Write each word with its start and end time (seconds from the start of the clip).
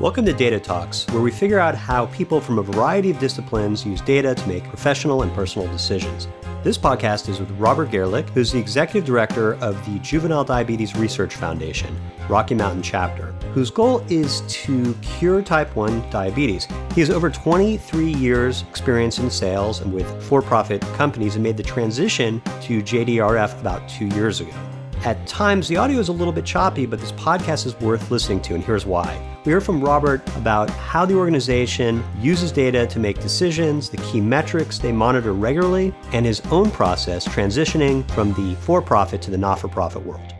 Welcome 0.00 0.24
to 0.24 0.32
Data 0.32 0.58
Talks, 0.58 1.06
where 1.08 1.20
we 1.20 1.30
figure 1.30 1.58
out 1.58 1.74
how 1.74 2.06
people 2.06 2.40
from 2.40 2.58
a 2.58 2.62
variety 2.62 3.10
of 3.10 3.18
disciplines 3.18 3.84
use 3.84 4.00
data 4.00 4.34
to 4.34 4.48
make 4.48 4.64
professional 4.64 5.20
and 5.20 5.32
personal 5.34 5.68
decisions. 5.68 6.26
This 6.62 6.78
podcast 6.78 7.28
is 7.28 7.38
with 7.38 7.50
Robert 7.58 7.90
Garelick, 7.90 8.30
who's 8.30 8.50
the 8.50 8.58
executive 8.58 9.04
director 9.04 9.56
of 9.56 9.76
the 9.84 9.98
Juvenile 9.98 10.42
Diabetes 10.42 10.96
Research 10.96 11.36
Foundation, 11.36 11.94
Rocky 12.30 12.54
Mountain 12.54 12.82
chapter, 12.82 13.32
whose 13.52 13.70
goal 13.70 14.02
is 14.08 14.40
to 14.48 14.94
cure 15.02 15.42
type 15.42 15.76
1 15.76 16.08
diabetes. 16.08 16.66
He 16.94 17.02
has 17.02 17.10
over 17.10 17.28
23 17.28 18.10
years 18.14 18.62
experience 18.70 19.18
in 19.18 19.30
sales 19.30 19.82
and 19.82 19.92
with 19.92 20.10
for-profit 20.22 20.80
companies 20.94 21.34
and 21.34 21.42
made 21.42 21.58
the 21.58 21.62
transition 21.62 22.40
to 22.62 22.82
JDRF 22.82 23.60
about 23.60 23.86
2 23.86 24.06
years 24.06 24.40
ago. 24.40 24.54
At 25.02 25.26
times, 25.26 25.66
the 25.66 25.78
audio 25.78 25.98
is 25.98 26.08
a 26.08 26.12
little 26.12 26.32
bit 26.32 26.44
choppy, 26.44 26.84
but 26.84 27.00
this 27.00 27.12
podcast 27.12 27.64
is 27.64 27.74
worth 27.80 28.10
listening 28.10 28.42
to, 28.42 28.54
and 28.54 28.62
here's 28.62 28.84
why. 28.84 29.18
We 29.46 29.52
hear 29.52 29.62
from 29.62 29.80
Robert 29.82 30.20
about 30.36 30.68
how 30.68 31.06
the 31.06 31.14
organization 31.14 32.04
uses 32.18 32.52
data 32.52 32.86
to 32.88 32.98
make 32.98 33.18
decisions, 33.18 33.88
the 33.88 33.96
key 33.96 34.20
metrics 34.20 34.78
they 34.78 34.92
monitor 34.92 35.32
regularly, 35.32 35.94
and 36.12 36.26
his 36.26 36.40
own 36.50 36.70
process 36.70 37.26
transitioning 37.26 38.06
from 38.10 38.34
the 38.34 38.54
for 38.56 38.82
profit 38.82 39.22
to 39.22 39.30
the 39.30 39.38
not 39.38 39.58
for 39.58 39.68
profit 39.68 40.04
world. 40.04 40.34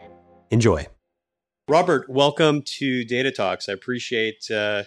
Enjoy. 0.51 0.87
Robert, 1.67 2.11
welcome 2.11 2.61
to 2.61 3.03
Data 3.07 3.31
Talks. 3.31 3.67
I 3.67 3.73
appreciate 3.73 4.51
uh, 4.51 4.83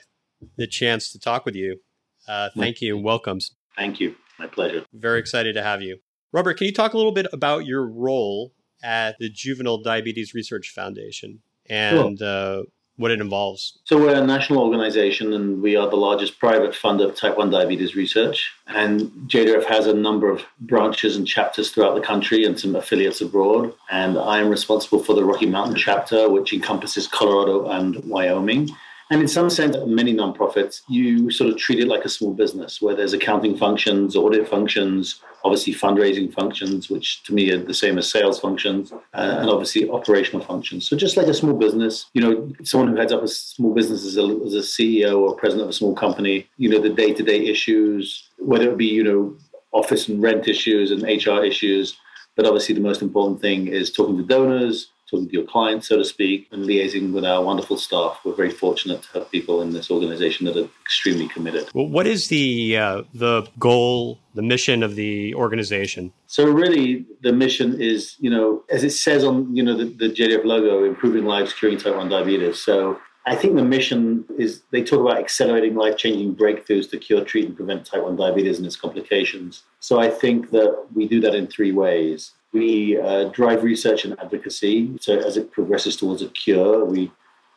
the 0.55 0.67
chance 0.67 1.11
to 1.13 1.19
talk 1.19 1.45
with 1.45 1.55
you. 1.55 1.79
Uh, 2.27 2.49
thank 2.55 2.79
you 2.79 2.95
and 2.95 3.03
welcomes. 3.03 3.55
Thank 3.75 3.99
you. 3.99 4.13
My 4.37 4.45
pleasure. 4.45 4.85
Very 4.93 5.19
excited 5.19 5.53
to 5.53 5.63
have 5.63 5.81
you. 5.81 5.97
Robert, 6.31 6.59
can 6.59 6.67
you 6.67 6.73
talk 6.73 6.93
a 6.93 6.97
little 6.97 7.11
bit 7.11 7.25
about 7.33 7.65
your 7.65 7.87
role 7.87 8.53
at 8.83 9.17
the 9.19 9.29
Juvenile 9.29 9.79
Diabetes 9.79 10.33
Research 10.33 10.69
Foundation 10.69 11.39
and 11.69 12.19
sure. 12.19 12.59
uh, 12.59 12.63
what 12.97 13.09
it 13.09 13.19
involves? 13.19 13.79
So, 13.85 13.97
we're 13.97 14.21
a 14.21 14.25
national 14.25 14.59
organization 14.59 15.33
and 15.33 15.61
we 15.61 15.75
are 15.75 15.89
the 15.89 15.95
largest 15.95 16.39
private 16.39 16.71
funder 16.71 17.09
of 17.09 17.15
type 17.15 17.37
1 17.37 17.49
diabetes 17.49 17.95
research. 17.95 18.51
And 18.67 19.11
JDRF 19.27 19.65
has 19.65 19.87
a 19.87 19.93
number 19.93 20.29
of 20.29 20.43
branches 20.59 21.15
and 21.15 21.27
chapters 21.27 21.71
throughout 21.71 21.95
the 21.95 22.01
country 22.01 22.45
and 22.45 22.59
some 22.59 22.75
affiliates 22.75 23.21
abroad. 23.21 23.73
And 23.89 24.17
I 24.17 24.39
am 24.39 24.49
responsible 24.49 25.03
for 25.03 25.15
the 25.15 25.25
Rocky 25.25 25.47
Mountain 25.47 25.77
chapter, 25.77 26.29
which 26.29 26.53
encompasses 26.53 27.07
Colorado 27.07 27.67
and 27.69 27.95
Wyoming. 28.05 28.69
And 29.11 29.21
in 29.21 29.27
some 29.27 29.49
sense, 29.49 29.75
many 29.85 30.13
nonprofits, 30.13 30.81
you 30.87 31.29
sort 31.29 31.51
of 31.51 31.57
treat 31.57 31.79
it 31.79 31.87
like 31.87 32.05
a 32.05 32.09
small 32.09 32.33
business 32.33 32.81
where 32.81 32.95
there's 32.95 33.13
accounting 33.13 33.57
functions, 33.57 34.15
audit 34.15 34.47
functions, 34.47 35.21
obviously 35.43 35.73
fundraising 35.73 36.33
functions, 36.33 36.89
which 36.89 37.23
to 37.23 37.33
me 37.33 37.51
are 37.51 37.57
the 37.57 37.73
same 37.73 37.97
as 37.97 38.09
sales 38.09 38.39
functions, 38.39 38.91
uh, 38.91 39.37
and 39.39 39.49
obviously 39.49 39.89
operational 39.89 40.43
functions. 40.43 40.87
So 40.87 40.95
just 40.95 41.17
like 41.17 41.27
a 41.27 41.33
small 41.33 41.53
business, 41.53 42.05
you 42.13 42.21
know, 42.21 42.51
someone 42.63 42.89
who 42.89 42.95
heads 42.95 43.11
up 43.11 43.23
a 43.23 43.27
small 43.27 43.73
business 43.73 44.05
as 44.05 44.17
a, 44.17 44.23
as 44.45 44.53
a 44.55 44.59
CEO 44.59 45.19
or 45.19 45.35
president 45.35 45.63
of 45.63 45.69
a 45.69 45.73
small 45.73 45.93
company, 45.93 46.47
you 46.57 46.69
know, 46.69 46.79
the 46.79 46.89
day-to-day 46.89 47.45
issues, 47.45 48.29
whether 48.39 48.71
it 48.71 48.77
be, 48.77 48.85
you 48.85 49.03
know, 49.03 49.35
office 49.73 50.07
and 50.07 50.21
rent 50.21 50.47
issues 50.47 50.91
and 50.91 51.03
HR 51.03 51.43
issues, 51.43 51.97
but 52.35 52.45
obviously 52.45 52.73
the 52.73 52.81
most 52.81 53.01
important 53.01 53.41
thing 53.41 53.67
is 53.67 53.91
talking 53.91 54.17
to 54.17 54.23
donors, 54.23 54.89
talking 55.13 55.29
to 55.29 55.33
your 55.33 55.45
clients, 55.45 55.87
so 55.87 55.97
to 55.97 56.05
speak, 56.05 56.47
and 56.51 56.65
liaising 56.65 57.13
with 57.13 57.25
our 57.25 57.43
wonderful 57.43 57.77
staff. 57.77 58.19
We're 58.23 58.35
very 58.35 58.51
fortunate 58.51 59.03
to 59.03 59.19
have 59.19 59.31
people 59.31 59.61
in 59.61 59.71
this 59.71 59.91
organization 59.91 60.45
that 60.47 60.57
are 60.57 60.67
extremely 60.81 61.27
committed. 61.27 61.69
Well, 61.73 61.87
what 61.87 62.07
is 62.07 62.27
the 62.27 62.77
uh, 62.77 63.03
the 63.13 63.47
goal, 63.59 64.19
the 64.33 64.41
mission 64.41 64.83
of 64.83 64.95
the 64.95 65.35
organization? 65.35 66.11
So 66.27 66.45
really, 66.45 67.05
the 67.21 67.33
mission 67.33 67.79
is, 67.79 68.15
you 68.19 68.29
know, 68.29 68.63
as 68.69 68.83
it 68.83 68.91
says 68.91 69.23
on, 69.23 69.55
you 69.55 69.63
know, 69.63 69.77
the, 69.77 69.85
the 69.85 70.09
JDRF 70.09 70.45
logo, 70.45 70.83
improving 70.83 71.25
lives, 71.25 71.53
curing 71.53 71.77
type 71.77 71.95
1 71.95 72.09
diabetes. 72.09 72.59
So 72.59 72.99
I 73.25 73.35
think 73.35 73.55
the 73.55 73.63
mission 73.63 74.25
is 74.37 74.63
they 74.71 74.83
talk 74.83 74.99
about 74.99 75.17
accelerating 75.17 75.75
life 75.75 75.95
changing 75.95 76.35
breakthroughs 76.35 76.89
to 76.89 76.97
cure, 76.97 77.23
treat, 77.23 77.45
and 77.45 77.55
prevent 77.55 77.85
type 77.85 78.03
1 78.03 78.15
diabetes 78.15 78.57
and 78.57 78.65
its 78.65 78.75
complications. 78.75 79.63
So 79.79 79.99
I 79.99 80.09
think 80.09 80.51
that 80.51 80.87
we 80.93 81.07
do 81.07 81.21
that 81.21 81.35
in 81.35 81.47
three 81.47 81.71
ways. 81.71 82.31
We 82.53 82.99
uh, 82.99 83.25
drive 83.25 83.63
research 83.63 84.05
and 84.05 84.17
advocacy. 84.19 84.97
So 85.01 85.17
as 85.19 85.37
it 85.37 85.51
progresses 85.51 85.97
towards 85.97 86.21
a 86.21 86.29
cure, 86.29 86.85
we 86.85 87.11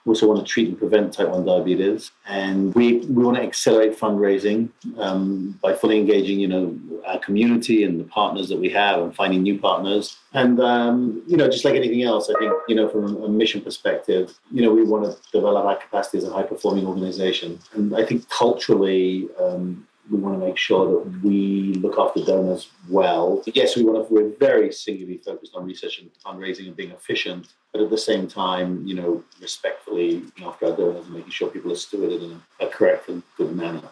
also 0.07 0.27
want 0.27 0.39
to 0.39 0.47
treat 0.47 0.69
and 0.69 0.79
prevent 0.79 1.13
type 1.13 1.29
1 1.29 1.45
diabetes. 1.45 2.13
And 2.27 2.75
we, 2.75 2.99
we 2.99 3.25
want 3.25 3.37
to 3.37 3.43
accelerate 3.43 3.99
fundraising 3.99 4.71
um, 4.99 5.59
by 5.63 5.75
fully 5.75 5.99
engaging, 5.99 6.39
you 6.39 6.49
know, 6.49 6.79
our 7.07 7.19
community 7.19 7.85
and 7.85 8.01
the 8.01 8.05
partners 8.05 8.49
that 8.49 8.59
we 8.59 8.69
have 8.71 9.01
and 9.01 9.15
finding 9.15 9.43
new 9.43 9.59
partners. 9.59 10.17
And, 10.33 10.61
um, 10.61 11.23
you 11.27 11.37
know, 11.37 11.49
just 11.49 11.65
like 11.65 11.75
anything 11.75 12.03
else, 12.03 12.31
I 12.31 12.39
think, 12.39 12.53
you 12.69 12.75
know, 12.75 12.89
from 12.89 13.23
a 13.23 13.29
mission 13.29 13.61
perspective, 13.61 14.39
you 14.51 14.63
know, 14.63 14.73
we 14.73 14.85
want 14.85 15.05
to 15.05 15.31
develop 15.33 15.65
our 15.65 15.77
capacity 15.77 16.19
as 16.19 16.25
a 16.25 16.33
high 16.33 16.45
performing 16.45 16.87
organization. 16.87 17.59
And 17.73 17.95
I 17.97 18.05
think 18.05 18.29
culturally, 18.29 19.29
um, 19.41 19.87
we 20.11 20.19
want 20.19 20.39
to 20.39 20.47
make 20.47 20.57
sure 20.57 20.87
that 21.05 21.23
we 21.23 21.75
look 21.75 21.99
after 21.99 22.25
donors 22.25 22.71
well. 22.89 23.43
Yes, 23.47 23.77
we 23.77 23.85
want 23.85 24.07
to, 24.07 24.15
we're 24.15 24.31
very 24.39 24.73
singularly 24.73 25.19
focused 25.19 25.55
on 25.55 25.65
research 25.65 26.01
and 26.01 26.11
fundraising 26.25 26.67
and 26.67 26.77
being 26.77 26.91
efficient, 26.91 27.49
but 27.73 27.81
at 27.81 27.91
the 27.91 27.99
same 27.99 28.29
time, 28.29 28.87
you 28.87 28.95
know, 28.95 29.25
respectfully 29.41 30.21
looking 30.21 30.45
after 30.45 30.67
our 30.67 30.77
donors 30.77 31.07
and 31.07 31.15
making 31.15 31.31
sure 31.31 31.49
people 31.49 31.73
are 31.73 31.77
stewarded 31.77 32.23
in 32.23 32.41
a, 32.61 32.67
a 32.67 32.69
correct 32.69 33.09
and 33.09 33.23
good 33.37 33.55
manner. 33.55 33.83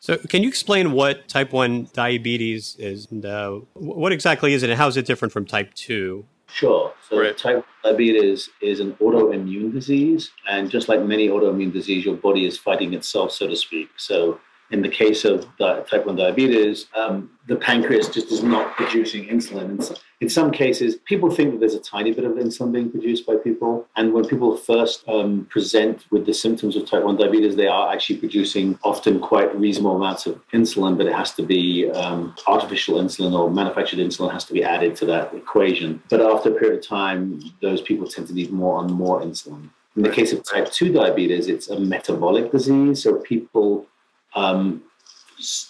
So, 0.00 0.16
can 0.16 0.42
you 0.42 0.48
explain 0.48 0.90
what 0.92 1.28
type 1.28 1.52
1 1.52 1.90
diabetes 1.92 2.74
is 2.80 3.06
and 3.12 3.24
uh, 3.24 3.60
what 3.74 4.10
exactly 4.10 4.52
is 4.52 4.64
it 4.64 4.70
and 4.70 4.76
how 4.76 4.88
is 4.88 4.96
it 4.96 5.06
different 5.06 5.30
from 5.30 5.46
type 5.46 5.72
2? 5.74 6.24
Sure. 6.48 6.92
So, 7.08 7.20
right. 7.20 7.38
type 7.38 7.64
1 7.82 7.92
diabetes 7.92 8.50
is 8.60 8.80
an 8.80 8.94
autoimmune 8.94 9.72
disease. 9.72 10.32
And 10.48 10.68
just 10.68 10.88
like 10.88 11.02
many 11.02 11.28
autoimmune 11.28 11.72
disease, 11.72 12.04
your 12.04 12.16
body 12.16 12.46
is 12.46 12.58
fighting 12.58 12.94
itself, 12.94 13.30
so 13.30 13.46
to 13.46 13.54
speak. 13.54 13.90
So, 13.96 14.40
in 14.72 14.80
the 14.80 14.88
case 14.88 15.24
of 15.24 15.46
type 15.58 16.06
1 16.06 16.16
diabetes, 16.16 16.86
um, 16.96 17.30
the 17.46 17.56
pancreas 17.56 18.08
just 18.08 18.32
is 18.32 18.42
not 18.42 18.74
producing 18.74 19.26
insulin. 19.26 20.00
In 20.20 20.28
some 20.28 20.50
cases, 20.50 20.96
people 21.04 21.30
think 21.30 21.52
that 21.52 21.60
there's 21.60 21.74
a 21.74 21.80
tiny 21.80 22.12
bit 22.12 22.24
of 22.24 22.32
insulin 22.32 22.72
being 22.72 22.90
produced 22.90 23.26
by 23.26 23.36
people. 23.36 23.86
And 23.96 24.14
when 24.14 24.24
people 24.24 24.56
first 24.56 25.06
um, 25.08 25.46
present 25.50 26.06
with 26.10 26.24
the 26.24 26.32
symptoms 26.32 26.76
of 26.76 26.88
type 26.88 27.04
1 27.04 27.16
diabetes, 27.16 27.54
they 27.54 27.66
are 27.66 27.92
actually 27.92 28.16
producing 28.16 28.78
often 28.82 29.20
quite 29.20 29.54
reasonable 29.54 29.96
amounts 29.96 30.26
of 30.26 30.40
insulin, 30.52 30.96
but 30.96 31.06
it 31.06 31.14
has 31.14 31.32
to 31.34 31.42
be 31.42 31.90
um, 31.90 32.34
artificial 32.46 32.96
insulin 32.96 33.38
or 33.38 33.50
manufactured 33.50 33.98
insulin 33.98 34.32
has 34.32 34.46
to 34.46 34.54
be 34.54 34.64
added 34.64 34.96
to 34.96 35.06
that 35.06 35.34
equation. 35.34 36.02
But 36.08 36.22
after 36.22 36.50
a 36.50 36.58
period 36.58 36.78
of 36.78 36.86
time, 36.86 37.42
those 37.60 37.82
people 37.82 38.06
tend 38.06 38.28
to 38.28 38.34
need 38.34 38.50
more 38.50 38.80
and 38.80 38.90
more 38.90 39.20
insulin. 39.20 39.68
In 39.96 40.02
the 40.02 40.08
case 40.08 40.32
of 40.32 40.42
type 40.44 40.72
2 40.72 40.92
diabetes, 40.92 41.48
it's 41.48 41.68
a 41.68 41.78
metabolic 41.78 42.50
disease. 42.50 43.02
So 43.02 43.16
people 43.16 43.86
um, 44.34 44.82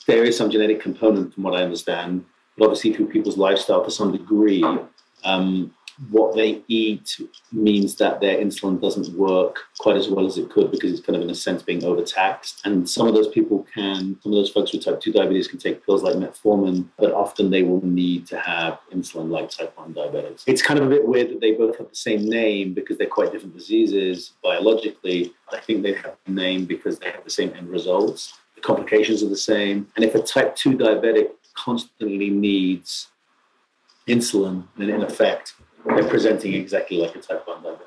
there 0.06 0.25
is 0.25 0.37
some 0.37 0.50
genetic 0.50 0.81
component, 0.81 1.34
from 1.34 1.45
what 1.45 1.55
I 1.55 1.62
understand, 1.62 2.25
but 2.56 2.67
obviously 2.67 2.93
through 2.93 3.09
people's 3.09 3.39
lifestyle 3.39 3.84
to 3.84 3.91
some 3.91 4.12
degree, 4.12 4.62
um, 5.25 5.73
what 6.11 6.34
they 6.34 6.62
eat 6.69 7.21
means 7.53 7.97
that 7.97 8.21
their 8.21 8.39
insulin 8.39 8.81
doesn't 8.81 9.17
work 9.17 9.59
quite 9.78 9.97
as 9.97 10.09
well 10.09 10.27
as 10.27 10.39
it 10.39 10.50
could 10.50 10.71
because 10.71 10.91
it's 10.91 11.05
kind 11.05 11.17
of 11.17 11.23
in 11.23 11.31
a 11.31 11.34
sense 11.34 11.62
being 11.62 11.84
overtaxed. 11.84 12.61
And 12.65 12.89
some 12.89 13.06
of 13.06 13.15
those 13.15 13.28
people 13.28 13.67
can, 13.73 14.19
some 14.23 14.33
of 14.33 14.37
those 14.37 14.50
folks 14.50 14.73
with 14.73 14.84
type 14.84 15.00
2 15.00 15.12
diabetes 15.12 15.49
can 15.49 15.59
take 15.59 15.84
pills 15.84 16.03
like 16.03 16.17
metformin, 16.17 16.89
but 16.99 17.12
often 17.12 17.50
they 17.50 17.62
will 17.62 17.84
need 17.84 18.27
to 18.29 18.39
have 18.39 18.81
insulin 18.93 19.31
like 19.31 19.50
type 19.50 19.77
1 19.77 19.93
diabetes. 19.93 20.44
It's 20.47 20.62
kind 20.62 20.81
of 20.81 20.87
a 20.87 20.89
bit 20.89 21.06
weird 21.06 21.31
that 21.31 21.41
they 21.41 21.53
both 21.53 21.79
have 21.79 21.89
the 21.89 21.97
same 21.97 22.29
name 22.29 22.75
because 22.75 22.99
they're 22.99 23.06
quite 23.06 23.31
different 23.31 23.56
diseases 23.56 24.33
biologically. 24.43 25.34
I 25.53 25.61
think 25.61 25.83
they 25.83 25.93
have 25.94 26.17
the 26.25 26.33
name 26.33 26.65
because 26.65 26.99
they 26.99 27.11
have 27.11 27.25
the 27.25 27.31
same 27.31 27.53
end 27.55 27.69
results 27.69 28.39
complications 28.62 29.23
are 29.23 29.28
the 29.28 29.37
same. 29.37 29.89
And 29.97 30.05
if 30.05 30.15
a 30.15 30.23
type 30.23 30.56
2 30.56 30.73
diabetic 30.77 31.31
constantly 31.55 32.31
needs 32.31 33.09
insulin, 34.09 34.67
then 34.77 34.91
in 34.91 35.03
effect, 35.03 35.55
they're 35.87 36.09
presenting 36.09 36.55
exactly 36.55 36.99
like 36.99 37.15
a 37.15 37.21
type 37.21 37.47
1 37.47 37.62
diabetic. 37.62 37.78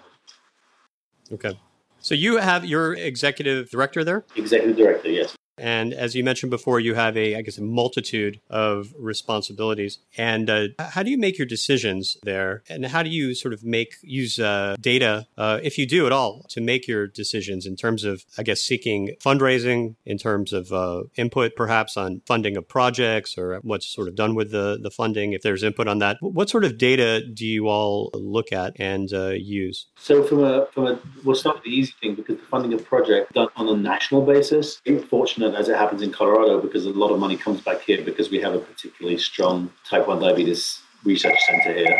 Okay. 1.33 1.59
So 1.99 2.13
you 2.13 2.37
have 2.37 2.65
your 2.65 2.93
executive 2.93 3.69
director 3.71 4.03
there? 4.03 4.25
Executive 4.35 4.77
director, 4.77 5.09
yes. 5.09 5.35
And 5.57 5.93
as 5.93 6.15
you 6.15 6.23
mentioned 6.23 6.49
before, 6.49 6.79
you 6.79 6.95
have 6.95 7.15
a, 7.17 7.35
I 7.35 7.41
guess, 7.41 7.57
a 7.57 7.61
multitude 7.61 8.39
of 8.49 8.93
responsibilities. 8.97 9.99
And 10.17 10.49
uh, 10.49 10.67
how 10.79 11.03
do 11.03 11.09
you 11.09 11.17
make 11.17 11.37
your 11.37 11.47
decisions 11.47 12.17
there? 12.23 12.63
And 12.69 12.85
how 12.85 13.03
do 13.03 13.09
you 13.09 13.33
sort 13.35 13.53
of 13.53 13.63
make 13.63 13.95
use 14.01 14.39
uh, 14.39 14.75
data, 14.79 15.27
uh, 15.37 15.59
if 15.63 15.77
you 15.77 15.85
do 15.87 16.05
at 16.05 16.11
all, 16.11 16.45
to 16.49 16.61
make 16.61 16.87
your 16.87 17.07
decisions 17.07 17.65
in 17.65 17.75
terms 17.75 18.03
of, 18.03 18.25
I 18.37 18.43
guess, 18.43 18.61
seeking 18.61 19.15
fundraising, 19.23 19.95
in 20.05 20.17
terms 20.17 20.53
of 20.53 20.71
uh, 20.71 21.03
input, 21.15 21.55
perhaps 21.55 21.97
on 21.97 22.21
funding 22.25 22.57
of 22.57 22.67
projects 22.67 23.37
or 23.37 23.59
what's 23.61 23.85
sort 23.85 24.07
of 24.07 24.15
done 24.15 24.35
with 24.35 24.51
the 24.51 24.77
the 24.81 24.91
funding, 24.91 25.33
if 25.33 25.41
there's 25.41 25.63
input 25.63 25.87
on 25.87 25.99
that? 25.99 26.17
What 26.21 26.49
sort 26.49 26.65
of 26.65 26.77
data 26.77 27.25
do 27.25 27.45
you 27.45 27.67
all 27.67 28.09
look 28.13 28.51
at 28.51 28.73
and 28.79 29.11
uh, 29.13 29.29
use? 29.29 29.87
So 29.95 30.23
from 30.23 30.43
a 30.43 30.67
from 30.73 30.87
a 30.87 30.99
we'll 31.23 31.35
start 31.35 31.57
with 31.57 31.63
the 31.63 31.71
easy 31.71 31.93
thing 32.01 32.15
because 32.15 32.37
the 32.37 32.45
funding 32.45 32.73
of 32.73 32.85
project 32.85 33.33
done 33.33 33.49
on 33.55 33.67
a 33.67 33.77
national 33.77 34.21
basis. 34.21 34.81
Fortunately 35.09 35.44
as 35.53 35.69
it 35.69 35.75
happens 35.75 36.01
in 36.01 36.11
Colorado 36.11 36.59
because 36.61 36.85
a 36.85 36.89
lot 36.89 37.11
of 37.11 37.19
money 37.19 37.37
comes 37.37 37.61
back 37.61 37.81
here 37.81 38.01
because 38.03 38.31
we 38.31 38.39
have 38.39 38.55
a 38.55 38.59
particularly 38.59 39.17
strong 39.17 39.71
type 39.87 40.07
1 40.07 40.19
diabetes 40.19 40.81
research 41.03 41.37
center 41.47 41.73
here. 41.73 41.99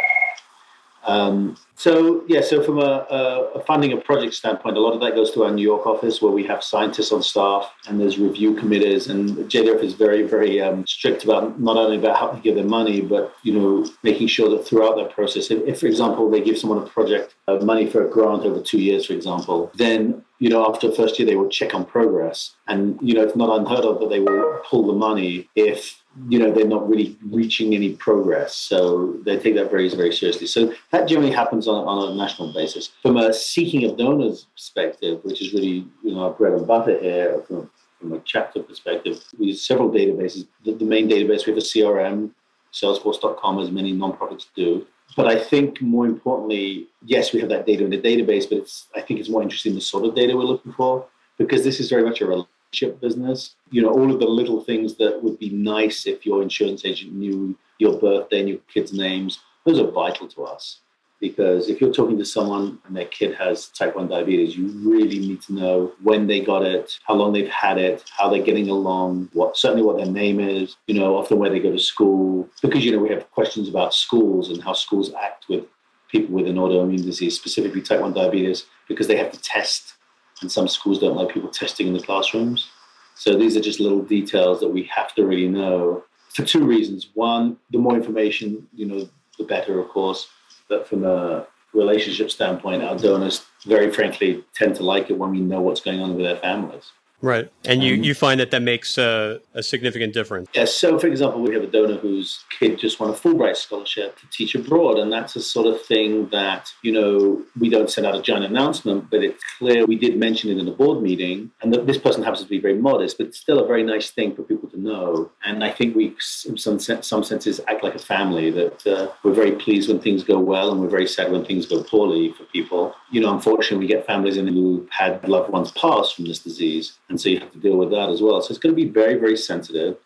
Um, 1.08 1.58
so 1.76 2.24
yeah, 2.28 2.42
so 2.42 2.64
from 2.64 2.80
a, 2.80 3.06
a, 3.54 3.64
funding 3.66 3.92
and 3.92 4.04
project 4.04 4.34
standpoint, 4.34 4.78
a 4.78 4.80
lot 4.80 4.94
of 4.94 5.02
that 5.02 5.14
goes 5.14 5.32
to 5.32 5.44
our 5.44 5.52
New 5.52 5.62
York 5.62 5.86
office 5.86 6.22
where 6.22 6.32
we 6.32 6.44
have 6.46 6.64
scientists 6.64 7.12
on 7.12 7.22
staff 7.22 7.72
and 7.88 8.00
there's 8.00 8.18
review 8.18 8.56
committees. 8.56 9.08
And 9.08 9.38
JDF 9.50 9.84
is 9.84 9.94
very, 9.94 10.24
very 10.24 10.62
um, 10.62 10.86
strict 10.88 11.24
about 11.24 11.60
not 11.60 11.78
only 11.78 11.98
about 11.98 12.18
how 12.18 12.30
to 12.30 12.40
give 12.42 12.56
them 12.56 12.70
money, 12.70 13.02
but 13.02 13.36
you 13.44 13.54
know 13.54 13.88
making 14.04 14.28
sure 14.28 14.50
that 14.50 14.66
throughout 14.66 14.96
that 14.96 15.12
process, 15.12 15.52
if, 15.52 15.62
if 15.68 15.80
for 15.80 15.88
example 15.88 16.30
they 16.30 16.42
give 16.42 16.58
someone 16.58 16.80
a 16.80 16.88
project 16.88 17.36
uh, 17.48 17.58
money 17.58 17.88
for 17.88 18.08
a 18.08 18.10
grant 18.10 18.44
over 18.44 18.62
two 18.62 18.80
years, 18.80 19.06
for 19.06 19.14
example, 19.14 19.72
then 19.76 20.24
you 20.40 20.50
know, 20.50 20.68
after 20.70 20.90
the 20.90 20.96
first 20.96 21.18
year, 21.18 21.26
they 21.26 21.36
will 21.36 21.50
check 21.50 21.74
on 21.74 21.86
progress. 21.86 22.56
And, 22.68 23.00
you 23.02 23.14
know, 23.14 23.24
it's 23.24 23.36
not 23.36 23.58
unheard 23.58 23.86
of 23.86 24.00
that 24.00 24.10
they 24.10 24.20
will 24.20 24.62
pull 24.66 24.86
the 24.86 24.94
money 24.94 25.50
if, 25.56 26.04
you 26.30 26.40
know, 26.40 26.52
they're 26.52 26.68
not 26.68 26.88
really 26.90 27.18
reaching 27.30 27.76
any 27.76 27.94
progress. 27.94 28.56
So 28.56 29.18
they 29.26 29.38
take 29.38 29.56
that 29.56 29.70
very, 29.70 29.90
very 29.90 30.14
seriously. 30.14 30.48
So 30.48 30.74
that 30.92 31.08
generally 31.08 31.32
happens 31.32 31.68
on, 31.68 31.86
on 31.86 32.12
a 32.12 32.16
national 32.16 32.54
basis. 32.54 32.92
From 33.02 33.18
a 33.18 33.34
seeking 33.34 33.84
of 33.84 33.98
donors 33.98 34.48
perspective, 34.54 35.20
which 35.24 35.42
is 35.42 35.54
really, 35.54 35.86
you 36.04 36.14
know, 36.14 36.22
our 36.22 36.32
bread 36.32 36.54
and 36.54 36.66
butter 36.66 36.98
here 37.00 37.42
from, 37.48 37.70
from 38.00 38.14
a 38.14 38.20
chapter 38.20 38.62
perspective, 38.64 39.24
we 39.38 39.48
use 39.48 39.66
several 39.66 39.90
databases. 39.90 40.48
The, 40.64 40.74
the 40.74 40.86
main 40.86 41.10
database, 41.10 41.46
we 41.46 41.52
have 41.52 41.58
a 41.58 41.66
CRM, 41.66 42.32
salesforce.com, 42.74 43.60
as 43.60 43.72
many 43.72 43.94
nonprofits 43.94 44.46
do. 44.56 44.88
But 45.16 45.28
I 45.28 45.38
think 45.38 45.82
more 45.82 46.06
importantly, 46.06 46.88
yes, 47.06 47.34
we 47.34 47.40
have 47.40 47.50
that 47.50 47.66
data 47.66 47.84
in 47.84 47.90
the 47.90 48.02
database, 48.02 48.50
but 48.50 48.58
it's 48.60 48.88
I 48.96 49.02
think 49.02 49.20
it's 49.20 49.30
more 49.30 49.44
interesting 49.44 49.76
the 49.76 49.82
sort 49.82 50.04
of 50.04 50.16
data 50.16 50.36
we're 50.36 50.44
looking 50.44 50.74
for 50.74 51.06
because 51.38 51.64
this 51.64 51.80
is 51.80 51.90
very 51.90 52.04
much 52.04 52.22
a 52.22 52.26
relationship 52.72 53.02
business. 53.02 53.56
You 53.72 53.82
know, 53.82 53.90
all 53.90 54.12
of 54.12 54.20
the 54.20 54.28
little 54.28 54.62
things 54.62 54.96
that 54.96 55.22
would 55.22 55.40
be 55.40 55.50
nice 55.50 56.08
if 56.08 56.26
your 56.26 56.42
insurance 56.42 56.86
agent 56.86 57.14
knew 57.14 57.58
your 57.80 58.00
birthday 58.00 58.40
and 58.40 58.50
your 58.50 58.60
kids' 58.74 58.94
names, 58.94 59.40
those 59.66 59.80
are 59.80 59.92
vital 59.92 60.28
to 60.30 60.44
us 60.44 60.80
because 61.22 61.70
if 61.70 61.80
you're 61.80 61.94
talking 61.94 62.18
to 62.18 62.26
someone 62.26 62.78
and 62.86 62.96
their 62.96 63.06
kid 63.06 63.34
has 63.36 63.70
type 63.70 63.96
1 63.96 64.10
diabetes, 64.10 64.56
you 64.56 64.68
really 64.88 65.20
need 65.20 65.42
to 65.42 65.54
know 65.54 65.94
when 66.04 66.28
they 66.28 66.42
got 66.42 66.64
it, 66.64 67.00
how 67.08 67.14
long 67.14 67.34
they've 67.34 67.50
had 67.50 67.78
it, 67.78 68.04
how 68.16 68.30
they're 68.30 68.44
getting 68.44 68.70
along, 68.70 69.30
what 69.34 69.58
certainly 69.58 69.82
what 69.82 69.98
their 69.98 70.06
name 70.06 70.40
is, 70.40 70.76
you 70.88 70.94
know, 70.94 71.18
often 71.18 71.40
where 71.40 71.50
they 71.50 71.60
go 71.60 71.72
to 71.72 71.80
school. 71.80 72.48
Because, 72.62 72.84
you 72.86 72.92
know, 72.92 73.00
we 73.00 73.10
have 73.10 73.32
questions 73.32 73.70
about 73.70 73.94
schools 73.94 74.50
and 74.50 74.62
how 74.62 74.74
schools 74.74 75.14
act 75.14 75.48
with 75.50 75.64
people 76.12 76.36
with 76.36 76.48
an 76.48 76.58
autoimmune 76.58 77.04
disease, 77.04 77.36
specifically 77.36 77.82
type 77.82 78.02
1 78.02 78.14
diabetes, 78.14 78.66
because 78.88 79.08
they 79.08 79.18
have 79.18 79.32
to 79.32 79.40
test. 79.40 79.95
And 80.42 80.52
some 80.52 80.68
schools 80.68 81.00
don't 81.00 81.16
like 81.16 81.34
people 81.34 81.50
testing 81.50 81.88
in 81.88 81.94
the 81.94 82.02
classrooms. 82.02 82.70
So 83.16 83.38
these 83.38 83.56
are 83.56 83.62
just 83.62 83.80
little 83.80 84.02
details 84.02 84.60
that 84.60 84.68
we 84.68 84.84
have 84.84 85.16
to 85.16 85.26
really 85.26 85.48
know 85.48 86.04
for 86.30 86.44
two 86.44 86.66
reasons. 86.66 87.10
One, 87.14 87.58
the 87.72 87.78
more 87.78 87.96
information, 87.96 88.68
you 88.74 88.86
know, 88.86 89.10
the 89.38 89.46
better, 89.46 89.80
of 89.80 89.88
course 89.90 90.28
but 90.68 90.88
from 90.88 91.06
a 91.06 91.46
relationship 91.74 92.32
standpoint, 92.32 92.84
our 92.84 92.98
donors 92.98 93.46
very 93.66 93.92
frankly 93.92 94.44
tend 94.54 94.76
to 94.76 94.84
like 94.84 95.10
it 95.10 95.18
when 95.18 95.32
we 95.32 95.40
know 95.40 95.62
what's 95.62 95.82
going 95.82 96.00
on 96.00 96.16
with 96.16 96.26
their 96.26 96.38
families. 96.38 96.92
Right. 97.26 97.52
And 97.66 97.84
you, 97.84 97.96
um, 97.96 98.04
you 98.04 98.14
find 98.14 98.40
that 98.40 98.52
that 98.52 98.62
makes 98.62 99.00
a, 99.00 99.42
a 99.56 99.64
significant 99.64 100.14
difference. 100.14 100.48
Yes. 100.54 100.76
So, 100.76 101.00
for 101.00 101.08
example, 101.08 101.42
we 101.42 101.56
have 101.56 101.64
a 101.64 101.68
donor 101.68 101.96
whose 101.96 102.44
kid 102.60 102.78
just 102.78 103.00
won 103.00 103.10
a 103.10 103.14
Fulbright 103.14 103.58
scholarship 103.58 104.20
to 104.20 104.28
teach 104.30 104.54
abroad. 104.54 105.00
And 105.00 105.12
that's 105.12 105.36
a 105.36 105.42
sort 105.42 105.66
of 105.66 105.82
thing 105.82 106.30
that, 106.30 106.72
you 106.84 106.92
know, 106.92 107.44
we 107.60 107.68
don't 107.68 107.90
send 107.90 108.06
out 108.06 108.14
a 108.14 108.22
giant 108.22 108.46
announcement, 108.46 109.10
but 109.10 109.24
it's 109.24 109.44
clear 109.58 109.88
we 109.88 109.96
did 109.96 110.20
mention 110.20 110.52
it 110.52 110.60
in 110.60 110.66
the 110.66 110.72
board 110.72 111.02
meeting. 111.02 111.50
And 111.64 111.74
that 111.74 111.88
this 111.88 111.98
person 111.98 112.22
happens 112.22 112.44
to 112.44 112.48
be 112.48 112.60
very 112.60 112.76
modest, 112.76 113.18
but 113.18 113.26
it's 113.26 113.40
still 113.40 113.58
a 113.58 113.66
very 113.66 113.82
nice 113.82 114.12
thing 114.12 114.36
for 114.36 114.44
people 114.44 114.70
to 114.70 114.80
know. 114.80 115.32
And 115.44 115.64
I 115.64 115.72
think 115.72 115.96
we, 115.96 116.16
in 116.46 116.58
some, 116.58 116.80
some 116.80 117.24
senses, 117.24 117.60
act 117.68 117.84
like 117.84 117.96
a 117.96 118.00
family 118.00 118.52
that 118.52 118.86
uh, 118.86 119.12
we're 119.24 119.34
very 119.34 119.54
pleased 119.54 119.90
when 119.90 120.00
things 120.00 120.24
go 120.24 120.38
well 120.38 120.72
and 120.72 120.80
we're 120.80 120.90
very 120.90 121.08
sad 121.08 121.32
when 121.32 121.44
things 121.44 121.66
go 121.66 121.82
poorly 121.82 122.34
for 122.34 122.44
people. 122.44 122.94
You 123.10 123.22
know, 123.22 123.34
unfortunately, 123.34 123.88
we 123.88 123.88
get 123.88 124.06
families 124.06 124.38
in 124.38 124.46
who 124.48 124.88
had 124.92 125.28
loved 125.28 125.50
ones 125.50 125.72
pass 125.72 126.12
from 126.12 126.26
this 126.26 126.38
disease 126.38 126.94
and 127.10 127.15
so 127.20 127.30
you 127.30 127.40
have 127.40 127.52
to 127.52 127.60
deal 127.60 127.78
with 127.78 127.92
that 127.92 128.10
as 128.10 128.22
well. 128.22 128.42
So 128.42 128.52
it's 128.52 128.60
going 128.60 128.76
to 128.76 128.82
be 128.82 128.90
very, 128.90 129.16
very 129.16 129.38
sensitive. 129.38 129.98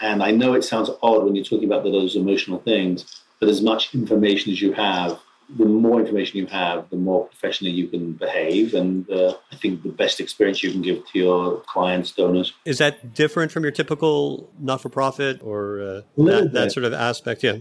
And 0.00 0.22
I 0.22 0.30
know 0.30 0.54
it 0.54 0.62
sounds 0.62 0.90
odd 1.02 1.24
when 1.24 1.34
you're 1.34 1.44
talking 1.44 1.64
about 1.64 1.82
those 1.82 2.16
emotional 2.16 2.58
things, 2.60 3.22
but 3.40 3.48
as 3.48 3.62
much 3.62 3.94
information 3.94 4.52
as 4.52 4.62
you 4.62 4.72
have, 4.72 5.18
the 5.56 5.64
more 5.64 5.98
information 6.00 6.38
you 6.38 6.46
have, 6.46 6.90
the 6.90 6.96
more 6.96 7.26
professionally 7.26 7.72
you 7.72 7.88
can 7.88 8.12
behave. 8.12 8.74
And 8.74 9.08
uh, 9.10 9.34
I 9.50 9.56
think 9.56 9.82
the 9.82 9.88
best 9.88 10.20
experience 10.20 10.62
you 10.62 10.70
can 10.70 10.82
give 10.82 11.06
to 11.12 11.18
your 11.18 11.60
clients, 11.60 12.12
donors. 12.12 12.52
Is 12.64 12.78
that 12.78 13.14
different 13.14 13.50
from 13.50 13.62
your 13.62 13.72
typical 13.72 14.50
not 14.60 14.82
for 14.82 14.90
profit 14.90 15.40
or 15.42 15.80
uh, 15.80 16.00
that, 16.18 16.50
that 16.52 16.72
sort 16.72 16.84
of 16.84 16.92
aspect? 16.92 17.42
Yeah. 17.42 17.58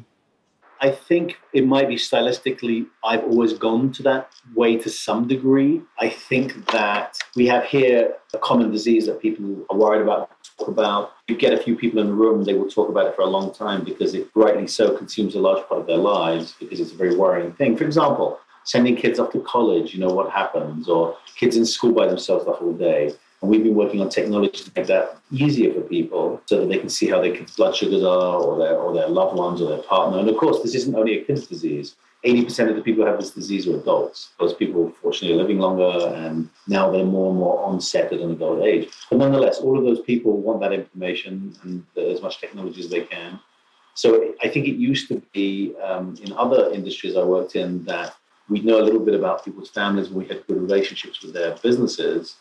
I 0.79 0.91
think 0.91 1.37
it 1.53 1.65
might 1.65 1.87
be 1.87 1.95
stylistically, 1.95 2.87
I've 3.03 3.23
always 3.23 3.53
gone 3.53 3.91
to 3.93 4.03
that 4.03 4.29
way 4.55 4.77
to 4.77 4.89
some 4.89 5.27
degree. 5.27 5.81
I 5.99 6.09
think 6.09 6.69
that 6.71 7.17
we 7.35 7.47
have 7.47 7.65
here 7.65 8.15
a 8.33 8.37
common 8.37 8.71
disease 8.71 9.07
that 9.07 9.21
people 9.21 9.65
are 9.69 9.77
worried 9.77 10.03
about, 10.03 10.29
talk 10.57 10.67
about. 10.67 11.13
You 11.27 11.35
get 11.35 11.53
a 11.53 11.57
few 11.57 11.75
people 11.75 11.99
in 11.99 12.07
the 12.07 12.13
room, 12.13 12.43
they 12.43 12.53
will 12.53 12.69
talk 12.69 12.89
about 12.89 13.07
it 13.07 13.15
for 13.15 13.23
a 13.23 13.27
long 13.27 13.53
time 13.53 13.83
because 13.83 14.13
it 14.13 14.29
rightly 14.35 14.67
so 14.67 14.95
consumes 14.95 15.35
a 15.35 15.39
large 15.39 15.65
part 15.67 15.81
of 15.81 15.87
their 15.87 15.97
lives 15.97 16.55
because 16.59 16.79
it's 16.79 16.91
a 16.91 16.97
very 16.97 17.15
worrying 17.15 17.53
thing. 17.53 17.75
For 17.75 17.83
example, 17.83 18.39
sending 18.63 18.95
kids 18.95 19.17
off 19.17 19.31
to 19.31 19.41
college, 19.41 19.93
you 19.93 19.99
know, 19.99 20.13
what 20.13 20.29
happens, 20.29 20.87
or 20.89 21.17
kids 21.35 21.55
in 21.55 21.65
school 21.65 21.93
by 21.93 22.05
themselves 22.05 22.45
the 22.45 22.51
whole 22.51 22.73
day. 22.73 23.13
And 23.41 23.51
we've 23.51 23.63
been 23.63 23.75
working 23.75 24.01
on 24.01 24.09
technology 24.09 24.63
to 24.63 24.71
make 24.75 24.87
that 24.87 25.17
easier 25.31 25.73
for 25.73 25.81
people 25.81 26.41
so 26.45 26.61
that 26.61 26.69
they 26.69 26.79
can 26.79 26.89
see 26.89 27.07
how 27.07 27.21
their 27.21 27.35
blood 27.55 27.75
sugars 27.75 28.03
are 28.03 28.35
or 28.41 28.57
their, 28.57 28.75
or 28.75 28.93
their 28.93 29.07
loved 29.07 29.37
ones 29.37 29.61
or 29.61 29.69
their 29.69 29.83
partner. 29.83 30.19
And 30.19 30.29
of 30.29 30.37
course, 30.37 30.61
this 30.63 30.73
isn't 30.73 30.95
only 30.95 31.19
a 31.19 31.23
kid's 31.23 31.45
disease. 31.45 31.95
80% 32.25 32.69
of 32.69 32.75
the 32.75 32.81
people 32.81 33.03
who 33.03 33.09
have 33.09 33.19
this 33.19 33.31
disease 33.31 33.67
are 33.67 33.77
adults. 33.77 34.29
Those 34.39 34.55
people, 34.55 34.91
fortunately, 35.01 35.37
are 35.37 35.41
living 35.41 35.59
longer 35.59 36.13
and 36.15 36.49
now 36.67 36.89
they're 36.89 37.05
more 37.05 37.29
and 37.29 37.39
more 37.39 37.63
onset 37.63 38.11
at 38.11 38.19
an 38.19 38.31
adult 38.31 38.63
age. 38.63 38.89
But 39.09 39.19
nonetheless, 39.19 39.59
all 39.59 39.77
of 39.77 39.83
those 39.83 40.01
people 40.01 40.37
want 40.37 40.59
that 40.61 40.73
information 40.73 41.55
and 41.61 41.85
as 41.95 42.23
much 42.23 42.39
technology 42.39 42.81
as 42.81 42.89
they 42.89 43.01
can. 43.01 43.39
So 43.93 44.33
I 44.43 44.47
think 44.47 44.67
it 44.67 44.75
used 44.75 45.07
to 45.09 45.21
be 45.31 45.75
um, 45.83 46.15
in 46.21 46.33
other 46.33 46.71
industries 46.71 47.15
I 47.15 47.23
worked 47.23 47.55
in 47.55 47.83
that 47.85 48.15
we 48.49 48.61
know 48.61 48.79
a 48.79 48.83
little 48.83 48.99
bit 48.99 49.13
about 49.13 49.45
people's 49.45 49.69
families 49.69 50.07
and 50.07 50.15
we 50.15 50.25
had 50.25 50.45
good 50.47 50.61
relationships 50.61 51.21
with 51.21 51.33
their 51.33 51.55
businesses 51.57 52.35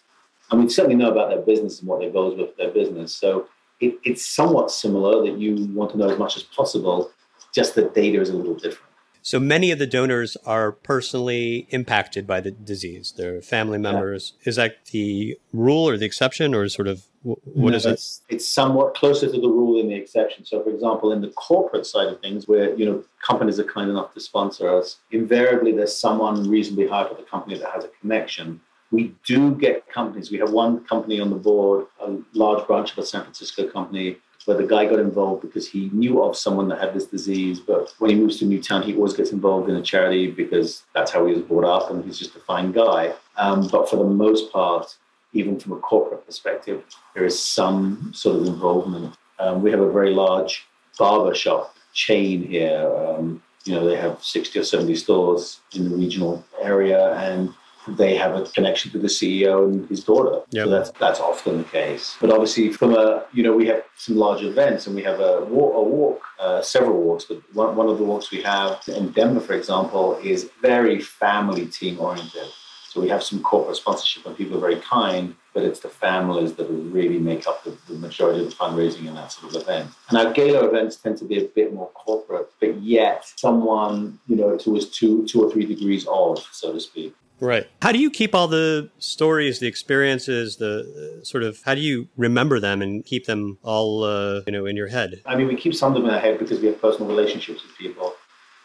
and 0.51 0.63
we 0.63 0.69
certainly 0.69 0.97
know 0.97 1.11
about 1.11 1.31
their 1.31 1.43
business 1.43 1.81
and 1.81 1.89
what 1.89 2.01
their 2.01 2.11
goals 2.11 2.39
were 2.39 2.47
for 2.47 2.55
their 2.57 2.71
business. 2.71 3.15
So 3.15 3.49
it, 3.81 3.95
it's 4.05 4.25
somewhat 4.25 4.71
similar 4.71 5.23
that 5.25 5.39
you 5.39 5.67
want 5.75 5.91
to 5.93 5.99
know 5.99 6.09
as 6.09 6.19
much 6.19 6.37
as 6.37 6.43
possible, 6.43 7.11
just 7.55 7.75
the 7.75 7.83
data 7.83 8.21
is 8.21 8.31
a 8.31 8.37
little 8.37 8.55
different. 8.55 8.83
So 9.23 9.41
many 9.41 9.73
of 9.73 9.81
the 9.81 9.89
donors 9.89 10.37
are 10.47 10.71
personally 10.71 11.67
impacted 11.71 12.29
by 12.29 12.41
the 12.41 12.53
disease. 12.53 13.13
They're 13.17 13.43
family 13.43 13.77
members. 13.77 14.35
Yeah. 14.39 14.49
Is 14.49 14.55
that 14.55 14.85
the 14.93 15.37
rule 15.53 15.89
or 15.89 15.97
the 15.97 16.07
exception, 16.07 16.55
or 16.55 16.69
sort 16.69 16.87
of 16.87 17.07
what 17.25 17.41
no, 17.71 17.77
is 17.77 17.87
it? 17.87 18.01
It's 18.29 18.47
somewhat 18.47 18.95
closer 18.95 19.27
to 19.27 19.33
the 19.33 19.49
rule 19.49 19.79
than 19.79 19.89
the 19.89 19.97
exception. 19.97 20.45
So, 20.45 20.63
for 20.63 20.71
example, 20.71 21.11
in 21.11 21.23
the 21.23 21.31
corporate 21.31 21.87
side 21.87 22.07
of 22.07 22.21
things, 22.21 22.47
where 22.47 22.73
you 22.77 22.87
know 22.87 23.03
companies 23.21 23.59
are 23.59 23.65
kind 23.65 23.91
enough 23.91 24.15
to 24.15 24.21
sponsor 24.21 24.69
us, 24.69 24.99
invariably 25.11 25.73
there's 25.73 25.97
someone 25.97 26.49
reasonably 26.49 26.87
high 26.87 27.03
up 27.03 27.11
at 27.11 27.17
the 27.17 27.25
company 27.25 27.59
that 27.59 27.69
has 27.73 27.83
a 27.83 27.91
connection 28.01 28.61
we 28.91 29.15
do 29.25 29.55
get 29.55 29.89
companies. 29.89 30.31
We 30.31 30.39
have 30.39 30.53
one 30.53 30.85
company 30.85 31.21
on 31.21 31.31
the 31.31 31.37
board, 31.37 31.87
a 32.01 32.17
large 32.35 32.67
branch 32.67 32.93
of 32.93 32.99
a 32.99 33.07
San 33.07 33.23
Francisco 33.23 33.69
company, 33.69 34.17
where 34.45 34.57
the 34.57 34.67
guy 34.67 34.87
got 34.87 35.01
involved 35.01 35.43
because 35.43 35.69
he 35.69 35.91
knew 35.93 36.23
of 36.23 36.37
someone 36.37 36.69
that 36.69 36.81
had 36.81 36.95
this 36.95 37.07
disease. 37.07 37.59
But 37.59 37.93
when 37.99 38.11
he 38.11 38.17
moves 38.17 38.39
to 38.39 38.45
a 38.45 38.49
new 38.49 38.63
town, 38.63 38.83
he 38.83 38.95
always 38.95 39.15
gets 39.15 39.33
involved 39.33 39.69
in 39.69 39.77
a 39.77 39.83
charity 39.83 40.31
because 40.31 40.85
that's 40.95 41.11
how 41.11 41.27
he 41.27 41.35
was 41.35 41.43
brought 41.43 41.65
up 41.65 41.91
and 41.91 42.05
he's 42.05 42.19
just 42.19 42.37
a 42.37 42.41
fine 42.41 42.71
guy. 42.71 43.13
Um, 43.37 43.67
but 43.69 43.91
for 43.91 43.97
the 43.97 44.05
most 44.05 44.53
part, 44.53 44.97
even 45.33 45.59
from 45.59 45.73
a 45.73 45.79
corporate 45.79 46.25
perspective, 46.25 46.85
there 47.15 47.25
is 47.25 47.39
some 47.39 48.13
sort 48.15 48.37
of 48.37 48.47
involvement. 48.47 49.17
Um, 49.39 49.63
we 49.63 49.71
have 49.73 49.81
a 49.81 49.91
very 49.91 50.15
large 50.15 50.65
barber 50.97 51.35
shop 51.35 51.75
chain 51.93 52.47
here. 52.47 52.91
Um, 52.97 53.43
you 53.65 53.75
know, 53.75 53.85
they 53.85 53.97
have 53.97 54.23
60 54.23 54.61
or 54.61 54.65
70 54.65 54.95
stores 54.95 55.61
in 55.75 55.91
the 55.91 55.97
regional 55.97 56.45
area 56.63 57.15
and 57.15 57.53
they 57.89 58.17
have 58.17 58.35
a 58.35 58.45
connection 58.47 58.91
to 58.93 58.99
the 58.99 59.09
CEO 59.09 59.65
and 59.65 59.89
his 59.89 60.05
daughter. 60.05 60.43
Yep. 60.51 60.65
So 60.65 60.71
that's 60.71 60.91
that's 60.93 61.21
often 61.21 61.59
the 61.59 61.65
case. 61.65 62.17
But 62.21 62.31
obviously, 62.31 62.73
from 62.73 62.95
a 62.95 63.25
you 63.33 63.43
know, 63.43 63.55
we 63.55 63.67
have 63.67 63.85
some 63.97 64.17
large 64.17 64.43
events 64.43 64.87
and 64.87 64.97
we 64.97 65.03
have 65.03 65.21
a 65.21 65.45
walk, 65.45 65.75
a 65.75 65.83
walk 65.83 66.23
uh, 66.39 66.63
several 66.63 67.01
walks. 67.01 67.25
But 67.25 67.39
one, 67.55 67.77
one 67.77 67.89
of 67.89 67.99
the 67.99 68.05
walks 68.05 68.31
we 68.31 68.43
have 68.43 68.83
in 68.89 69.11
Denver, 69.11 69.41
for 69.41 69.55
example, 69.55 70.19
is 70.23 70.51
very 70.61 71.01
family 71.01 71.67
team 71.67 72.01
oriented. 72.01 72.49
So 72.97 73.03
we 73.03 73.11
have 73.11 73.23
some 73.23 73.43
corporate 73.43 73.77
sponsorship 73.77 74.25
and 74.25 74.35
people 74.35 74.57
are 74.57 74.61
very 74.61 74.81
kind, 74.81 75.37
but 75.53 75.65
it's 75.65 75.81
the 75.81 75.89
families 75.91 76.55
that 76.55 76.67
really 76.71 77.19
make 77.19 77.47
up 77.47 77.63
the, 77.63 77.77
the, 77.89 77.99
majority 77.99 78.43
of 78.43 78.49
the 78.49 78.57
fundraising 78.57 79.07
in 79.07 79.15
that 79.17 79.33
sort 79.33 79.55
of 79.55 79.61
event. 79.61 79.91
And 80.09 80.17
our 80.17 80.33
gala 80.33 80.67
events 80.67 80.97
tend 80.97 81.19
to 81.19 81.27
be 81.27 81.45
a 81.45 81.45
bit 81.45 81.75
more 81.75 81.91
corporate, 81.91 82.51
but 82.59 82.81
yet 82.81 83.31
someone, 83.37 84.19
you 84.27 84.37
know, 84.37 84.57
who 84.57 84.77
is 84.77 84.89
two, 84.89 85.27
two 85.27 85.45
or 85.45 85.51
three 85.51 85.67
degrees 85.67 86.07
off, 86.07 86.49
so 86.53 86.73
to 86.73 86.81
speak. 86.81 87.15
Right. 87.41 87.67
How 87.83 87.93
do 87.93 87.99
you 87.99 88.11
keep 88.11 88.35
all 88.35 88.49
the 88.49 88.91
stories, 88.99 89.61
the 89.61 89.67
experiences, 89.67 90.57
the 90.57 91.19
uh, 91.21 91.25
sort 91.25 91.43
of 91.43 91.61
how 91.65 91.75
do 91.75 91.81
you 91.81 92.09
remember 92.17 92.61
them 92.61 92.81
and 92.81 93.05
keep 93.05 93.27
them 93.27 93.59
all 93.63 94.05
uh, 94.05 94.41
you 94.47 94.53
know 94.53 94.67
in 94.67 94.77
your 94.77 94.89
head? 94.89 95.21
I 95.27 95.37
mean, 95.37 95.49
we 95.49 95.57
keep 95.57 95.75
some 95.75 95.95
of 95.95 96.01
them 96.01 96.09
in 96.09 96.15
our 96.15 96.21
head 96.21 96.39
because 96.39 96.61
we 96.61 96.67
have 96.69 96.81
personal 96.81 97.09
relationships 97.09 97.63
with 97.63 97.77
people. 97.77 98.15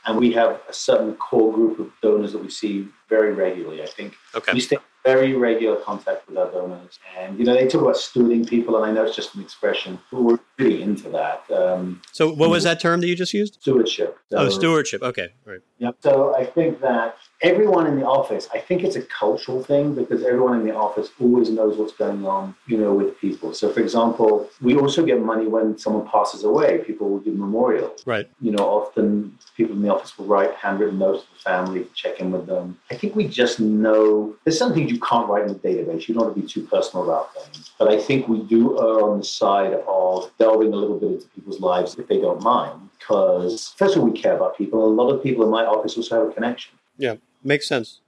And 0.06 0.18
we 0.18 0.32
have 0.34 0.60
a 0.68 0.74
certain 0.74 1.13
core 1.16 1.54
group 1.54 1.78
of 1.78 1.92
donors 2.01 2.32
that 2.32 2.42
we 2.42 2.50
see 2.50 2.88
very 3.08 3.34
regularly. 3.34 3.84
I 3.84 3.86
think 3.86 4.16
okay. 4.34 4.51
we 4.51 4.60
stay 4.60 4.78
in 4.78 4.82
very 5.04 5.34
regular 5.34 5.78
contact 5.78 6.28
with 6.28 6.38
our 6.38 6.51
donors. 6.51 7.00
And, 7.18 7.38
you 7.38 7.46
know, 7.46 7.54
they 7.54 7.68
talk 7.68 7.82
about 7.82 7.96
stewarding 7.96 8.48
people, 8.48 8.75
and 8.78 8.86
I 8.86 8.92
know 8.92 9.06
it's 9.06 9.16
just 9.16 9.36
an 9.36 9.42
expression. 9.42 10.00
but 10.12 10.24
We're 10.24 10.40
really 10.58 10.82
into 10.82 11.10
that. 11.10 11.44
Um, 11.51 12.01
so, 12.12 12.34
what 12.34 12.50
was 12.50 12.63
that 12.63 12.80
term 12.80 13.01
that 13.01 13.08
you 13.08 13.16
just 13.16 13.34
used? 13.34 13.58
Stewardship. 13.62 14.18
So, 14.32 14.38
oh, 14.38 14.50
stewardship. 14.50 15.04
Okay. 15.04 15.30
Right. 15.46 15.62
Yep. 15.78 15.98
So, 16.01 16.36
I 16.36 16.46
think 16.46 16.82
that 16.82 17.18
everyone 17.41 17.88
in 17.88 18.00
the 18.00 18.05
office, 18.05 18.48
I 18.53 18.60
think 18.60 18.83
it's 18.83 18.95
a 18.95 19.01
cultural 19.01 19.63
thing 19.63 19.95
because 19.95 20.24
everyone 20.24 20.60
in 20.60 20.65
the 20.65 20.75
office 20.75 21.10
always 21.19 21.50
knows 21.50 21.77
what's 21.77 21.93
going 21.93 22.25
on, 22.25 22.55
you 22.67 22.77
know, 22.77 22.93
with 22.93 23.19
people. 23.19 23.53
So, 23.53 23.71
for 23.71 23.79
example, 23.79 24.50
we 24.62 24.75
also 24.75 25.05
get 25.05 25.19
money 25.21 25.48
when 25.48 25.77
someone 25.77 26.07
passes 26.07 26.43
away. 26.43 26.79
People 26.79 27.10
will 27.10 27.19
do 27.19 27.31
memorials. 27.31 28.05
Right. 28.05 28.29
You 28.39 28.51
know, 28.51 28.63
often 28.63 29.38
people 29.57 29.75
in 29.75 29.81
the 29.81 29.93
office 29.93 30.17
will 30.17 30.25
write 30.25 30.53
handwritten 30.53 31.00
notes 31.00 31.24
to 31.24 31.33
the 31.33 31.39
family 31.39 31.88
check 31.95 32.19
in 32.19 32.31
with 32.31 32.45
them. 32.45 32.77
I 32.91 32.95
think 32.95 33.15
we 33.15 33.27
just 33.27 33.60
know 33.60 34.36
there's 34.43 34.57
some 34.57 34.74
things 34.74 34.91
you 34.91 35.00
can't 35.00 35.27
write 35.27 35.43
in 35.43 35.53
the 35.53 35.60
database. 35.60 36.07
You 36.07 36.15
don't 36.15 36.25
want 36.25 36.36
to 36.36 36.41
be 36.41 36.48
too 36.48 36.63
personal 36.67 37.03
about 37.03 37.33
things. 37.33 37.71
But 37.79 37.88
I 37.88 38.00
think 38.00 38.27
we 38.27 38.43
do 38.43 38.77
err 38.79 39.10
on 39.10 39.19
the 39.19 39.25
side 39.25 39.74
of 39.88 40.31
delving 40.38 40.74
a 40.74 40.75
little 40.75 41.00
bit 41.00 41.12
into 41.13 41.27
people's 41.29 41.60
lives 41.60 41.98
if 41.98 42.07
they 42.07 42.19
don't 42.19 42.41
mind. 42.43 42.89
Because, 43.00 43.74
first 43.77 43.95
of 43.95 44.03
all, 44.03 44.10
we 44.10 44.19
care 44.19 44.36
about 44.36 44.55
people. 44.57 44.86
A 44.86 44.88
lot 44.88 45.10
of 45.10 45.24
people 45.24 45.43
in 45.43 45.50
my 45.50 45.65
office 45.65 45.98
also 45.98 46.19
have 46.19 46.29
a 46.29 46.33
connection. 46.33 46.77
Yeah, 46.98 47.15
makes 47.43 47.67
sense. 47.67 48.01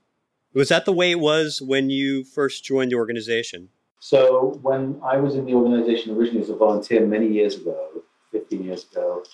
Was 0.52 0.68
that 0.68 0.84
the 0.84 0.92
way 0.92 1.10
it 1.10 1.20
was 1.20 1.60
when 1.60 1.90
you 1.90 2.24
first 2.24 2.64
joined 2.64 2.92
the 2.92 2.96
organization? 2.96 3.70
So, 3.98 4.58
when 4.62 5.00
I 5.02 5.16
was 5.16 5.34
in 5.34 5.46
the 5.46 5.54
organization 5.54 6.14
originally 6.14 6.42
as 6.42 6.50
a 6.50 6.56
volunteer 6.56 7.04
many 7.06 7.26
years 7.26 7.56
ago, 7.56 8.02
15 8.32 8.62
years 8.62 8.86
ago, 8.90 9.24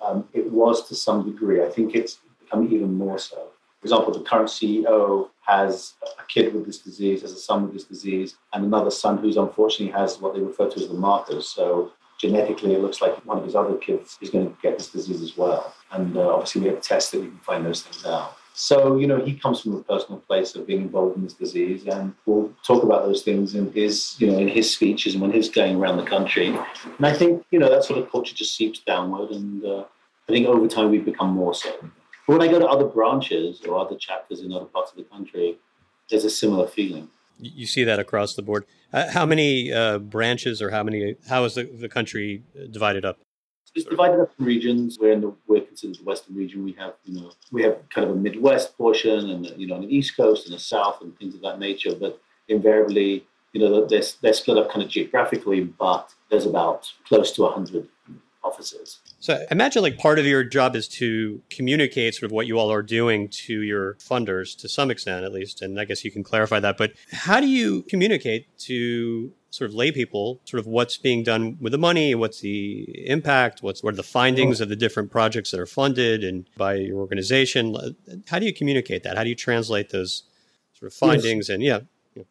um, 0.00 0.28
it 0.32 0.50
was 0.50 0.88
to 0.88 0.94
some 0.94 1.30
degree. 1.30 1.62
I 1.62 1.68
think 1.68 1.94
it's 1.94 2.18
become 2.38 2.72
even 2.72 2.94
more 2.94 3.18
so. 3.18 3.48
For 3.80 3.86
example, 3.86 4.12
the 4.12 4.20
current 4.20 4.48
CEO 4.48 5.30
has 5.40 5.94
a 6.18 6.24
kid 6.26 6.54
with 6.54 6.66
this 6.66 6.78
disease, 6.78 7.22
has 7.22 7.32
a 7.32 7.38
son 7.38 7.64
with 7.64 7.72
this 7.72 7.84
disease, 7.84 8.36
and 8.52 8.64
another 8.64 8.90
son 8.90 9.18
who's 9.18 9.36
unfortunately 9.36 9.92
has 9.92 10.20
what 10.20 10.34
they 10.34 10.40
refer 10.40 10.68
to 10.68 10.76
as 10.76 10.88
the 10.88 10.94
markers. 10.94 11.48
So 11.48 11.92
genetically, 12.20 12.74
it 12.74 12.82
looks 12.82 13.00
like 13.00 13.14
one 13.26 13.38
of 13.38 13.44
his 13.44 13.54
other 13.54 13.76
kids 13.76 14.18
is 14.20 14.30
going 14.30 14.46
to 14.46 14.56
get 14.62 14.76
this 14.76 14.90
disease 14.90 15.22
as 15.22 15.36
well. 15.36 15.74
And 15.92 16.16
uh, 16.16 16.34
obviously, 16.34 16.60
we 16.60 16.68
have 16.68 16.82
tests 16.82 17.10
that 17.12 17.20
we 17.20 17.28
can 17.28 17.38
find 17.38 17.64
those 17.64 17.82
things 17.82 18.04
out. 18.04 18.36
So, 18.62 18.98
you 18.98 19.06
know, 19.06 19.24
he 19.24 19.32
comes 19.32 19.62
from 19.62 19.74
a 19.74 19.82
personal 19.82 20.20
place 20.20 20.54
of 20.54 20.66
being 20.66 20.82
involved 20.82 21.16
in 21.16 21.24
this 21.24 21.32
disease, 21.32 21.86
and 21.86 22.14
we'll 22.26 22.52
talk 22.62 22.82
about 22.82 23.06
those 23.06 23.22
things 23.22 23.54
in 23.54 23.72
his, 23.72 24.16
you 24.18 24.26
know, 24.26 24.36
in 24.36 24.48
his 24.48 24.70
speeches 24.70 25.14
and 25.14 25.22
when 25.22 25.32
he's 25.32 25.48
going 25.48 25.76
around 25.76 25.96
the 25.96 26.04
country. 26.04 26.48
And 26.48 27.06
I 27.06 27.14
think, 27.14 27.42
you 27.50 27.58
know, 27.58 27.70
that 27.70 27.84
sort 27.84 28.00
of 28.00 28.10
culture 28.10 28.34
just 28.34 28.54
seeps 28.54 28.80
downward, 28.80 29.30
and 29.30 29.64
uh, 29.64 29.84
I 30.28 30.32
think 30.32 30.46
over 30.46 30.68
time 30.68 30.90
we've 30.90 31.06
become 31.06 31.30
more 31.30 31.54
so. 31.54 31.74
But 32.26 32.38
when 32.38 32.42
I 32.42 32.52
go 32.52 32.58
to 32.58 32.66
other 32.68 32.84
branches 32.84 33.62
or 33.66 33.78
other 33.78 33.96
chapters 33.96 34.42
in 34.42 34.52
other 34.52 34.66
parts 34.66 34.90
of 34.90 34.98
the 34.98 35.04
country, 35.04 35.56
there's 36.10 36.26
a 36.26 36.30
similar 36.30 36.68
feeling. 36.68 37.08
You 37.38 37.64
see 37.64 37.84
that 37.84 37.98
across 37.98 38.34
the 38.34 38.42
board. 38.42 38.66
Uh, 38.92 39.10
how 39.10 39.24
many 39.24 39.72
uh, 39.72 39.98
branches 39.98 40.60
or 40.60 40.68
how 40.68 40.82
many? 40.82 41.16
How 41.30 41.44
is 41.44 41.54
the, 41.54 41.64
the 41.64 41.88
country 41.88 42.42
divided 42.70 43.06
up? 43.06 43.20
It's 43.74 43.84
divided 43.84 44.20
up 44.20 44.32
in 44.38 44.44
regions. 44.44 44.98
We're 45.00 45.12
in 45.12 45.20
the 45.20 45.34
we're 45.46 45.60
considered 45.60 45.98
the 45.98 46.04
Western 46.04 46.34
region. 46.34 46.64
We 46.64 46.72
have 46.72 46.94
you 47.04 47.20
know 47.20 47.30
we 47.52 47.62
have 47.62 47.78
kind 47.90 48.08
of 48.08 48.16
a 48.16 48.18
Midwest 48.18 48.76
portion 48.76 49.30
and 49.30 49.46
you 49.56 49.66
know 49.66 49.76
an 49.76 49.84
East 49.84 50.16
Coast 50.16 50.46
and 50.46 50.54
a 50.54 50.58
South 50.58 51.02
and 51.02 51.16
things 51.18 51.34
of 51.34 51.40
that 51.42 51.58
nature. 51.58 51.94
But 51.94 52.20
invariably, 52.48 53.26
you 53.52 53.60
know 53.60 53.86
they're, 53.86 54.02
they're 54.20 54.32
split 54.32 54.58
up 54.58 54.70
kind 54.70 54.82
of 54.82 54.88
geographically, 54.88 55.60
but 55.62 56.12
there's 56.30 56.46
about 56.46 56.92
close 57.06 57.30
to 57.32 57.46
hundred 57.46 57.88
offices. 58.42 59.00
So 59.18 59.34
I 59.34 59.46
imagine 59.50 59.82
like 59.82 59.98
part 59.98 60.18
of 60.18 60.26
your 60.26 60.44
job 60.44 60.74
is 60.74 60.88
to 60.88 61.42
communicate 61.50 62.14
sort 62.14 62.24
of 62.24 62.32
what 62.32 62.46
you 62.46 62.58
all 62.58 62.72
are 62.72 62.82
doing 62.82 63.28
to 63.28 63.62
your 63.62 63.94
funders 63.94 64.58
to 64.60 64.68
some 64.68 64.90
extent 64.90 65.24
at 65.24 65.32
least. 65.32 65.62
And 65.62 65.78
I 65.78 65.84
guess 65.84 66.04
you 66.04 66.10
can 66.10 66.22
clarify 66.22 66.60
that. 66.60 66.76
But 66.78 66.92
how 67.12 67.40
do 67.40 67.46
you 67.46 67.82
communicate 67.82 68.46
to 68.60 69.32
sort 69.50 69.68
of 69.68 69.74
lay 69.74 69.90
people 69.92 70.40
sort 70.44 70.60
of 70.60 70.66
what's 70.66 70.96
being 70.96 71.22
done 71.22 71.58
with 71.60 71.72
the 71.72 71.78
money, 71.78 72.14
what's 72.14 72.40
the 72.40 72.86
impact, 73.06 73.62
what's 73.62 73.82
what 73.82 73.94
are 73.94 73.96
the 73.96 74.02
findings 74.02 74.60
of 74.60 74.68
the 74.68 74.76
different 74.76 75.10
projects 75.10 75.50
that 75.50 75.60
are 75.60 75.66
funded 75.66 76.24
and 76.24 76.48
by 76.56 76.74
your 76.74 76.98
organization? 76.98 77.76
How 78.28 78.38
do 78.38 78.46
you 78.46 78.54
communicate 78.54 79.02
that? 79.02 79.16
How 79.16 79.24
do 79.24 79.28
you 79.28 79.34
translate 79.34 79.90
those 79.90 80.22
sort 80.72 80.90
of 80.90 80.96
findings 80.96 81.48
yes. 81.48 81.54
and 81.54 81.62
yeah. 81.62 81.80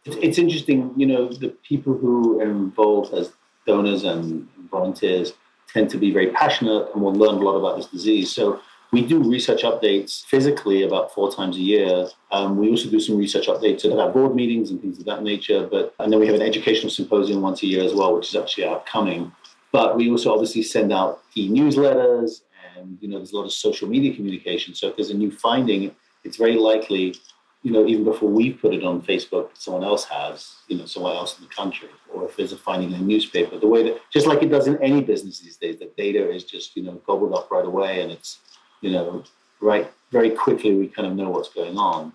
It's 0.05 0.37
interesting, 0.37 0.93
you 0.97 1.05
know, 1.05 1.29
the 1.29 1.49
people 1.49 1.97
who 1.97 2.41
are 2.41 2.49
involved 2.49 3.13
as 3.13 3.31
donors 3.65 4.03
and 4.03 4.47
volunteers 4.69 5.33
tend 5.73 5.89
to 5.91 5.97
be 5.97 6.11
very 6.11 6.31
passionate 6.31 6.89
and 6.93 7.01
will 7.01 7.13
learn 7.13 7.35
a 7.35 7.39
lot 7.39 7.55
about 7.55 7.77
this 7.77 7.87
disease. 7.87 8.31
So 8.31 8.59
we 8.91 9.05
do 9.05 9.19
research 9.19 9.63
updates 9.63 10.25
physically 10.25 10.83
about 10.83 11.13
four 11.13 11.31
times 11.31 11.57
a 11.57 11.61
year. 11.61 12.07
Um, 12.31 12.57
we 12.57 12.69
also 12.69 12.89
do 12.89 12.99
some 12.99 13.17
research 13.17 13.47
updates 13.47 13.85
at 13.85 13.97
our 13.97 14.09
board 14.09 14.35
meetings 14.35 14.71
and 14.71 14.81
things 14.81 14.97
of 14.99 15.05
that 15.05 15.21
nature. 15.21 15.67
But 15.67 15.93
and 15.99 16.11
then 16.11 16.19
we 16.19 16.25
have 16.25 16.35
an 16.35 16.41
educational 16.41 16.89
symposium 16.89 17.41
once 17.41 17.61
a 17.61 17.67
year 17.67 17.83
as 17.83 17.93
well, 17.93 18.15
which 18.15 18.29
is 18.29 18.35
actually 18.35 18.65
upcoming. 18.65 19.31
But 19.71 19.95
we 19.95 20.09
also 20.09 20.33
obviously 20.33 20.63
send 20.63 20.91
out 20.91 21.21
e-newsletters, 21.35 22.41
and 22.75 22.97
you 23.01 23.07
know 23.07 23.17
there's 23.17 23.33
a 23.33 23.37
lot 23.37 23.45
of 23.45 23.51
social 23.51 23.87
media 23.87 24.15
communication. 24.15 24.73
So 24.73 24.87
if 24.87 24.95
there's 24.95 25.11
a 25.11 25.17
new 25.17 25.31
finding, 25.31 25.95
it's 26.23 26.37
very 26.37 26.55
likely 26.55 27.15
you 27.61 27.71
know, 27.71 27.85
even 27.85 28.05
before 28.05 28.29
we 28.29 28.53
put 28.53 28.73
it 28.73 28.83
on 28.83 29.01
Facebook, 29.01 29.49
someone 29.53 29.83
else 29.83 30.05
has, 30.05 30.55
you 30.67 30.77
know, 30.77 30.85
someone 30.85 31.15
else 31.15 31.37
in 31.37 31.43
the 31.43 31.49
country, 31.49 31.89
or 32.13 32.25
if 32.25 32.37
there's 32.37 32.53
a 32.53 32.57
finding 32.57 32.91
in 32.91 33.01
a 33.01 33.03
newspaper, 33.03 33.57
the 33.57 33.67
way 33.67 33.83
that, 33.83 33.99
just 34.11 34.27
like 34.27 34.41
it 34.41 34.49
does 34.49 34.67
in 34.67 34.81
any 34.81 35.01
business 35.01 35.39
these 35.39 35.57
days, 35.57 35.77
the 35.79 35.91
data 35.97 36.31
is 36.31 36.45
just, 36.45 36.75
you 36.77 36.83
know, 36.83 36.93
gobbled 37.05 37.33
up 37.33 37.51
right 37.51 37.65
away 37.65 38.01
and 38.01 38.11
it's, 38.11 38.39
you 38.81 38.91
know, 38.91 39.23
right, 39.59 39.91
very 40.11 40.29
quickly 40.29 40.73
we 40.73 40.87
kind 40.87 41.07
of 41.07 41.15
know 41.15 41.29
what's 41.29 41.49
going 41.49 41.77
on. 41.77 42.13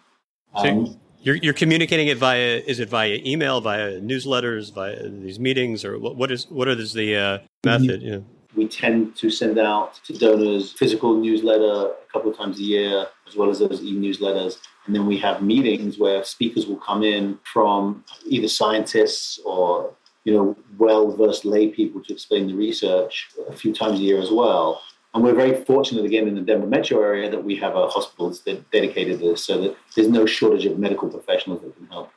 Um, 0.55 0.87
so 0.87 1.01
you're, 1.21 1.37
you're 1.37 1.53
communicating 1.53 2.09
it 2.09 2.17
via, 2.17 2.63
is 2.67 2.81
it 2.81 2.89
via 2.89 3.21
email, 3.25 3.61
via 3.61 4.01
newsletters, 4.01 4.73
via 4.73 5.09
these 5.09 5.39
meetings, 5.39 5.85
or 5.85 5.99
what 5.99 6.13
is 6.13 6.17
what, 6.17 6.31
is, 6.31 6.47
what 6.51 6.69
is 6.69 6.93
the 6.95 7.17
uh, 7.17 7.39
method? 7.65 8.03
Yeah. 8.03 8.19
We 8.57 8.69
tend 8.69 9.17
to 9.17 9.31
send 9.31 9.59
out 9.59 9.95
to 10.05 10.13
donors 10.13 10.73
physical 10.73 11.17
newsletter 11.17 11.93
a 11.93 12.13
couple 12.13 12.31
of 12.31 12.37
times 12.37 12.59
a 12.59 12.63
year, 12.63 13.07
as 13.27 13.37
well 13.37 13.51
as 13.51 13.59
those 13.59 13.83
e-newsletters 13.83 14.59
and 14.87 14.95
then 14.95 15.07
we 15.07 15.19
have 15.19 15.43
meetings 15.43 15.99
where 15.99 16.25
speakers 16.25 16.67
will 16.67 16.77
come 16.77 17.03
in 17.03 17.39
from 17.53 18.05
either 18.27 18.49
scientists 18.49 19.41
or 19.45 19.93
you 20.25 20.35
know 20.35 20.57
well-versed 20.79 21.45
lay 21.45 21.69
people 21.69 22.03
to 22.03 22.13
explain 22.13 22.47
the 22.47 22.55
research 22.55 23.31
a 23.49 23.53
few 23.53 23.75
times 23.75 24.01
a 24.01 24.03
year 24.03 24.21
as 24.21 24.31
well. 24.31 24.83
And 25.15 25.23
we're 25.23 25.35
very 25.35 25.65
fortunate 25.65 26.05
again 26.05 26.27
in 26.27 26.35
the 26.35 26.41
Denver 26.41 26.67
metro 26.67 27.01
area 27.01 27.31
that 27.31 27.45
we 27.45 27.55
have 27.57 27.77
a 27.77 27.87
hospital 27.87 28.29
that's 28.29 28.41
dedicated 28.41 29.21
to 29.21 29.31
this, 29.31 29.45
so 29.45 29.61
that 29.61 29.77
there's 29.95 30.09
no 30.09 30.27
shortage 30.27 30.67
of 30.67 30.79
medical 30.79 31.09
professionals 31.09 31.63
that 31.63 31.77
can 31.77 31.87
help, 31.87 32.11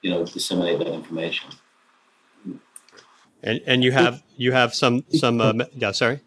you 0.00 0.10
know, 0.10 0.24
disseminate 0.24 0.78
that 0.78 0.88
information. 0.88 1.50
And 3.42 3.60
and 3.66 3.84
you 3.84 3.92
have 3.92 4.22
you 4.36 4.52
have 4.52 4.74
some 4.74 5.04
some 5.14 5.40
uh, 5.40 5.52
yeah 5.74 5.92
sorry. 5.92 6.20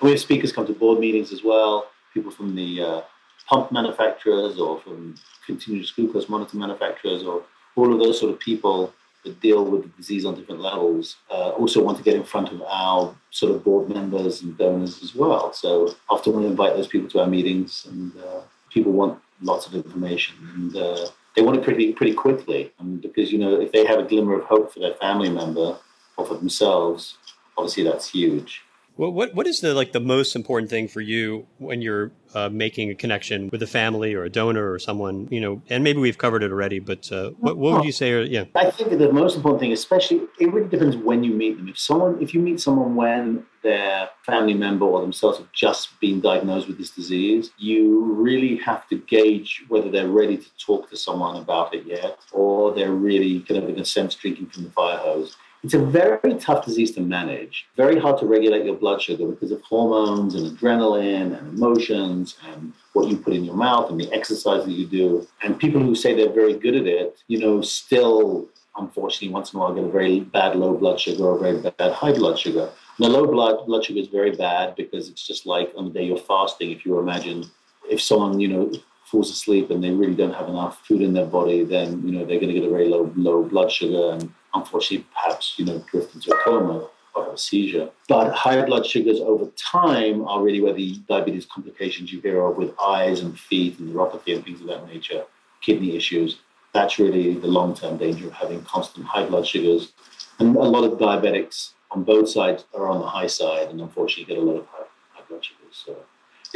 We 0.00 0.10
have 0.10 0.20
speakers 0.20 0.52
come 0.52 0.66
to 0.66 0.72
board 0.72 1.00
meetings 1.00 1.32
as 1.32 1.42
well. 1.42 1.88
People 2.12 2.30
from 2.30 2.54
the 2.54 2.82
uh, 2.82 3.00
pump 3.46 3.72
manufacturers 3.72 4.58
or 4.58 4.80
from 4.80 5.16
continuous 5.44 5.90
glucose 5.90 6.28
monitor 6.28 6.56
manufacturers 6.56 7.22
or 7.22 7.42
all 7.76 7.92
of 7.92 7.98
those 7.98 8.18
sort 8.18 8.32
of 8.32 8.38
people 8.40 8.92
that 9.24 9.40
deal 9.40 9.64
with 9.64 9.94
disease 9.96 10.24
on 10.24 10.34
different 10.34 10.60
levels 10.60 11.16
uh, 11.30 11.50
also 11.50 11.82
want 11.82 11.98
to 11.98 12.04
get 12.04 12.14
in 12.14 12.24
front 12.24 12.50
of 12.50 12.62
our 12.62 13.14
sort 13.30 13.54
of 13.54 13.64
board 13.64 13.88
members 13.88 14.42
and 14.42 14.56
donors 14.56 15.02
as 15.02 15.14
well. 15.14 15.52
So 15.52 15.94
often 16.08 16.36
we 16.36 16.46
invite 16.46 16.74
those 16.74 16.86
people 16.86 17.08
to 17.10 17.20
our 17.20 17.26
meetings 17.26 17.86
and 17.90 18.12
uh, 18.18 18.40
people 18.70 18.92
want 18.92 19.20
lots 19.42 19.66
of 19.66 19.74
information 19.74 20.36
and 20.54 20.76
uh, 20.76 21.08
they 21.34 21.42
want 21.42 21.58
it 21.58 21.64
pretty 21.64 21.92
pretty 21.92 22.14
quickly. 22.14 22.72
And 22.78 23.02
because 23.02 23.32
you 23.32 23.38
know 23.38 23.60
if 23.60 23.72
they 23.72 23.84
have 23.84 23.98
a 23.98 24.04
glimmer 24.04 24.38
of 24.38 24.44
hope 24.44 24.72
for 24.72 24.80
their 24.80 24.94
family 24.94 25.28
member 25.28 25.76
for 26.24 26.36
themselves, 26.36 27.18
obviously 27.56 27.84
that's 27.84 28.10
huge. 28.10 28.62
Well, 28.98 29.12
what 29.12 29.34
what 29.34 29.46
is 29.46 29.60
the 29.60 29.74
like 29.74 29.92
the 29.92 30.00
most 30.00 30.34
important 30.34 30.70
thing 30.70 30.88
for 30.88 31.02
you 31.02 31.46
when 31.58 31.82
you're 31.82 32.12
uh, 32.34 32.48
making 32.48 32.90
a 32.90 32.94
connection 32.94 33.50
with 33.52 33.62
a 33.62 33.66
family 33.66 34.14
or 34.14 34.24
a 34.24 34.30
donor 34.30 34.72
or 34.72 34.78
someone 34.78 35.28
you 35.30 35.38
know? 35.38 35.60
And 35.68 35.84
maybe 35.84 35.98
we've 35.98 36.16
covered 36.16 36.42
it 36.42 36.50
already, 36.50 36.78
but 36.78 37.12
uh, 37.12 37.30
what 37.38 37.58
what 37.58 37.74
would 37.74 37.84
you 37.84 37.92
say? 37.92 38.12
Are, 38.12 38.22
yeah, 38.22 38.44
I 38.54 38.70
think 38.70 38.98
the 38.98 39.12
most 39.12 39.36
important 39.36 39.60
thing, 39.60 39.72
especially, 39.72 40.22
it 40.40 40.50
really 40.50 40.68
depends 40.68 40.96
when 40.96 41.22
you 41.24 41.34
meet 41.34 41.58
them. 41.58 41.68
If 41.68 41.78
someone, 41.78 42.22
if 42.22 42.32
you 42.32 42.40
meet 42.40 42.58
someone 42.58 42.94
when 42.96 43.44
their 43.62 44.08
family 44.24 44.54
member 44.54 44.86
or 44.86 45.02
themselves 45.02 45.38
have 45.38 45.52
just 45.52 46.00
been 46.00 46.22
diagnosed 46.22 46.66
with 46.66 46.78
this 46.78 46.90
disease, 46.90 47.50
you 47.58 48.14
really 48.14 48.56
have 48.56 48.88
to 48.88 48.96
gauge 48.96 49.64
whether 49.68 49.90
they're 49.90 50.08
ready 50.08 50.38
to 50.38 50.56
talk 50.56 50.88
to 50.88 50.96
someone 50.96 51.36
about 51.36 51.74
it 51.74 51.84
yet, 51.84 52.18
or 52.32 52.74
they're 52.74 52.92
really 52.94 53.40
kind 53.40 53.62
of 53.62 53.68
in 53.68 53.78
a 53.78 53.84
sense 53.84 54.14
drinking 54.14 54.46
from 54.46 54.64
the 54.64 54.70
fire 54.70 54.96
hose 54.96 55.36
it's 55.62 55.74
a 55.74 55.78
very 55.78 56.34
tough 56.34 56.64
disease 56.64 56.92
to 56.92 57.00
manage, 57.00 57.66
very 57.76 57.98
hard 57.98 58.18
to 58.20 58.26
regulate 58.26 58.64
your 58.64 58.76
blood 58.76 59.00
sugar 59.02 59.26
because 59.26 59.50
of 59.50 59.60
hormones 59.62 60.34
and 60.34 60.56
adrenaline 60.56 61.36
and 61.36 61.56
emotions 61.56 62.36
and 62.48 62.72
what 62.92 63.08
you 63.08 63.16
put 63.16 63.34
in 63.34 63.44
your 63.44 63.56
mouth 63.56 63.90
and 63.90 63.98
the 64.00 64.12
exercise 64.12 64.64
that 64.64 64.72
you 64.72 64.86
do. 64.86 65.26
And 65.42 65.58
people 65.58 65.80
who 65.80 65.94
say 65.94 66.14
they're 66.14 66.32
very 66.32 66.54
good 66.54 66.76
at 66.76 66.86
it, 66.86 67.18
you 67.28 67.38
know, 67.38 67.62
still, 67.62 68.48
unfortunately, 68.76 69.30
once 69.30 69.52
in 69.52 69.58
a 69.58 69.60
while 69.60 69.74
get 69.74 69.84
a 69.84 69.88
very 69.88 70.20
bad 70.20 70.56
low 70.56 70.74
blood 70.76 71.00
sugar 71.00 71.24
or 71.24 71.36
a 71.36 71.40
very 71.40 71.60
bad 71.60 71.92
high 71.92 72.12
blood 72.12 72.38
sugar. 72.38 72.70
The 72.98 73.08
low 73.08 73.26
blood, 73.26 73.66
blood 73.66 73.84
sugar 73.84 74.00
is 74.00 74.08
very 74.08 74.36
bad 74.36 74.76
because 74.76 75.08
it's 75.08 75.26
just 75.26 75.46
like 75.46 75.72
on 75.76 75.86
the 75.86 75.90
day 75.90 76.04
you're 76.04 76.16
fasting, 76.16 76.70
if 76.70 76.86
you 76.86 76.98
imagine 76.98 77.44
if 77.90 78.00
someone, 78.00 78.40
you 78.40 78.48
know, 78.48 78.72
falls 79.06 79.30
asleep 79.30 79.70
and 79.70 79.82
they 79.82 79.90
really 79.90 80.14
don't 80.14 80.34
have 80.34 80.48
enough 80.48 80.84
food 80.86 81.00
in 81.00 81.12
their 81.12 81.26
body, 81.26 81.64
then, 81.64 82.02
you 82.06 82.12
know, 82.12 82.24
they're 82.24 82.40
going 82.40 82.52
to 82.52 82.60
get 82.60 82.64
a 82.64 82.70
very 82.70 82.88
low, 82.88 83.12
low 83.16 83.42
blood 83.42 83.70
sugar 83.70 84.12
and 84.12 84.32
unfortunately 84.54 85.06
perhaps, 85.14 85.54
you 85.58 85.64
know, 85.64 85.82
drift 85.90 86.14
into 86.14 86.34
a 86.34 86.38
coma 86.42 86.88
or 87.14 87.24
have 87.24 87.34
a 87.34 87.38
seizure. 87.38 87.88
But 88.08 88.32
high 88.32 88.64
blood 88.64 88.84
sugars 88.84 89.20
over 89.20 89.46
time 89.56 90.26
are 90.26 90.42
really 90.42 90.60
where 90.60 90.72
the 90.72 90.96
diabetes 91.08 91.46
complications 91.46 92.12
you 92.12 92.20
hear 92.20 92.42
of 92.42 92.56
with 92.56 92.74
eyes 92.80 93.20
and 93.20 93.38
feet 93.38 93.78
and 93.78 93.94
neuropathy 93.94 94.34
and 94.34 94.44
things 94.44 94.60
of 94.60 94.66
that 94.66 94.86
nature, 94.86 95.24
kidney 95.60 95.96
issues. 95.96 96.40
That's 96.74 96.98
really 96.98 97.34
the 97.34 97.46
long 97.46 97.74
term 97.74 97.96
danger 97.96 98.26
of 98.26 98.32
having 98.32 98.62
constant 98.62 99.06
high 99.06 99.24
blood 99.24 99.46
sugars. 99.46 99.92
And 100.38 100.54
a 100.56 100.60
lot 100.60 100.84
of 100.84 100.98
diabetics 100.98 101.70
on 101.92 102.02
both 102.02 102.28
sides 102.28 102.64
are 102.74 102.88
on 102.88 103.00
the 103.00 103.06
high 103.06 103.28
side 103.28 103.68
and 103.68 103.80
unfortunately 103.80 104.34
get 104.34 104.42
a 104.42 104.44
lot 104.44 104.58
of 104.58 104.66
high, 104.66 104.84
high 105.14 105.22
blood 105.28 105.44
sugars. 105.44 105.84
So 105.86 105.96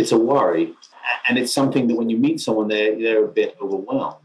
it's 0.01 0.13
a 0.13 0.19
worry. 0.19 0.75
And 1.29 1.39
it's 1.39 1.53
something 1.53 1.87
that 1.89 1.97
when 1.97 2.11
you 2.11 2.17
meet 2.17 2.41
someone, 2.41 2.69
they're, 2.69 2.99
they're 2.99 3.25
a 3.25 3.29
bit 3.29 3.57
overwhelmed. 3.61 4.17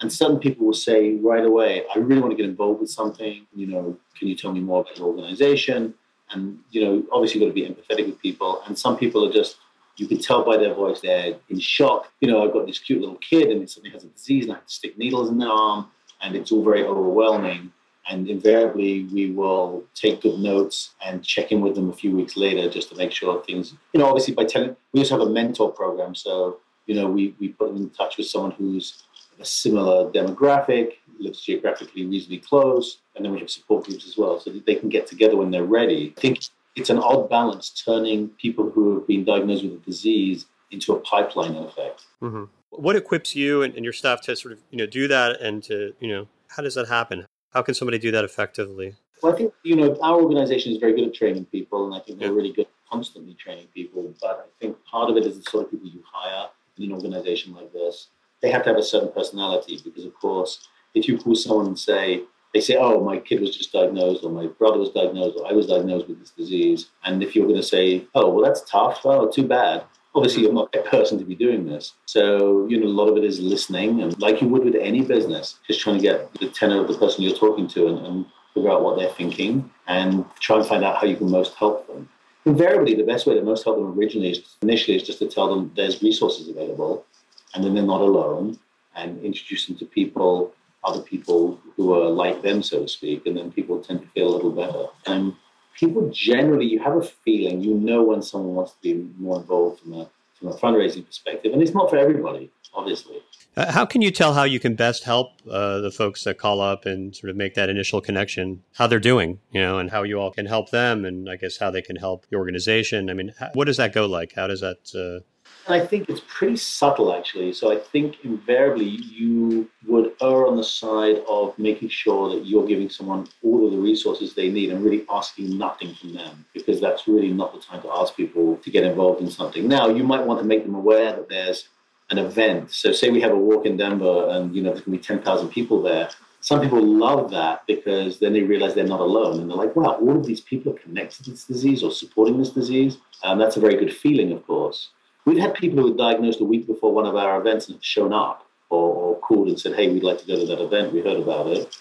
And 0.00 0.12
some 0.12 0.38
people 0.38 0.66
will 0.66 0.74
say 0.74 1.16
right 1.16 1.44
away, 1.44 1.84
I 1.94 1.98
really 1.98 2.20
want 2.20 2.30
to 2.32 2.36
get 2.36 2.46
involved 2.46 2.80
with 2.80 2.90
something. 2.90 3.46
You 3.54 3.66
know, 3.66 3.98
can 4.16 4.28
you 4.28 4.36
tell 4.36 4.52
me 4.52 4.60
more 4.60 4.82
about 4.82 4.96
your 4.96 5.08
organization? 5.08 5.94
And, 6.30 6.58
you 6.70 6.84
know, 6.84 7.04
obviously 7.10 7.40
you've 7.40 7.48
got 7.48 7.56
to 7.56 7.60
be 7.60 7.68
empathetic 7.68 8.06
with 8.06 8.20
people. 8.20 8.62
And 8.66 8.78
some 8.78 8.96
people 8.96 9.26
are 9.28 9.32
just, 9.32 9.56
you 9.96 10.06
can 10.06 10.18
tell 10.18 10.44
by 10.44 10.56
their 10.56 10.74
voice, 10.74 11.00
they're 11.00 11.34
in 11.48 11.58
shock. 11.58 12.12
You 12.20 12.28
know, 12.28 12.44
I've 12.44 12.52
got 12.52 12.66
this 12.66 12.78
cute 12.78 13.00
little 13.00 13.16
kid 13.16 13.48
and 13.48 13.62
it 13.62 13.70
suddenly 13.70 13.90
has 13.90 14.04
a 14.04 14.08
disease 14.08 14.44
and 14.44 14.52
I 14.52 14.56
have 14.56 14.66
to 14.66 14.72
stick 14.72 14.96
needles 14.98 15.30
in 15.30 15.38
their 15.38 15.48
arm. 15.48 15.88
And 16.20 16.36
it's 16.36 16.52
all 16.52 16.62
very 16.62 16.84
overwhelming. 16.84 17.72
And 18.10 18.28
invariably, 18.28 19.04
we 19.04 19.30
will 19.30 19.84
take 19.94 20.22
good 20.22 20.38
notes 20.38 20.94
and 21.04 21.22
check 21.22 21.52
in 21.52 21.60
with 21.60 21.74
them 21.74 21.90
a 21.90 21.92
few 21.92 22.14
weeks 22.14 22.36
later 22.36 22.68
just 22.70 22.88
to 22.90 22.96
make 22.96 23.12
sure 23.12 23.42
things, 23.44 23.74
you 23.92 24.00
know, 24.00 24.06
obviously 24.06 24.34
by 24.34 24.44
telling, 24.44 24.74
we 24.92 25.00
also 25.00 25.18
have 25.18 25.28
a 25.28 25.30
mentor 25.30 25.70
program. 25.70 26.14
So, 26.14 26.58
you 26.86 26.94
know, 26.94 27.06
we, 27.06 27.34
we 27.38 27.48
put 27.48 27.68
them 27.68 27.76
in 27.76 27.90
touch 27.90 28.16
with 28.16 28.26
someone 28.26 28.52
who's 28.52 29.02
a 29.40 29.44
similar 29.44 30.10
demographic, 30.10 30.94
lives 31.18 31.42
geographically 31.42 32.06
reasonably 32.06 32.38
close, 32.38 32.98
and 33.14 33.24
then 33.24 33.32
we 33.32 33.40
have 33.40 33.50
support 33.50 33.84
groups 33.84 34.06
as 34.06 34.16
well 34.16 34.40
so 34.40 34.50
that 34.50 34.64
they 34.66 34.74
can 34.74 34.88
get 34.88 35.06
together 35.06 35.36
when 35.36 35.50
they're 35.50 35.64
ready. 35.64 36.14
I 36.16 36.20
think 36.20 36.40
it's 36.76 36.90
an 36.90 36.98
odd 36.98 37.28
balance 37.28 37.70
turning 37.70 38.28
people 38.30 38.70
who 38.70 38.94
have 38.94 39.06
been 39.06 39.24
diagnosed 39.24 39.64
with 39.64 39.74
a 39.74 39.76
disease 39.78 40.46
into 40.70 40.94
a 40.94 41.00
pipeline 41.00 41.54
in 41.54 41.64
effect. 41.64 42.04
Mm-hmm. 42.22 42.44
What 42.70 42.96
equips 42.96 43.34
you 43.34 43.62
and, 43.62 43.74
and 43.74 43.84
your 43.84 43.92
staff 43.92 44.20
to 44.22 44.36
sort 44.36 44.52
of 44.52 44.60
you 44.70 44.78
know 44.78 44.86
do 44.86 45.08
that 45.08 45.40
and 45.40 45.62
to 45.64 45.94
you 46.00 46.08
know 46.08 46.28
how 46.48 46.62
does 46.62 46.74
that 46.74 46.88
happen? 46.88 47.26
How 47.50 47.62
can 47.62 47.74
somebody 47.74 47.98
do 47.98 48.10
that 48.10 48.24
effectively? 48.24 48.96
Well, 49.22 49.32
I 49.32 49.36
think 49.36 49.52
you 49.62 49.76
know 49.76 49.96
our 50.00 50.20
organization 50.20 50.72
is 50.72 50.78
very 50.78 50.94
good 50.94 51.08
at 51.08 51.14
training 51.14 51.46
people, 51.46 51.86
and 51.86 51.94
I 51.94 52.04
think 52.04 52.20
we're 52.20 52.32
really 52.32 52.52
good 52.52 52.66
at 52.66 52.90
constantly 52.90 53.34
training 53.34 53.68
people. 53.74 54.14
But 54.20 54.46
I 54.46 54.64
think 54.64 54.76
part 54.84 55.10
of 55.10 55.16
it 55.16 55.26
is 55.26 55.36
the 55.36 55.50
sort 55.50 55.64
of 55.64 55.70
people 55.70 55.88
you 55.88 56.02
hire 56.06 56.48
in 56.76 56.84
an 56.84 56.92
organization 56.92 57.54
like 57.54 57.72
this. 57.72 58.08
They 58.40 58.50
have 58.50 58.62
to 58.64 58.70
have 58.70 58.78
a 58.78 58.82
certain 58.82 59.10
personality 59.12 59.80
because, 59.82 60.04
of 60.04 60.14
course, 60.14 60.68
if 60.94 61.08
you 61.08 61.18
call 61.18 61.34
someone 61.34 61.66
and 61.66 61.78
say 61.78 62.22
they 62.54 62.60
say, 62.60 62.76
"Oh, 62.76 63.02
my 63.02 63.18
kid 63.18 63.40
was 63.40 63.56
just 63.56 63.72
diagnosed, 63.72 64.24
or 64.24 64.30
my 64.30 64.46
brother 64.46 64.78
was 64.78 64.90
diagnosed, 64.90 65.38
or 65.38 65.46
I 65.46 65.52
was 65.52 65.66
diagnosed 65.66 66.08
with 66.08 66.20
this 66.20 66.30
disease," 66.30 66.90
and 67.04 67.22
if 67.22 67.34
you're 67.34 67.46
going 67.46 67.56
to 67.56 67.62
say, 67.62 68.06
"Oh, 68.14 68.30
well, 68.30 68.44
that's 68.44 68.62
tough," 68.70 69.00
oh, 69.04 69.28
too 69.30 69.46
bad. 69.46 69.84
Obviously, 70.18 70.42
you're 70.42 70.52
not 70.52 70.74
a 70.74 70.82
person 70.82 71.16
to 71.16 71.24
be 71.24 71.36
doing 71.36 71.64
this. 71.64 71.92
So, 72.06 72.66
you 72.66 72.80
know, 72.80 72.86
a 72.86 72.96
lot 73.00 73.08
of 73.08 73.16
it 73.16 73.22
is 73.22 73.38
listening, 73.38 74.02
and 74.02 74.18
like 74.20 74.42
you 74.42 74.48
would 74.48 74.64
with 74.64 74.74
any 74.74 75.02
business, 75.02 75.60
just 75.64 75.78
trying 75.78 75.94
to 75.94 76.02
get 76.02 76.34
the 76.40 76.48
tenor 76.48 76.80
of 76.80 76.88
the 76.88 76.98
person 76.98 77.22
you're 77.22 77.36
talking 77.36 77.68
to 77.68 77.86
and, 77.86 78.04
and 78.04 78.26
figure 78.52 78.72
out 78.72 78.82
what 78.82 78.98
they're 78.98 79.16
thinking 79.20 79.70
and 79.86 80.24
try 80.40 80.56
and 80.56 80.66
find 80.66 80.82
out 80.84 80.96
how 80.96 81.06
you 81.06 81.16
can 81.16 81.30
most 81.30 81.54
help 81.54 81.86
them. 81.86 82.08
Invariably, 82.46 82.96
the 82.96 83.04
best 83.04 83.26
way 83.26 83.34
to 83.34 83.42
most 83.42 83.62
help 83.62 83.76
them 83.76 83.96
originally 83.96 84.32
is 84.32 84.56
initially 84.60 84.96
is 84.96 85.04
just 85.04 85.20
to 85.20 85.28
tell 85.28 85.48
them 85.54 85.70
there's 85.76 86.02
resources 86.02 86.48
available, 86.48 87.06
and 87.54 87.62
then 87.62 87.74
they're 87.74 87.92
not 87.94 88.00
alone, 88.00 88.58
and 88.96 89.22
introduce 89.22 89.66
them 89.66 89.76
to 89.76 89.86
people 89.86 90.52
other 90.84 91.02
people 91.02 91.60
who 91.76 91.92
are 91.92 92.08
like 92.08 92.42
them, 92.42 92.62
so 92.62 92.82
to 92.82 92.88
speak, 92.88 93.26
and 93.26 93.36
then 93.36 93.52
people 93.52 93.80
tend 93.80 94.00
to 94.00 94.08
feel 94.08 94.28
a 94.28 94.34
little 94.34 94.52
better. 94.52 94.86
And 95.06 95.34
people 95.78 96.10
generally, 96.10 96.66
you 96.66 96.80
have 96.80 96.96
a 96.96 97.02
feeling, 97.02 97.60
you 97.60 97.74
know 97.74 98.02
when 98.02 98.20
someone 98.22 98.54
wants 98.54 98.72
to 98.72 98.78
be 98.82 98.94
more 99.18 99.40
involved 99.40 99.80
from 99.80 99.94
a 99.94 100.10
from 100.34 100.48
a 100.48 100.54
fundraising 100.54 101.04
perspective, 101.04 101.52
and 101.52 101.60
it's 101.60 101.74
not 101.74 101.90
for 101.90 101.96
everybody, 101.96 102.48
obviously. 102.72 103.20
Uh, 103.56 103.72
how 103.72 103.84
can 103.84 104.02
you 104.02 104.10
tell 104.12 104.34
how 104.34 104.44
you 104.44 104.60
can 104.60 104.76
best 104.76 105.02
help 105.02 105.32
uh, 105.50 105.80
the 105.80 105.90
folks 105.90 106.22
that 106.22 106.38
call 106.38 106.60
up 106.60 106.86
and 106.86 107.16
sort 107.16 107.28
of 107.28 107.34
make 107.36 107.54
that 107.54 107.68
initial 107.68 108.00
connection, 108.00 108.62
how 108.76 108.86
they're 108.86 109.00
doing, 109.00 109.40
you 109.50 109.60
know, 109.60 109.80
and 109.80 109.90
how 109.90 110.04
you 110.04 110.20
all 110.20 110.30
can 110.30 110.46
help 110.46 110.70
them, 110.70 111.04
and 111.04 111.28
I 111.28 111.34
guess 111.34 111.58
how 111.58 111.72
they 111.72 111.82
can 111.82 111.96
help 111.96 112.26
the 112.30 112.36
organization? 112.36 113.10
I 113.10 113.14
mean, 113.14 113.34
how, 113.36 113.50
what 113.54 113.64
does 113.64 113.78
that 113.78 113.92
go 113.92 114.06
like? 114.06 114.34
How 114.34 114.46
does 114.46 114.60
that? 114.60 114.78
Uh... 114.94 115.24
I 115.68 115.84
think 115.84 116.08
it's 116.08 116.22
pretty 116.26 116.56
subtle, 116.56 117.14
actually. 117.14 117.52
So 117.52 117.70
I 117.70 117.76
think 117.76 118.24
invariably 118.24 118.86
you 118.86 119.68
would 119.86 120.12
err 120.22 120.46
on 120.46 120.56
the 120.56 120.64
side 120.64 121.22
of 121.28 121.58
making 121.58 121.90
sure 121.90 122.30
that 122.30 122.46
you're 122.46 122.66
giving 122.66 122.88
someone 122.88 123.28
all 123.42 123.66
of 123.66 123.72
the 123.72 123.78
resources 123.78 124.34
they 124.34 124.50
need 124.50 124.70
and 124.70 124.82
really 124.82 125.04
asking 125.10 125.58
nothing 125.58 125.94
from 125.94 126.14
them, 126.14 126.44
because 126.54 126.80
that's 126.80 127.06
really 127.06 127.32
not 127.32 127.52
the 127.52 127.60
time 127.60 127.82
to 127.82 127.90
ask 127.92 128.16
people 128.16 128.56
to 128.56 128.70
get 128.70 128.84
involved 128.84 129.20
in 129.20 129.30
something. 129.30 129.68
Now, 129.68 129.88
you 129.88 130.04
might 130.04 130.24
want 130.24 130.40
to 130.40 130.46
make 130.46 130.64
them 130.64 130.74
aware 130.74 131.12
that 131.12 131.28
there's 131.28 131.68
an 132.10 132.18
event. 132.18 132.70
So 132.72 132.92
say 132.92 133.10
we 133.10 133.20
have 133.20 133.32
a 133.32 133.36
walk 133.36 133.66
in 133.66 133.76
Denver 133.76 134.28
and 134.30 134.54
you 134.54 134.62
know 134.62 134.70
there's 134.70 134.84
gonna 134.84 134.96
be 134.96 135.02
ten 135.02 135.20
thousand 135.22 135.50
people 135.50 135.82
there. 135.82 136.08
Some 136.40 136.60
people 136.60 136.82
love 136.82 137.30
that 137.32 137.66
because 137.66 138.18
then 138.20 138.32
they 138.32 138.42
realize 138.42 138.74
they're 138.74 138.86
not 138.86 139.00
alone 139.00 139.40
and 139.40 139.50
they're 139.50 139.56
like, 139.56 139.74
wow, 139.74 139.98
all 140.00 140.16
of 140.16 140.24
these 140.24 140.40
people 140.40 140.72
are 140.72 140.78
connected 140.78 141.24
to 141.24 141.32
this 141.32 141.44
disease 141.44 141.82
or 141.82 141.90
supporting 141.90 142.38
this 142.38 142.50
disease. 142.50 142.98
And 143.24 143.40
that's 143.40 143.56
a 143.56 143.60
very 143.60 143.76
good 143.76 143.94
feeling, 143.94 144.32
of 144.32 144.46
course. 144.46 144.90
We've 145.28 145.38
had 145.38 145.52
people 145.52 145.78
who 145.78 145.90
were 145.90 145.96
diagnosed 145.98 146.40
a 146.40 146.44
week 146.44 146.66
before 146.66 146.90
one 146.90 147.04
of 147.04 147.14
our 147.14 147.38
events 147.38 147.66
and 147.66 147.76
have 147.76 147.84
shown 147.84 148.14
up 148.14 148.46
or, 148.70 148.94
or 148.94 149.18
called 149.18 149.48
and 149.48 149.60
said, 149.60 149.74
hey, 149.74 149.92
we'd 149.92 150.02
like 150.02 150.18
to 150.20 150.26
go 150.26 150.40
to 150.40 150.46
that 150.46 150.58
event. 150.58 150.94
We 150.94 151.02
heard 151.02 151.18
about 151.18 151.48
it 151.48 151.76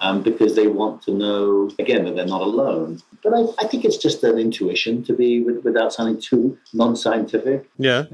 um, 0.00 0.20
because 0.20 0.56
they 0.56 0.66
want 0.66 1.02
to 1.02 1.12
know, 1.12 1.70
again, 1.78 2.04
that 2.06 2.16
they're 2.16 2.26
not 2.26 2.40
alone. 2.40 3.00
But 3.22 3.34
I, 3.34 3.44
I 3.60 3.68
think 3.68 3.84
it's 3.84 3.98
just 3.98 4.24
an 4.24 4.36
intuition 4.36 5.04
to 5.04 5.12
be 5.12 5.42
without 5.42 5.92
sounding 5.92 6.20
too 6.20 6.58
non 6.72 6.96
scientific. 6.96 7.70
Yeah. 7.78 8.06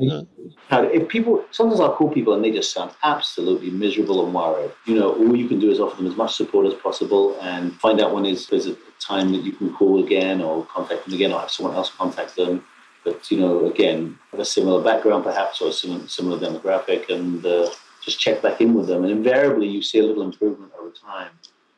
If 0.71 1.09
people, 1.09 1.43
sometimes 1.51 1.81
I'll 1.81 1.97
call 1.97 2.11
people 2.11 2.35
and 2.35 2.45
they 2.45 2.51
just 2.51 2.75
sound 2.75 2.91
absolutely 3.05 3.71
miserable 3.71 4.23
and 4.23 4.35
worried. 4.35 4.71
You 4.85 4.97
know, 4.97 5.15
all 5.15 5.35
you 5.35 5.49
can 5.49 5.61
do 5.61 5.71
is 5.71 5.81
offer 5.81 5.97
them 5.97 6.07
as 6.07 6.17
much 6.17 6.35
support 6.35 6.67
as 6.67 6.75
possible 6.75 7.39
and 7.41 7.75
find 7.81 8.03
out 8.03 8.15
when 8.15 8.27
is 8.27 8.49
there's 8.49 8.67
a 8.67 8.77
time 9.01 9.33
that 9.33 9.45
you 9.45 9.53
can 9.53 9.73
call 9.73 10.05
again 10.05 10.43
or 10.43 10.67
contact 10.67 11.07
them 11.07 11.15
again 11.15 11.33
or 11.33 11.41
have 11.41 11.51
someone 11.51 11.75
else 11.75 11.89
contact 11.89 12.37
them. 12.37 12.63
But, 13.05 13.31
you 13.31 13.39
know, 13.39 13.67
again, 13.67 14.19
have 14.31 14.41
a 14.41 14.45
similar 14.45 14.83
background 14.83 15.25
perhaps 15.25 15.61
or 15.61 15.69
a 15.69 15.73
similar, 15.73 16.09
similar 16.09 16.39
demographic 16.39 17.09
and 17.11 17.45
uh, 17.45 17.71
just 18.03 18.19
check 18.19 18.43
back 18.43 18.61
in 18.61 18.75
with 18.75 18.87
them. 18.87 19.03
And 19.03 19.13
invariably, 19.13 19.69
you 19.69 19.83
see 19.83 19.99
a 19.99 20.05
little 20.05 20.23
improvement 20.23 20.73
over 20.79 20.91
time 20.91 21.31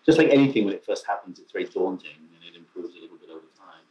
just 0.06 0.18
like 0.18 0.28
anything 0.28 0.64
when 0.64 0.74
it 0.74 0.84
first 0.84 1.04
happens, 1.06 1.40
it's 1.40 1.52
very 1.52 1.64
daunting 1.64 2.10
and 2.34 2.44
it 2.48 2.56
improves 2.56 2.94
a 2.96 3.00
little 3.00 3.16
bit 3.18 3.28
over 3.28 3.40
time. 3.58 3.82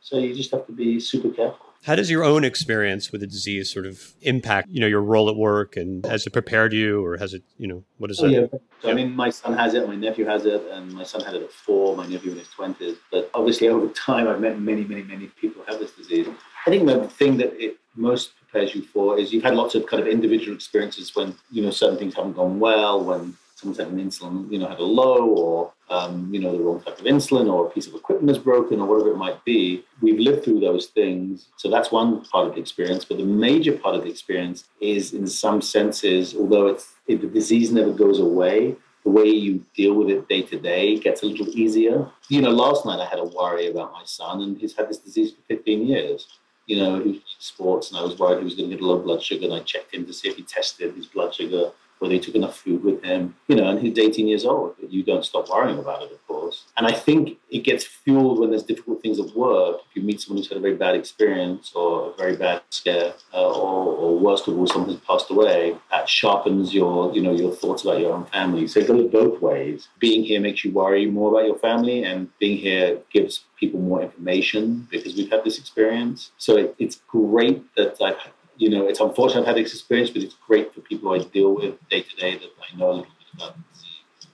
So 0.00 0.18
you 0.18 0.34
just 0.34 0.50
have 0.50 0.66
to 0.66 0.72
be 0.72 1.00
super 1.00 1.30
careful. 1.30 1.58
How 1.84 1.94
does 1.94 2.10
your 2.10 2.24
own 2.24 2.44
experience 2.44 3.12
with 3.12 3.20
the 3.20 3.26
disease 3.26 3.70
sort 3.72 3.84
of 3.84 4.14
impact, 4.22 4.68
you 4.70 4.80
know, 4.80 4.86
your 4.86 5.02
role 5.02 5.28
at 5.28 5.36
work 5.36 5.76
and 5.76 6.04
has 6.06 6.26
it 6.26 6.32
prepared 6.32 6.72
you 6.72 7.04
or 7.04 7.18
has 7.18 7.34
it, 7.34 7.42
you 7.58 7.66
know, 7.66 7.82
what 7.98 8.10
is 8.10 8.20
oh, 8.20 8.28
that? 8.28 8.32
Yeah. 8.32 8.58
So, 8.80 8.90
I 8.90 8.94
mean, 8.94 9.14
my 9.14 9.28
son 9.30 9.54
has 9.54 9.74
it, 9.74 9.86
my 9.86 9.94
nephew 9.94 10.24
has 10.24 10.46
it, 10.46 10.62
and 10.70 10.92
my 10.92 11.02
son 11.02 11.22
had 11.22 11.34
it 11.34 11.42
at 11.42 11.52
four, 11.52 11.94
my 11.96 12.06
nephew 12.06 12.32
in 12.32 12.38
his 12.38 12.48
20s. 12.48 12.96
But 13.10 13.30
obviously 13.34 13.68
over 13.68 13.88
time, 13.88 14.28
I've 14.28 14.40
met 14.40 14.58
many, 14.60 14.84
many, 14.84 15.02
many 15.02 15.26
people 15.26 15.62
who 15.62 15.72
have 15.72 15.80
this 15.80 15.92
disease. 15.92 16.26
I 16.66 16.70
think 16.70 16.86
the 16.86 17.08
thing 17.08 17.36
that 17.38 17.52
it 17.62 17.76
most 17.94 18.32
prepares 18.38 18.74
you 18.74 18.82
for 18.82 19.18
is 19.18 19.32
you've 19.32 19.42
had 19.42 19.54
lots 19.54 19.74
of 19.74 19.86
kind 19.86 20.00
of 20.00 20.08
individual 20.08 20.54
experiences 20.54 21.14
when, 21.14 21.34
you 21.50 21.62
know, 21.62 21.70
certain 21.70 21.98
things 21.98 22.14
haven't 22.14 22.32
gone 22.32 22.58
well, 22.58 23.04
when 23.04 23.36
someone's 23.54 23.78
had 23.78 23.88
an 23.88 24.02
insulin, 24.02 24.50
you 24.50 24.58
know, 24.58 24.68
had 24.68 24.78
a 24.78 24.84
low 24.84 25.26
or, 25.26 25.72
um, 25.90 26.32
you 26.32 26.40
know, 26.40 26.56
the 26.56 26.62
wrong 26.62 26.80
type 26.80 26.98
of 26.98 27.04
insulin 27.04 27.52
or 27.52 27.66
a 27.66 27.70
piece 27.70 27.86
of 27.86 27.94
equipment 27.94 28.30
is 28.30 28.42
broken 28.42 28.80
or 28.80 28.88
whatever 28.88 29.10
it 29.10 29.16
might 29.16 29.44
be. 29.44 29.84
We've 30.00 30.18
lived 30.18 30.44
through 30.44 30.60
those 30.60 30.86
things. 30.86 31.48
So 31.56 31.70
that's 31.70 31.92
one 31.92 32.24
part 32.24 32.48
of 32.48 32.54
the 32.54 32.60
experience. 32.60 33.04
But 33.04 33.18
the 33.18 33.24
major 33.24 33.76
part 33.76 33.94
of 33.94 34.02
the 34.02 34.10
experience 34.10 34.64
is, 34.80 35.12
in 35.12 35.26
some 35.26 35.60
senses, 35.60 36.34
although 36.34 36.68
it's, 36.68 36.94
it, 37.06 37.20
the 37.20 37.26
disease 37.26 37.72
never 37.72 37.92
goes 37.92 38.20
away, 38.20 38.74
the 39.04 39.10
way 39.10 39.26
you 39.26 39.62
deal 39.76 39.94
with 39.94 40.08
it 40.08 40.28
day 40.28 40.40
to 40.42 40.58
day 40.58 40.98
gets 40.98 41.22
a 41.22 41.26
little 41.26 41.48
easier. 41.48 42.10
You 42.30 42.40
know, 42.40 42.50
last 42.50 42.86
night 42.86 43.00
I 43.00 43.04
had 43.04 43.18
a 43.18 43.24
worry 43.24 43.66
about 43.66 43.92
my 43.92 44.02
son, 44.04 44.40
and 44.40 44.58
he's 44.58 44.74
had 44.74 44.88
this 44.88 44.98
disease 44.98 45.32
for 45.32 45.42
15 45.48 45.86
years. 45.86 46.26
You 46.66 46.76
know, 46.78 46.98
was 47.02 47.18
sports, 47.38 47.90
and 47.90 47.98
I 47.98 48.02
was 48.02 48.18
worried 48.18 48.38
he 48.38 48.44
was 48.44 48.54
going 48.54 48.70
to 48.70 48.76
get 48.76 48.82
low 48.82 48.98
blood 48.98 49.22
sugar, 49.22 49.44
and 49.44 49.54
I 49.54 49.60
checked 49.60 49.94
him 49.94 50.06
to 50.06 50.12
see 50.12 50.28
if 50.28 50.36
he 50.36 50.42
tested 50.42 50.94
his 50.94 51.06
blood 51.06 51.34
sugar 51.34 51.72
whether 51.98 52.14
he 52.14 52.20
took 52.20 52.34
enough 52.34 52.58
food 52.58 52.84
with 52.84 53.02
him, 53.02 53.34
you 53.48 53.56
know, 53.56 53.68
and 53.68 53.80
he's 53.80 53.98
18 53.98 54.28
years 54.28 54.44
old. 54.44 54.74
You 54.88 55.02
don't 55.02 55.24
stop 55.24 55.48
worrying 55.48 55.78
about 55.78 56.02
it, 56.02 56.12
of 56.12 56.26
course. 56.26 56.64
And 56.76 56.86
I 56.86 56.92
think 56.92 57.38
it 57.50 57.60
gets 57.60 57.84
fueled 57.84 58.38
when 58.38 58.50
there's 58.50 58.62
difficult 58.62 59.02
things 59.02 59.18
at 59.18 59.34
work. 59.34 59.80
If 59.88 59.96
you 59.96 60.02
meet 60.02 60.20
someone 60.20 60.38
who's 60.38 60.48
had 60.48 60.58
a 60.58 60.60
very 60.60 60.74
bad 60.74 60.94
experience 60.94 61.72
or 61.74 62.10
a 62.10 62.16
very 62.16 62.36
bad 62.36 62.62
scare, 62.70 63.14
uh, 63.32 63.48
or, 63.48 63.96
or 63.96 64.18
worst 64.18 64.48
of 64.48 64.58
all, 64.58 64.66
someone 64.66 64.90
who's 64.90 65.00
passed 65.00 65.30
away, 65.30 65.76
that 65.90 66.08
sharpens 66.08 66.74
your, 66.74 67.14
you 67.14 67.22
know, 67.22 67.32
your 67.32 67.52
thoughts 67.52 67.82
about 67.82 68.00
your 68.00 68.12
own 68.12 68.26
family. 68.26 68.66
So 68.66 68.80
it 68.80 68.88
goes 68.88 69.10
both 69.10 69.40
ways. 69.40 69.88
Being 69.98 70.24
here 70.24 70.40
makes 70.40 70.64
you 70.64 70.72
worry 70.72 71.06
more 71.06 71.30
about 71.30 71.46
your 71.46 71.58
family, 71.58 72.04
and 72.04 72.28
being 72.38 72.58
here 72.58 72.98
gives 73.12 73.44
people 73.58 73.80
more 73.80 74.02
information 74.02 74.86
because 74.90 75.14
we've 75.14 75.30
had 75.30 75.44
this 75.44 75.58
experience. 75.58 76.32
So 76.38 76.56
it, 76.56 76.74
it's 76.78 76.96
great 77.08 77.62
that 77.76 77.96
I've 78.02 78.18
you 78.56 78.70
know, 78.70 78.86
it's 78.86 79.00
unfortunate 79.00 79.40
I've 79.40 79.46
had 79.48 79.56
this 79.56 79.72
experience, 79.72 80.10
but 80.10 80.22
it's 80.22 80.36
great 80.46 80.72
for 80.72 80.80
people 80.80 81.12
I 81.12 81.18
deal 81.18 81.54
with 81.54 81.74
day 81.88 82.02
to 82.02 82.16
day 82.16 82.34
that 82.38 82.50
I 82.62 82.76
know 82.76 82.90
a 82.90 82.92
little 82.92 83.04
bit 83.04 83.34
about 83.34 83.56
the 83.56 83.62
disease. 83.72 84.28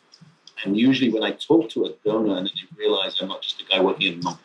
And 0.65 0.77
usually, 0.77 1.11
when 1.11 1.23
I 1.23 1.33
talk 1.33 1.71
to 1.71 1.87
a 1.87 1.93
donor 2.05 2.37
and 2.37 2.47
they 2.47 2.53
realize 2.77 3.19
I'm 3.21 3.29
not 3.29 3.43
just 3.43 3.61
a 3.61 3.65
guy 3.65 3.81
working 3.81 4.13
in 4.13 4.19
a 4.19 4.23
nonprofit, 4.23 4.39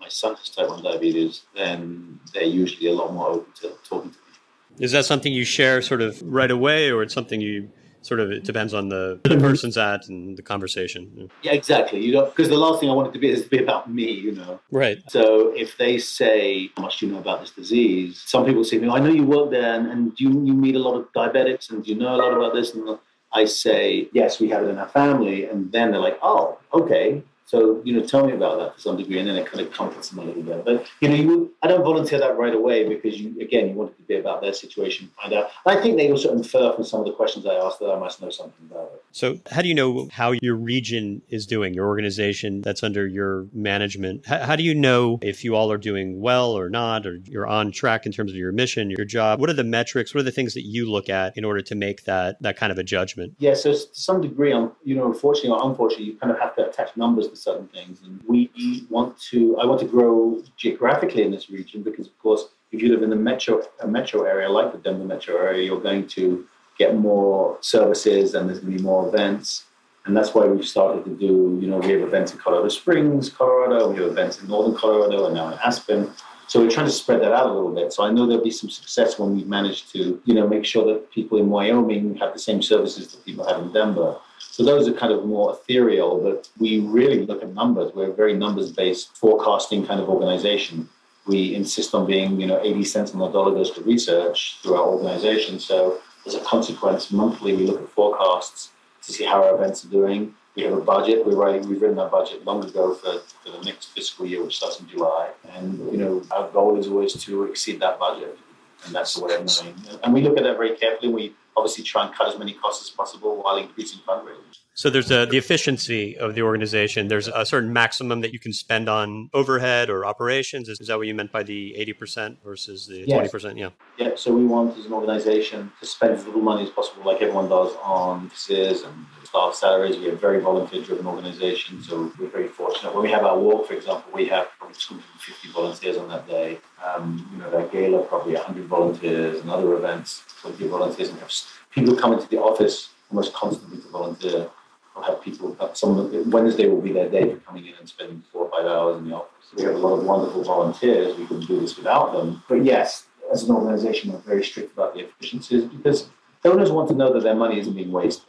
my 0.00 0.08
son 0.08 0.34
has 0.34 0.48
type 0.50 0.68
1 0.68 0.82
diabetes, 0.82 1.42
then 1.54 2.18
they're 2.32 2.42
usually 2.42 2.88
a 2.88 2.92
lot 2.92 3.12
more 3.12 3.28
open 3.28 3.52
to 3.60 3.72
talking 3.88 4.10
to 4.10 4.16
me. 4.16 4.84
Is 4.84 4.92
that 4.92 5.04
something 5.04 5.32
you 5.32 5.44
share 5.44 5.82
sort 5.82 6.00
of 6.00 6.20
right 6.22 6.50
away, 6.50 6.90
or 6.90 7.02
it's 7.02 7.14
something 7.14 7.40
you 7.40 7.70
sort 8.02 8.20
of 8.20 8.30
it 8.30 8.44
depends 8.44 8.74
on 8.74 8.88
the 8.88 9.20
the 9.24 9.38
person's 9.38 9.76
at 9.76 10.08
and 10.08 10.36
the 10.36 10.42
conversation. 10.42 11.30
Yeah, 11.42 11.52
exactly. 11.52 12.00
You 12.00 12.12
know, 12.12 12.24
because 12.26 12.48
the 12.48 12.56
last 12.56 12.80
thing 12.80 12.90
I 12.90 12.92
want 12.92 13.08
it 13.08 13.12
to 13.12 13.18
be 13.18 13.28
is 13.28 13.44
to 13.44 13.48
be 13.48 13.58
about 13.58 13.92
me. 13.92 14.10
You 14.10 14.32
know. 14.32 14.60
Right. 14.70 14.98
So 15.08 15.52
if 15.56 15.76
they 15.76 15.98
say, 15.98 16.70
"How 16.76 16.82
much 16.82 16.98
do 16.98 17.06
you 17.06 17.12
know 17.12 17.18
about 17.18 17.40
this 17.40 17.50
disease?" 17.50 18.22
Some 18.26 18.44
people 18.44 18.64
say, 18.64 18.84
oh 18.84 18.90
"I 18.90 19.00
know 19.00 19.10
you 19.10 19.24
work 19.24 19.50
there, 19.50 19.74
and, 19.74 19.86
and 19.90 20.20
you 20.20 20.30
you 20.30 20.54
meet 20.54 20.76
a 20.76 20.78
lot 20.78 20.96
of 20.96 21.12
diabetics, 21.12 21.70
and 21.70 21.84
do 21.84 21.92
you 21.92 21.98
know 21.98 22.14
a 22.14 22.20
lot 22.24 22.32
about 22.32 22.54
this?" 22.54 22.74
And 22.74 22.98
I 23.32 23.44
say, 23.44 24.08
"Yes, 24.12 24.40
we 24.40 24.48
have 24.48 24.62
it 24.64 24.68
in 24.68 24.78
our 24.78 24.88
family," 24.88 25.44
and 25.44 25.70
then 25.72 25.90
they're 25.90 26.00
like, 26.00 26.18
"Oh, 26.22 26.58
okay." 26.72 27.22
So, 27.50 27.82
you 27.84 27.92
know, 27.94 28.06
tell 28.06 28.24
me 28.24 28.32
about 28.32 28.60
that 28.60 28.76
to 28.76 28.80
some 28.80 28.96
degree, 28.96 29.18
and 29.18 29.28
then 29.28 29.34
it 29.34 29.44
kind 29.44 29.66
of 29.66 29.72
comforts 29.72 30.10
them 30.10 30.20
a 30.20 30.22
little 30.22 30.40
bit. 30.40 30.64
But, 30.64 30.86
you 31.00 31.08
know, 31.08 31.16
you, 31.16 31.52
I 31.64 31.66
don't 31.66 31.82
volunteer 31.82 32.20
that 32.20 32.38
right 32.38 32.54
away 32.54 32.88
because, 32.88 33.20
you 33.20 33.40
again, 33.40 33.70
you 33.70 33.74
want 33.74 33.90
it 33.90 33.96
to 33.96 34.02
be 34.04 34.14
about 34.14 34.40
their 34.40 34.52
situation, 34.52 35.10
find 35.20 35.34
out. 35.34 35.46
Uh, 35.66 35.70
I 35.70 35.82
think 35.82 35.96
they 35.96 36.12
also 36.12 36.32
infer 36.32 36.72
from 36.72 36.84
some 36.84 37.00
of 37.00 37.06
the 37.06 37.12
questions 37.12 37.46
I 37.46 37.54
asked 37.54 37.80
that 37.80 37.90
I 37.90 37.98
must 37.98 38.22
know 38.22 38.30
something 38.30 38.68
about 38.70 38.92
it. 38.94 39.02
So, 39.10 39.40
how 39.50 39.62
do 39.62 39.68
you 39.68 39.74
know 39.74 40.08
how 40.12 40.30
your 40.40 40.54
region 40.54 41.22
is 41.28 41.44
doing, 41.44 41.74
your 41.74 41.88
organization 41.88 42.60
that's 42.60 42.84
under 42.84 43.04
your 43.04 43.48
management? 43.52 44.26
How, 44.26 44.46
how 44.46 44.54
do 44.54 44.62
you 44.62 44.72
know 44.72 45.18
if 45.20 45.42
you 45.42 45.56
all 45.56 45.72
are 45.72 45.78
doing 45.78 46.20
well 46.20 46.52
or 46.52 46.70
not, 46.70 47.04
or 47.04 47.16
you're 47.24 47.48
on 47.48 47.72
track 47.72 48.06
in 48.06 48.12
terms 48.12 48.30
of 48.30 48.36
your 48.36 48.52
mission, 48.52 48.90
your 48.90 49.04
job? 49.04 49.40
What 49.40 49.50
are 49.50 49.54
the 49.54 49.64
metrics? 49.64 50.14
What 50.14 50.20
are 50.20 50.24
the 50.30 50.30
things 50.30 50.54
that 50.54 50.66
you 50.66 50.88
look 50.88 51.08
at 51.08 51.36
in 51.36 51.44
order 51.44 51.62
to 51.62 51.74
make 51.74 52.04
that 52.04 52.40
that 52.42 52.56
kind 52.56 52.70
of 52.70 52.78
a 52.78 52.84
judgment? 52.84 53.34
Yeah, 53.40 53.54
so 53.54 53.72
to 53.72 53.78
some 53.90 54.20
degree, 54.20 54.52
um, 54.52 54.70
you 54.84 54.94
know, 54.94 55.10
unfortunately 55.10 55.50
or 55.50 55.68
unfortunately, 55.68 56.06
you 56.06 56.16
kind 56.16 56.32
of 56.32 56.38
have 56.38 56.54
to 56.54 56.68
attach 56.68 56.96
numbers 56.96 57.26
to 57.26 57.39
certain 57.40 57.68
things. 57.68 58.00
And 58.04 58.20
we 58.26 58.50
want 58.88 59.18
to, 59.30 59.58
I 59.58 59.66
want 59.66 59.80
to 59.80 59.86
grow 59.86 60.42
geographically 60.56 61.22
in 61.22 61.30
this 61.30 61.50
region 61.50 61.82
because, 61.82 62.06
of 62.06 62.18
course, 62.18 62.48
if 62.72 62.80
you 62.82 62.90
live 62.90 63.02
in 63.02 63.10
the 63.10 63.16
metro, 63.16 63.62
a 63.80 63.88
metro 63.88 64.24
area 64.24 64.48
like 64.48 64.72
the 64.72 64.78
Denver 64.78 65.04
metro 65.04 65.36
area, 65.36 65.64
you're 65.64 65.80
going 65.80 66.06
to 66.08 66.46
get 66.78 66.96
more 66.96 67.58
services 67.60 68.34
and 68.34 68.48
there's 68.48 68.60
going 68.60 68.72
to 68.72 68.78
be 68.78 68.82
more 68.82 69.08
events. 69.08 69.64
And 70.06 70.16
that's 70.16 70.34
why 70.34 70.46
we've 70.46 70.66
started 70.66 71.04
to 71.04 71.10
do, 71.10 71.58
you 71.60 71.68
know, 71.68 71.78
we 71.78 71.90
have 71.90 72.00
events 72.00 72.32
in 72.32 72.38
Colorado 72.38 72.68
Springs, 72.68 73.28
Colorado, 73.28 73.90
we 73.90 73.96
have 74.00 74.10
events 74.10 74.40
in 74.40 74.48
Northern 74.48 74.74
Colorado, 74.74 75.26
and 75.26 75.34
now 75.34 75.48
in 75.48 75.58
Aspen. 75.58 76.10
So 76.46 76.60
we're 76.60 76.70
trying 76.70 76.86
to 76.86 76.92
spread 76.92 77.20
that 77.20 77.32
out 77.32 77.46
a 77.46 77.52
little 77.52 77.72
bit. 77.72 77.92
So 77.92 78.02
I 78.02 78.10
know 78.10 78.26
there'll 78.26 78.42
be 78.42 78.50
some 78.50 78.70
success 78.70 79.18
when 79.18 79.36
we 79.36 79.44
manage 79.44 79.92
to, 79.92 80.20
you 80.24 80.34
know, 80.34 80.48
make 80.48 80.64
sure 80.64 80.84
that 80.86 81.10
people 81.12 81.38
in 81.38 81.50
Wyoming 81.50 82.16
have 82.16 82.32
the 82.32 82.40
same 82.40 82.62
services 82.62 83.12
that 83.12 83.24
people 83.24 83.46
have 83.46 83.60
in 83.62 83.72
Denver. 83.72 84.16
So 84.40 84.64
those 84.64 84.88
are 84.88 84.92
kind 84.92 85.12
of 85.12 85.24
more 85.26 85.52
ethereal, 85.52 86.18
but 86.22 86.48
we 86.58 86.80
really 86.80 87.26
look 87.26 87.42
at 87.42 87.54
numbers. 87.54 87.92
We're 87.94 88.10
a 88.10 88.14
very 88.14 88.34
numbers-based 88.34 89.16
forecasting 89.16 89.86
kind 89.86 90.00
of 90.00 90.08
organization. 90.08 90.88
We 91.26 91.54
insist 91.54 91.94
on 91.94 92.06
being, 92.06 92.40
you 92.40 92.46
know, 92.46 92.60
80 92.60 92.84
cents 92.84 93.12
on 93.12 93.20
the 93.20 93.28
dollar 93.28 93.52
goes 93.52 93.70
to 93.72 93.82
research 93.82 94.58
through 94.62 94.74
our 94.74 94.86
organization. 94.86 95.60
So 95.60 96.00
as 96.26 96.34
a 96.34 96.40
consequence, 96.40 97.12
monthly 97.12 97.54
we 97.54 97.66
look 97.66 97.82
at 97.82 97.88
forecasts 97.90 98.70
to 99.02 99.12
see 99.12 99.24
how 99.24 99.44
our 99.44 99.54
events 99.54 99.84
are 99.84 99.88
doing. 99.88 100.34
We 100.56 100.62
have 100.62 100.72
a 100.72 100.80
budget. 100.80 101.24
We're 101.24 101.36
writing, 101.36 101.68
we've 101.68 101.80
written 101.80 101.98
our 101.98 102.10
budget 102.10 102.44
long 102.44 102.64
ago 102.64 102.94
for, 102.94 103.20
for 103.20 103.56
the 103.56 103.64
next 103.64 103.86
fiscal 103.86 104.26
year, 104.26 104.42
which 104.42 104.56
starts 104.56 104.80
in 104.80 104.88
July. 104.88 105.30
And 105.52 105.78
you 105.92 105.98
know, 105.98 106.22
our 106.30 106.48
goal 106.50 106.78
is 106.78 106.88
always 106.88 107.12
to 107.14 107.44
exceed 107.44 107.80
that 107.80 107.98
budget, 107.98 108.36
and 108.84 108.94
that's 108.94 109.14
the 109.14 109.24
way 109.24 109.34
of 109.34 109.46
knowing. 109.46 109.74
And 110.02 110.12
we 110.12 110.22
look 110.22 110.36
at 110.36 110.42
that 110.42 110.56
very 110.56 110.76
carefully. 110.76 111.12
We 111.12 111.34
obviously 111.56 111.84
try 111.84 112.06
and 112.06 112.14
cut 112.14 112.28
as 112.32 112.38
many 112.38 112.52
costs 112.54 112.88
as 112.88 112.90
possible 112.90 113.42
while 113.42 113.56
increasing 113.56 114.00
fundraising. 114.06 114.36
So 114.74 114.88
there's 114.88 115.10
a, 115.10 115.26
the 115.26 115.36
efficiency 115.36 116.16
of 116.16 116.34
the 116.34 116.42
organization. 116.42 117.08
There's 117.08 117.28
a 117.28 117.44
certain 117.44 117.72
maximum 117.72 118.22
that 118.22 118.32
you 118.32 118.38
can 118.38 118.52
spend 118.52 118.88
on 118.88 119.28
overhead 119.34 119.90
or 119.90 120.06
operations. 120.06 120.68
Is, 120.68 120.80
is 120.80 120.86
that 120.86 120.96
what 120.96 121.06
you 121.06 121.14
meant 121.14 121.32
by 121.32 121.42
the 121.42 121.74
80% 121.78 122.36
versus 122.42 122.86
the 122.86 123.04
yes. 123.06 123.30
20%? 123.30 123.58
Yeah. 123.58 123.70
Yeah. 123.98 124.12
So 124.16 124.32
we 124.32 124.46
want 124.46 124.78
as 124.78 124.86
an 124.86 124.92
organization 124.92 125.70
to 125.80 125.86
spend 125.86 126.14
as 126.14 126.24
little 126.24 126.40
money 126.40 126.62
as 126.62 126.70
possible, 126.70 127.04
like 127.04 127.20
everyone 127.20 127.48
does 127.48 127.74
on 127.82 128.30
offices 128.50 128.82
and 128.82 129.06
staff 129.30 129.54
salaries. 129.54 129.96
We 129.96 130.06
have 130.06 130.20
very 130.20 130.40
volunteer-driven 130.40 131.06
organization, 131.06 131.82
so 131.82 132.12
we're 132.18 132.28
very 132.28 132.48
fortunate. 132.48 132.92
When 132.92 133.04
we 133.04 133.10
have 133.12 133.24
our 133.24 133.38
walk, 133.38 133.68
for 133.68 133.74
example, 133.74 134.10
we 134.12 134.26
have 134.26 134.48
probably 134.58 134.76
250 134.76 135.48
volunteers 135.52 135.96
on 135.96 136.08
that 136.08 136.26
day. 136.26 136.58
Um, 136.84 137.28
you 137.32 137.38
know, 137.38 137.48
that 137.50 137.70
gala, 137.70 138.02
probably 138.02 138.34
100 138.34 138.66
volunteers, 138.66 139.40
and 139.40 139.48
other 139.48 139.74
events, 139.74 140.24
20 140.42 140.66
volunteers, 140.66 141.10
and 141.10 141.20
have 141.20 141.32
people 141.70 141.94
come 141.94 142.12
into 142.12 142.28
the 142.28 142.38
office 142.38 142.90
almost 143.10 143.32
constantly 143.32 143.80
to 143.80 143.88
volunteer. 143.88 144.50
I'll 144.96 145.04
have 145.04 145.22
people, 145.22 145.56
some 145.74 146.30
Wednesday 146.30 146.66
will 146.66 146.80
be 146.80 146.92
their 146.92 147.08
day 147.08 147.32
for 147.32 147.40
coming 147.40 147.66
in 147.66 147.74
and 147.78 147.88
spending 147.88 148.24
four 148.32 148.46
or 148.46 148.50
five 148.50 148.66
hours 148.66 148.98
in 148.98 149.08
the 149.08 149.14
office. 149.14 149.46
We 149.56 149.62
have 149.62 149.76
a 149.76 149.78
lot 149.78 149.98
of 149.98 150.04
wonderful 150.04 150.42
volunteers. 150.42 151.16
We 151.16 151.26
couldn't 151.26 151.46
do 151.46 151.60
this 151.60 151.76
without 151.76 152.12
them. 152.12 152.42
But 152.48 152.64
yes, 152.64 153.06
as 153.32 153.44
an 153.44 153.54
organization, 153.54 154.12
we're 154.12 154.18
very 154.18 154.44
strict 154.44 154.72
about 154.72 154.94
the 154.94 155.04
efficiencies 155.04 155.64
because 155.64 156.08
donors 156.42 156.72
want 156.72 156.88
to 156.88 156.94
know 156.96 157.12
that 157.12 157.22
their 157.22 157.36
money 157.36 157.60
isn't 157.60 157.74
being 157.74 157.92
wasted 157.92 158.26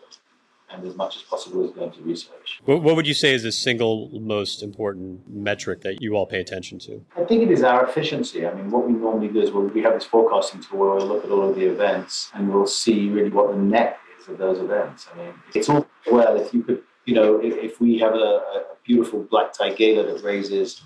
and 0.73 0.86
as 0.86 0.95
much 0.95 1.15
as 1.15 1.21
possible 1.23 1.65
is 1.65 1.71
going 1.71 1.91
to 1.91 2.01
research. 2.01 2.60
What, 2.65 2.95
would 2.95 3.07
you 3.07 3.13
say 3.13 3.34
is 3.34 3.43
the 3.43 3.51
single 3.51 4.10
most 4.19 4.63
important 4.63 5.21
metric 5.29 5.81
that 5.81 6.01
you 6.01 6.15
all 6.15 6.25
pay 6.25 6.39
attention 6.39 6.79
to? 6.79 7.03
I 7.17 7.23
think 7.23 7.43
it 7.43 7.51
is 7.51 7.63
our 7.63 7.86
efficiency. 7.88 8.45
I 8.45 8.53
mean, 8.53 8.71
what 8.71 8.88
we 8.88 8.93
normally 8.93 9.27
do 9.27 9.41
is 9.41 9.51
we 9.51 9.81
have 9.81 9.93
this 9.93 10.05
forecasting 10.05 10.62
tool 10.62 10.79
where 10.79 10.95
we 10.95 11.03
look 11.03 11.23
at 11.23 11.31
all 11.31 11.49
of 11.49 11.55
the 11.55 11.65
events 11.65 12.31
and 12.34 12.53
we'll 12.53 12.67
see 12.67 13.10
really 13.10 13.29
what 13.29 13.51
the 13.51 13.57
net 13.57 13.97
is 14.19 14.27
of 14.27 14.38
those 14.38 14.60
events. 14.60 15.07
I 15.13 15.17
mean, 15.17 15.34
it's 15.53 15.69
all 15.69 15.88
well 16.12 16.39
if 16.39 16.53
you 16.53 16.63
could, 16.63 16.84
you 17.05 17.15
know, 17.15 17.38
if, 17.38 17.55
if 17.57 17.81
we 17.81 17.99
have 17.99 18.13
a, 18.13 18.17
a 18.17 18.63
beautiful 18.84 19.23
black 19.23 19.53
tie 19.53 19.73
gala 19.73 20.03
that 20.13 20.23
raises 20.23 20.81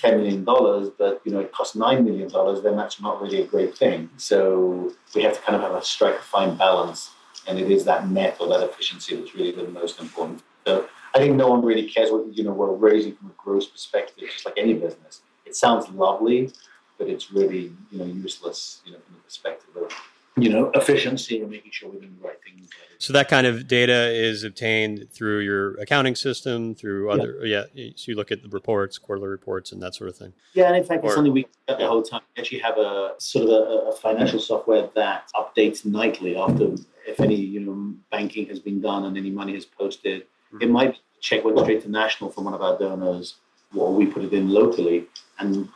$10 0.00 0.16
million, 0.16 0.44
but 0.44 1.20
you 1.24 1.32
know 1.32 1.40
it 1.40 1.52
costs 1.52 1.76
$9 1.76 2.04
million, 2.04 2.28
then 2.62 2.76
that's 2.76 3.00
not 3.00 3.20
really 3.20 3.42
a 3.42 3.46
great 3.46 3.76
thing. 3.76 4.08
So 4.16 4.92
we 5.14 5.22
have 5.22 5.34
to 5.34 5.40
kind 5.42 5.56
of 5.56 5.62
have 5.62 5.72
a 5.72 5.84
strike 5.84 6.14
a 6.14 6.22
fine 6.22 6.56
balance 6.56 7.10
and 7.46 7.58
it 7.58 7.70
is 7.70 7.84
that 7.84 8.08
net 8.08 8.36
or 8.40 8.48
that 8.48 8.62
efficiency 8.62 9.16
that's 9.16 9.34
really 9.34 9.52
the 9.52 9.68
most 9.68 10.00
important. 10.00 10.42
So 10.66 10.88
I 11.14 11.18
think 11.18 11.36
no 11.36 11.48
one 11.48 11.64
really 11.64 11.88
cares 11.88 12.10
what 12.10 12.36
you 12.36 12.44
know 12.44 12.52
we're 12.52 12.72
raising 12.72 13.16
from 13.16 13.28
a 13.28 13.42
gross 13.42 13.66
perspective, 13.66 14.28
just 14.30 14.44
like 14.44 14.54
any 14.56 14.74
business. 14.74 15.22
It 15.44 15.56
sounds 15.56 15.88
lovely, 15.90 16.52
but 16.98 17.08
it's 17.08 17.32
really 17.32 17.72
you 17.90 17.98
know 17.98 18.04
useless, 18.04 18.80
you 18.84 18.92
know, 18.92 18.98
from 18.98 19.14
the 19.16 19.20
perspective 19.22 19.76
of 19.76 19.90
you 20.36 20.48
know 20.48 20.70
efficiency 20.74 21.40
and 21.40 21.50
making 21.50 21.72
sure 21.72 21.88
we're 21.88 22.00
doing 22.00 22.16
the 22.20 22.26
right 22.26 22.38
things. 22.44 22.68
So 22.98 23.12
that 23.14 23.28
kind 23.28 23.46
of 23.46 23.66
data 23.66 24.12
is 24.12 24.44
obtained 24.44 25.08
through 25.10 25.40
your 25.40 25.74
accounting 25.80 26.14
system, 26.14 26.74
through 26.74 27.10
other 27.10 27.40
yeah. 27.44 27.64
yeah 27.72 27.90
so 27.96 28.10
you 28.10 28.16
look 28.16 28.30
at 28.30 28.42
the 28.42 28.48
reports, 28.48 28.98
quarterly 28.98 29.28
reports, 29.28 29.72
and 29.72 29.82
that 29.82 29.94
sort 29.94 30.10
of 30.10 30.16
thing. 30.16 30.32
Yeah, 30.52 30.66
and 30.66 30.76
in 30.76 30.84
fact, 30.84 31.02
or, 31.02 31.06
it's 31.06 31.14
something 31.14 31.32
we 31.32 31.46
at 31.68 31.78
the 31.78 31.86
whole 31.86 32.02
time. 32.02 32.20
We 32.36 32.42
actually 32.42 32.60
have 32.60 32.76
a 32.78 33.14
sort 33.18 33.46
of 33.46 33.50
a, 33.50 33.88
a 33.88 33.92
financial 33.92 34.38
software 34.38 34.88
that 34.94 35.30
updates 35.34 35.84
nightly 35.84 36.36
after 36.36 36.74
if 37.06 37.20
any 37.20 37.36
you 37.36 37.60
know 37.60 37.94
banking 38.10 38.46
has 38.46 38.58
been 38.58 38.80
done 38.80 39.04
and 39.04 39.16
any 39.16 39.30
money 39.30 39.54
is 39.56 39.64
posted, 39.64 40.22
mm-hmm. 40.22 40.62
it 40.62 40.70
might 40.70 40.98
check 41.20 41.44
went 41.44 41.58
straight 41.58 41.82
to 41.82 41.90
national 41.90 42.30
from 42.30 42.44
one 42.44 42.54
of 42.54 42.62
our 42.62 42.78
donors, 42.78 43.36
or 43.74 43.92
we 43.94 44.06
put 44.06 44.24
it 44.24 44.32
in 44.32 44.50
locally, 44.50 45.06
and 45.38 45.68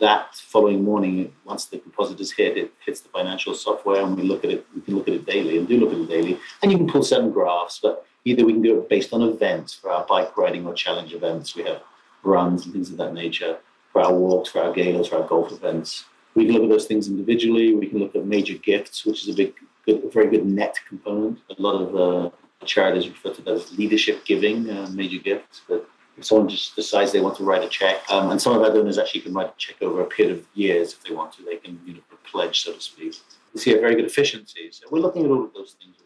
that 0.00 0.34
following 0.36 0.84
morning, 0.84 1.32
once 1.44 1.66
the 1.66 1.78
deposit 1.78 2.20
is 2.20 2.32
hit, 2.32 2.56
it 2.56 2.72
hits 2.84 3.00
the 3.00 3.08
financial 3.08 3.54
software, 3.54 4.02
and 4.02 4.16
we 4.16 4.22
look 4.22 4.44
at 4.44 4.50
it. 4.50 4.66
We 4.74 4.80
can 4.82 4.94
look 4.94 5.08
at 5.08 5.14
it 5.14 5.26
daily, 5.26 5.58
and 5.58 5.66
do 5.66 5.78
look 5.78 5.92
at 5.92 5.98
it 5.98 6.08
daily, 6.08 6.38
and 6.62 6.70
you 6.70 6.78
can 6.78 6.88
pull 6.88 7.02
certain 7.02 7.32
graphs, 7.32 7.80
but 7.82 8.06
either 8.24 8.44
we 8.44 8.52
can 8.52 8.62
do 8.62 8.78
it 8.78 8.88
based 8.88 9.12
on 9.12 9.22
events 9.22 9.74
for 9.74 9.90
our 9.90 10.04
bike 10.06 10.36
riding 10.36 10.66
or 10.66 10.74
challenge 10.74 11.12
events. 11.14 11.54
We 11.54 11.64
have 11.64 11.82
runs 12.22 12.64
and 12.64 12.72
things 12.72 12.90
of 12.90 12.96
that 12.98 13.14
nature 13.14 13.58
for 13.92 14.02
our 14.02 14.12
walks, 14.12 14.50
for 14.50 14.60
our 14.62 14.72
galas, 14.72 15.08
for 15.08 15.16
our 15.16 15.28
golf 15.28 15.52
events. 15.52 16.04
We 16.34 16.44
can 16.44 16.54
look 16.54 16.64
at 16.64 16.68
those 16.68 16.86
things 16.86 17.08
individually. 17.08 17.74
We 17.74 17.86
can 17.86 17.98
look 17.98 18.14
at 18.14 18.24
major 18.24 18.54
gifts, 18.54 19.04
which 19.04 19.22
is 19.22 19.34
a 19.34 19.36
big 19.36 19.54
good, 19.86 20.04
a 20.04 20.10
very 20.10 20.28
good 20.28 20.46
net 20.46 20.78
component. 20.86 21.38
A 21.50 21.60
lot 21.60 21.80
of 21.80 21.96
uh, 21.96 22.30
charities 22.64 23.08
refer 23.08 23.32
to 23.34 23.42
that 23.42 23.54
as 23.54 23.78
leadership 23.78 24.24
giving, 24.24 24.70
uh, 24.70 24.88
major 24.92 25.18
gifts. 25.18 25.62
But 25.68 25.88
if 26.18 26.24
someone 26.24 26.48
just 26.48 26.76
decides 26.76 27.12
they 27.12 27.20
want 27.20 27.36
to 27.36 27.44
write 27.44 27.62
a 27.62 27.68
check, 27.68 28.02
um, 28.10 28.30
and 28.30 28.40
some 28.40 28.56
of 28.56 28.62
our 28.62 28.72
donors 28.72 28.98
actually 28.98 29.20
can 29.20 29.32
write 29.32 29.48
a 29.48 29.54
check 29.56 29.80
over 29.80 30.00
a 30.00 30.06
period 30.06 30.36
of 30.38 30.46
years 30.54 30.92
if 30.92 31.04
they 31.04 31.14
want 31.14 31.32
to, 31.34 31.42
they 31.44 31.56
can 31.56 31.80
you 31.86 31.94
know 31.94 32.00
pledge, 32.24 32.64
so 32.64 32.72
to 32.72 32.80
speak. 32.80 33.14
We 33.54 33.60
see 33.60 33.74
a 33.74 33.80
very 33.80 33.94
good 33.94 34.04
efficiency. 34.04 34.68
So 34.70 34.86
we're 34.90 34.98
looking 34.98 35.24
at 35.24 35.30
all 35.30 35.44
of 35.44 35.54
those 35.54 35.76
things. 35.80 35.96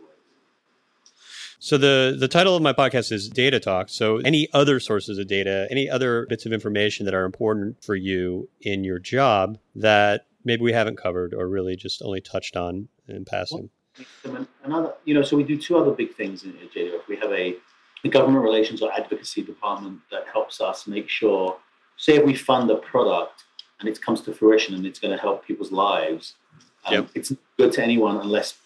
So 1.63 1.79
the 1.79 2.17
the 2.19 2.27
title 2.27 2.57
of 2.57 2.63
my 2.63 2.73
podcast 2.73 3.13
is 3.13 3.29
Data 3.29 3.61
Talk. 3.61 3.89
So 3.89 4.17
any 4.17 4.49
other 4.53 4.81
sources 4.81 5.17
of 5.17 5.29
data, 5.29 5.69
any 5.71 5.89
other 5.89 6.27
bits 6.29 6.45
of 6.45 6.53
information 6.53 7.05
that 7.05 7.15
are 7.15 7.25
important 7.25 7.85
for 7.85 7.95
you 7.95 8.49
in 8.63 8.83
your 8.83 8.99
job 8.99 9.59
that 9.77 10.27
maybe 10.45 10.63
we 10.63 10.73
haven't 10.73 10.97
covered 10.97 11.33
or 11.33 11.47
really 11.47 11.77
just 11.77 12.03
only 12.03 12.21
touched 12.21 12.57
on 12.57 12.89
in 13.07 13.25
passing? 13.25 13.71
Another, 14.65 14.95
you 15.05 15.15
know, 15.15 15.23
so 15.23 15.37
we 15.37 15.45
do 15.45 15.57
two 15.57 15.77
other 15.77 15.93
big 15.93 16.17
things 16.17 16.43
in 16.43 16.53
JDRF. 16.53 17.07
We 17.09 17.15
have 17.19 17.31
a, 17.31 17.55
a 18.05 18.09
government 18.09 18.45
relations 18.45 18.83
or 18.83 18.93
advocacy 18.93 19.43
department 19.43 20.01
that 20.11 20.25
helps 20.33 20.61
us 20.61 20.87
make 20.87 21.09
sure, 21.09 21.57
say, 21.97 22.17
if 22.17 22.25
we 22.25 22.35
fund 22.35 22.71
a 22.71 22.77
product 22.77 23.45
and 23.81 23.89
it 23.89 24.01
comes 24.01 24.21
to 24.23 24.33
fruition 24.33 24.75
and 24.75 24.87
it's 24.87 24.99
going 24.99 25.15
to 25.15 25.21
help 25.21 25.45
people's 25.47 25.73
lives, 25.73 26.35
Um, 26.85 26.95
Yep. 26.95 27.09
It's 27.15 27.33
good 27.57 27.73
to 27.75 27.83
anyone 27.83 28.17
unless 28.19 28.59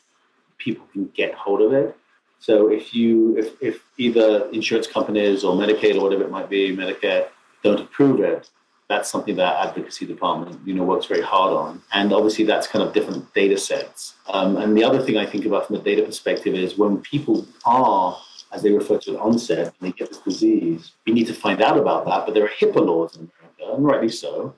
people 0.59 0.87
can 0.93 1.11
get 1.15 1.35
hold 1.35 1.61
of 1.61 1.73
it. 1.73 1.97
So 2.39 2.71
if 2.71 2.95
you, 2.95 3.37
if, 3.37 3.49
if 3.61 3.83
either 3.99 4.49
insurance 4.53 4.87
companies 4.87 5.45
or 5.45 5.55
Medicaid 5.55 5.97
or 5.97 6.03
whatever 6.03 6.25
it 6.25 6.31
might 6.31 6.49
be, 6.49 6.75
Medicare, 6.77 7.29
don't 7.63 7.81
approve 7.81 8.21
it, 8.21 8.49
that's 8.89 9.11
something 9.11 9.37
that 9.37 9.45
our 9.45 9.67
advocacy 9.67 10.07
department, 10.07 10.61
you 10.67 10.73
know, 10.75 10.85
works 10.85 11.07
very 11.07 11.23
hard 11.23 11.53
on. 11.53 11.83
And 11.93 12.13
obviously 12.13 12.45
that's 12.45 12.69
kind 12.69 12.85
of 12.87 12.95
different 12.95 13.33
data 13.35 13.59
sets. 13.59 14.15
Um, 14.29 14.57
and 14.57 14.77
the 14.77 14.85
other 14.85 15.03
thing 15.03 15.17
I 15.17 15.27
think 15.27 15.45
about 15.45 15.67
from 15.67 15.77
a 15.77 15.81
data 15.81 16.03
perspective 16.03 16.55
is 16.55 16.79
when 16.79 16.99
people 16.99 17.47
are, 17.65 18.17
as 18.57 18.63
they 18.63 18.73
refer 18.73 18.99
to 18.99 19.15
it, 19.15 19.21
onset, 19.21 19.67
and 19.67 19.75
they 19.81 19.93
get 19.93 20.09
this 20.09 20.19
disease, 20.19 20.93
we 21.07 21.13
need 21.13 21.27
to 21.27 21.35
find 21.35 21.63
out 21.63 21.77
about 21.79 22.07
that. 22.07 22.25
But 22.25 22.35
there 22.35 22.45
are 22.45 22.49
HIPAA 22.61 22.85
laws 22.85 23.17
in 23.17 23.31
America, 23.31 23.77
and 23.77 23.85
rightly 23.85 24.09
so. 24.09 24.55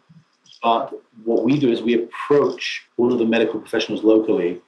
But 0.63 0.95
what 1.25 1.45
we 1.45 1.59
do 1.59 1.71
is 1.71 1.83
we 1.83 1.95
approach 2.05 2.87
all 2.97 3.13
of 3.13 3.19
the 3.19 3.27
medical 3.27 3.61
professionals 3.61 4.05
locally 4.05 4.61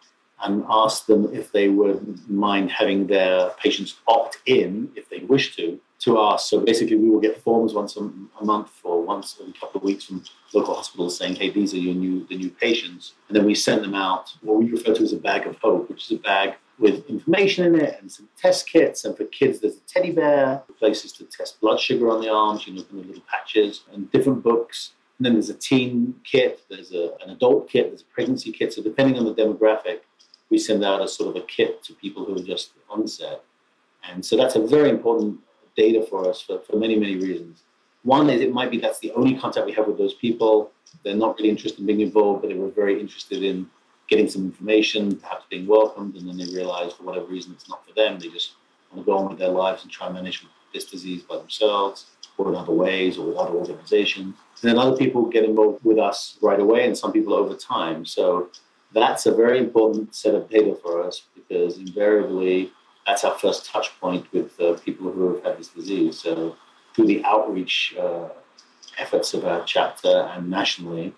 and 0.43 0.65
ask 0.69 1.07
them 1.07 1.33
if 1.35 1.53
they 1.53 1.69
would 1.69 2.29
mind 2.29 2.71
having 2.71 3.07
their 3.07 3.51
patients 3.63 3.97
opt 4.09 4.39
in, 4.47 4.91
if 4.97 5.09
they 5.11 5.19
wish 5.19 5.55
to, 5.57 5.79
to 6.01 6.17
us. 6.19 6.49
So 6.49 6.61
basically, 6.61 6.97
we 6.97 7.11
will 7.11 7.21
get 7.21 7.43
forms 7.43 7.75
once 7.75 7.97
a, 7.97 8.11
a 8.41 8.45
month 8.45 8.71
or 8.83 9.03
once 9.03 9.39
a 9.41 9.61
couple 9.61 9.79
of 9.79 9.85
weeks 9.85 10.05
from 10.05 10.25
local 10.55 10.75
hospitals 10.75 11.19
saying, 11.19 11.37
"Hey, 11.37 11.51
these 11.51 11.75
are 11.75 11.79
your 11.79 11.95
new 11.95 12.27
the 12.27 12.37
new 12.37 12.51
patients," 12.51 13.13
and 13.29 13.37
then 13.37 13.45
we 13.45 13.55
send 13.55 13.85
them 13.85 13.95
out 13.95 14.33
what 14.41 14.57
we 14.59 14.71
refer 14.71 14.95
to 14.95 15.03
as 15.03 15.13
a 15.13 15.19
bag 15.19 15.47
of 15.47 15.57
hope, 15.59 15.89
which 15.91 16.05
is 16.07 16.13
a 16.13 16.23
bag 16.23 16.55
with 16.81 17.09
information 17.09 17.67
in 17.67 17.81
it 17.81 17.99
and 18.01 18.11
some 18.11 18.29
test 18.37 18.67
kits. 18.67 19.05
And 19.05 19.17
for 19.17 19.25
kids, 19.25 19.61
there's 19.61 19.77
a 19.77 19.81
teddy 19.81 20.11
bear, 20.11 20.63
places 20.79 21.13
to 21.13 21.25
test 21.25 21.61
blood 21.61 21.79
sugar 21.79 22.11
on 22.11 22.21
the 22.21 22.31
arms, 22.31 22.67
you 22.67 22.75
know, 22.75 22.83
kind 22.83 23.01
of 23.01 23.07
little 23.07 23.23
patches, 23.31 23.83
and 23.93 24.11
different 24.11 24.43
books. 24.43 24.93
And 25.19 25.27
then 25.27 25.35
there's 25.35 25.51
a 25.51 25.55
teen 25.55 26.15
kit, 26.25 26.63
there's 26.71 26.93
a, 26.93 27.13
an 27.23 27.31
adult 27.31 27.69
kit, 27.69 27.91
there's 27.91 28.01
a 28.01 28.15
pregnancy 28.15 28.51
kit. 28.51 28.73
So 28.73 28.83
depending 28.83 29.19
on 29.19 29.27
the 29.27 29.35
demographic, 29.35 30.01
we 30.49 30.59
send 30.59 30.83
out 30.83 31.03
a 31.03 31.09
sort 31.09 31.37
of 31.37 31.43
a 31.43 31.47
kit 31.47 31.85
to 31.85 31.93
people 31.95 32.25
who 32.25 32.37
are 32.37 32.43
just 32.43 32.71
onset. 32.89 33.45
And 34.11 34.25
so 34.25 34.37
that's 34.37 34.57
a 34.57 34.67
very 34.67 34.89
important 34.89 35.39
data 35.77 36.05
for 36.09 36.29
us 36.29 36.41
for, 36.41 36.61
for 36.61 36.77
many, 36.77 36.99
many 36.99 37.17
reasons. 37.17 37.63
One 38.03 38.31
is 38.31 38.41
it 38.41 38.53
might 38.53 38.71
be 38.71 38.79
that's 38.79 38.99
the 39.01 39.13
only 39.13 39.35
contact 39.35 39.67
we 39.67 39.73
have 39.73 39.87
with 39.87 39.99
those 39.99 40.15
people. 40.15 40.71
They're 41.05 41.15
not 41.15 41.37
really 41.37 41.51
interested 41.51 41.81
in 41.81 41.87
being 41.87 42.01
involved, 42.01 42.41
but 42.41 42.49
they 42.49 42.55
were 42.55 42.71
very 42.71 42.99
interested 42.99 43.43
in 43.43 43.69
getting 44.11 44.29
some 44.29 44.45
information, 44.45 45.17
perhaps 45.17 45.45
being 45.49 45.67
welcomed, 45.67 46.17
and 46.17 46.29
then 46.29 46.37
they 46.37 46.53
realize 46.53 46.93
for 46.93 47.05
whatever 47.05 47.27
reason 47.27 47.53
it's 47.53 47.69
not 47.69 47.87
for 47.87 47.95
them. 47.95 48.19
They 48.19 48.29
just 48.29 48.53
want 48.93 49.07
to 49.07 49.11
go 49.11 49.17
on 49.17 49.29
with 49.31 49.39
their 49.39 49.49
lives 49.49 49.85
and 49.85 49.91
try 49.91 50.07
and 50.07 50.17
manage 50.17 50.45
this 50.75 50.85
disease 50.85 51.23
by 51.23 51.37
themselves 51.37 52.07
or 52.37 52.49
in 52.49 52.57
other 52.57 52.73
ways 52.73 53.19
or 53.19 53.27
with 53.27 53.37
other 53.37 53.55
organizations. 53.55 54.35
And 54.63 54.71
then 54.71 54.79
other 54.79 54.97
people 54.97 55.25
get 55.27 55.45
involved 55.45 55.85
with 55.85 55.99
us 55.99 56.37
right 56.43 56.59
away, 56.59 56.85
and 56.87 56.99
some 56.99 57.13
people 57.13 57.35
over 57.35 57.55
time. 57.55 58.05
So 58.05 58.51
that's 58.93 59.27
a 59.27 59.35
very 59.35 59.59
important 59.59 60.15
set 60.15 60.35
of 60.35 60.51
data 60.51 60.77
for 60.83 61.03
us 61.03 61.23
because 61.35 61.79
invariably 61.79 62.73
that's 63.07 63.25
our 63.25 63.39
first 63.39 63.67
touch 63.67 63.99
point 64.01 64.31
with 64.33 64.61
uh, 64.61 64.75
people 64.85 65.11
who 65.11 65.35
have 65.35 65.45
had 65.45 65.59
this 65.59 65.69
disease. 65.69 66.21
So 66.21 66.57
through 66.95 67.07
the 67.07 67.25
outreach 67.25 67.95
uh, 67.99 68.29
efforts 68.99 69.35
of 69.35 69.45
our 69.45 69.65
chapter 69.65 70.31
and 70.33 70.51
nationally, 70.51 71.15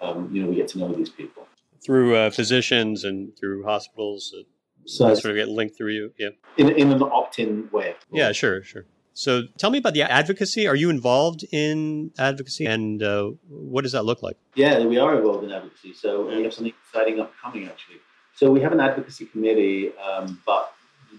um, 0.00 0.30
you 0.32 0.42
know, 0.42 0.48
we 0.48 0.56
get 0.56 0.68
to 0.68 0.78
know 0.78 0.92
these 0.92 1.10
people. 1.10 1.46
Through 1.84 2.16
uh, 2.16 2.30
physicians 2.30 3.04
and 3.04 3.36
through 3.38 3.64
hospitals, 3.64 4.34
uh, 4.36 4.42
So 4.86 5.14
sort 5.14 5.32
of 5.32 5.36
get 5.36 5.48
linked 5.48 5.76
through 5.76 5.92
you. 5.92 6.12
Yeah. 6.18 6.30
in, 6.56 6.70
in 6.70 6.92
an 6.92 7.02
opt-in 7.02 7.68
way. 7.72 7.94
Yeah, 8.10 8.32
sure, 8.32 8.62
sure. 8.62 8.86
So 9.14 9.42
tell 9.58 9.70
me 9.70 9.78
about 9.78 9.94
the 9.94 10.02
advocacy. 10.02 10.68
Are 10.68 10.76
you 10.76 10.90
involved 10.90 11.44
in 11.50 12.12
advocacy 12.18 12.66
and 12.66 13.02
uh, 13.02 13.30
what 13.48 13.82
does 13.82 13.92
that 13.92 14.04
look 14.04 14.22
like? 14.22 14.36
Yeah, 14.54 14.84
we 14.84 14.96
are 14.98 15.16
involved 15.16 15.44
in 15.44 15.50
advocacy. 15.50 15.92
So 15.92 16.28
we 16.28 16.44
have 16.44 16.54
something 16.54 16.72
exciting 16.86 17.18
upcoming, 17.18 17.66
actually. 17.66 17.96
So 18.36 18.50
we 18.52 18.60
have 18.60 18.70
an 18.70 18.78
advocacy 18.78 19.26
committee, 19.26 19.92
um, 19.98 20.40
but 20.46 20.72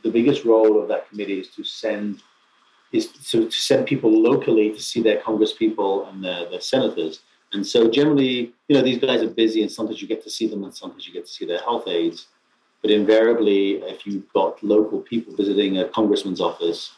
the 0.04 0.10
biggest 0.10 0.46
role 0.46 0.82
of 0.82 0.88
that 0.88 1.10
committee 1.10 1.40
is 1.42 1.50
to 1.50 1.64
send 1.66 2.22
is 2.92 3.08
to, 3.32 3.46
to 3.50 3.52
send 3.52 3.86
people 3.86 4.12
locally 4.12 4.72
to 4.72 4.82
see 4.82 5.02
their 5.02 5.18
congresspeople 5.22 6.08
and 6.10 6.24
their, 6.24 6.50
their 6.50 6.62
senators. 6.62 7.20
And 7.54 7.66
so 7.66 7.90
generally, 7.90 8.54
you 8.68 8.76
know, 8.76 8.82
these 8.82 9.00
guys 9.00 9.22
are 9.24 9.30
busy, 9.30 9.62
and 9.62 9.72
sometimes 9.72 10.02
you 10.02 10.08
get 10.08 10.24
to 10.24 10.30
see 10.30 10.48
them, 10.48 10.64
and 10.64 10.74
sometimes 10.74 11.08
you 11.08 11.14
get 11.14 11.26
to 11.26 11.32
see 11.32 11.46
their 11.46 11.60
health 11.60 11.88
aides. 11.88 12.28
But 12.82 12.92
invariably, 12.92 13.82
if 13.82 14.06
you've 14.06 14.32
got 14.34 14.64
local 14.64 15.02
people 15.02 15.36
visiting 15.36 15.80
a 15.80 15.90
congressman's 15.90 16.42
office, 16.42 16.92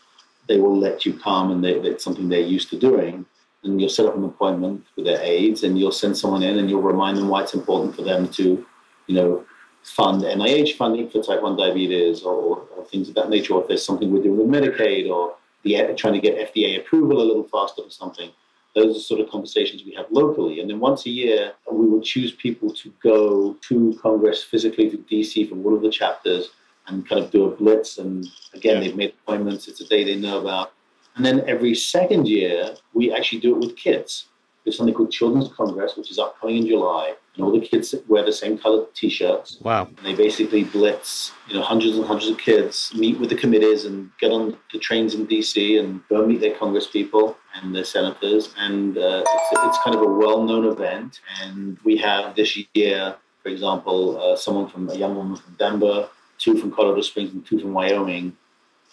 they 0.48 0.58
will 0.58 0.78
let 0.78 1.06
you 1.06 1.14
come, 1.14 1.52
and 1.52 1.64
they, 1.64 1.74
it's 1.74 2.04
something 2.04 2.28
they're 2.28 2.42
used 2.42 2.70
to 2.72 2.80
doing. 2.80 3.26
And 3.64 3.80
you'll 3.80 3.90
set 3.90 4.08
up 4.08 4.18
an 4.18 4.24
appointment 4.26 4.86
with 4.96 5.06
their 5.06 5.22
aides, 5.22 5.64
and 5.64 5.80
you'll 5.80 5.92
send 5.92 6.18
someone 6.18 6.44
in, 6.44 6.60
and 6.60 6.70
you'll 6.70 6.82
remind 6.82 7.18
them 7.18 7.30
why 7.30 7.44
it's 7.44 7.54
important 7.54 7.96
for 7.96 8.02
them 8.02 8.28
to, 8.30 8.66
you 9.08 9.16
know, 9.16 9.46
fund 9.84 10.22
NIH 10.22 10.76
funding 10.76 11.10
for 11.10 11.24
type 11.24 11.42
1 11.42 11.58
diabetes 11.58 12.24
or, 12.24 12.34
or 12.34 12.86
things 12.86 13.10
of 13.10 13.16
that 13.16 13.30
nature, 13.30 13.54
or 13.54 13.62
if 13.62 13.68
there's 13.68 13.86
something 13.86 14.12
we're 14.12 14.22
doing 14.22 14.38
with 14.38 14.48
Medicaid 14.48 15.10
or 15.10 15.36
the, 15.64 15.94
trying 15.98 16.14
to 16.14 16.20
get 16.20 16.54
FDA 16.54 16.80
approval 16.80 17.22
a 17.22 17.24
little 17.24 17.44
faster 17.44 17.82
or 17.84 17.90
something. 17.90 18.30
Those 18.75 18.95
are 18.95 18.99
sort 18.99 19.19
of 19.19 19.29
conversations 19.29 19.84
we 19.84 19.93
have 19.93 20.05
locally. 20.12 20.60
And 20.62 20.69
then 20.69 20.79
once 20.79 21.05
a 21.05 21.10
year, 21.10 21.53
we 21.71 21.88
will 21.88 22.01
choose 22.01 22.31
people 22.31 22.71
to 22.73 22.93
go 23.03 23.57
to 23.67 23.99
Congress 24.01 24.43
physically 24.43 24.89
to 24.89 24.97
DC 24.97 25.49
from 25.49 25.63
one 25.63 25.73
of 25.73 25.81
the 25.81 25.89
chapters 25.89 26.51
and 26.88 27.07
kind 27.07 27.23
of 27.23 27.31
do 27.31 27.45
a 27.45 27.55
blitz. 27.55 27.97
And 27.97 28.27
again, 28.53 28.79
they've 28.79 28.95
made 28.95 29.13
appointments, 29.23 29.67
it's 29.67 29.81
a 29.81 29.88
day 29.88 30.03
they 30.03 30.15
know 30.15 30.39
about. 30.39 30.73
And 31.15 31.25
then 31.25 31.43
every 31.47 31.75
second 31.75 32.27
year, 32.27 32.75
we 32.93 33.13
actually 33.13 33.41
do 33.41 33.55
it 33.55 33.60
with 33.60 33.75
kids. 33.75 34.27
There's 34.63 34.77
something 34.77 34.95
called 34.95 35.12
Children's 35.12 35.51
Congress, 35.53 35.97
which 35.97 36.12
is 36.12 36.19
upcoming 36.19 36.57
in 36.57 36.67
July. 36.67 37.15
And 37.36 37.46
all 37.46 37.52
the 37.52 37.65
kids 37.65 37.96
wear 38.08 38.26
the 38.26 38.34
same 38.34 38.58
colored 38.58 38.94
t 38.94 39.10
shirts. 39.10 39.58
Wow. 39.62 39.86
And 39.86 40.06
they 40.06 40.13
basically 40.13 40.65
blitz, 40.65 41.32
you 41.48 41.56
know, 41.56 41.62
hundreds 41.62 41.98
and 41.98 42.06
hundreds 42.06 42.30
of 42.30 42.38
kids, 42.38 42.91
meet 42.96 43.20
with 43.20 43.30
the 43.30 43.36
committees 43.36 43.86
and 43.86 44.12
get 44.20 44.32
on 44.32 44.58
the 44.74 44.80
trains 44.80 45.13
in 45.15 45.28
DC 45.28 45.80
and 45.80 46.02
go 46.10 46.26
meet 46.26 46.41
their 46.41 46.56
Congress 46.56 46.88
people 46.88 47.38
and 47.56 47.74
their 47.74 47.86
senators. 47.86 48.54
And 48.58 48.98
uh, 48.98 49.24
it's, 49.26 49.63
it's 49.63 49.84
kind 49.84 49.96
of 49.96 50.02
a 50.02 50.10
well 50.10 50.44
known 50.44 50.65
event. 50.65 51.22
And 51.41 51.78
we 51.86 51.96
have 51.98 52.36
this 52.36 52.58
year, 52.74 53.15
for 53.44 53.50
example, 53.50 54.22
uh, 54.22 54.36
someone 54.36 54.67
from 54.67 54.89
a 54.89 54.96
young 54.96 55.15
woman 55.15 55.38
from 55.38 55.56
Denver, 55.58 56.10
two 56.38 56.58
from 56.58 56.72
Colorado 56.72 57.02
Springs, 57.02 57.32
and 57.32 57.46
two 57.46 57.60
from 57.60 57.74
Wyoming 57.74 58.36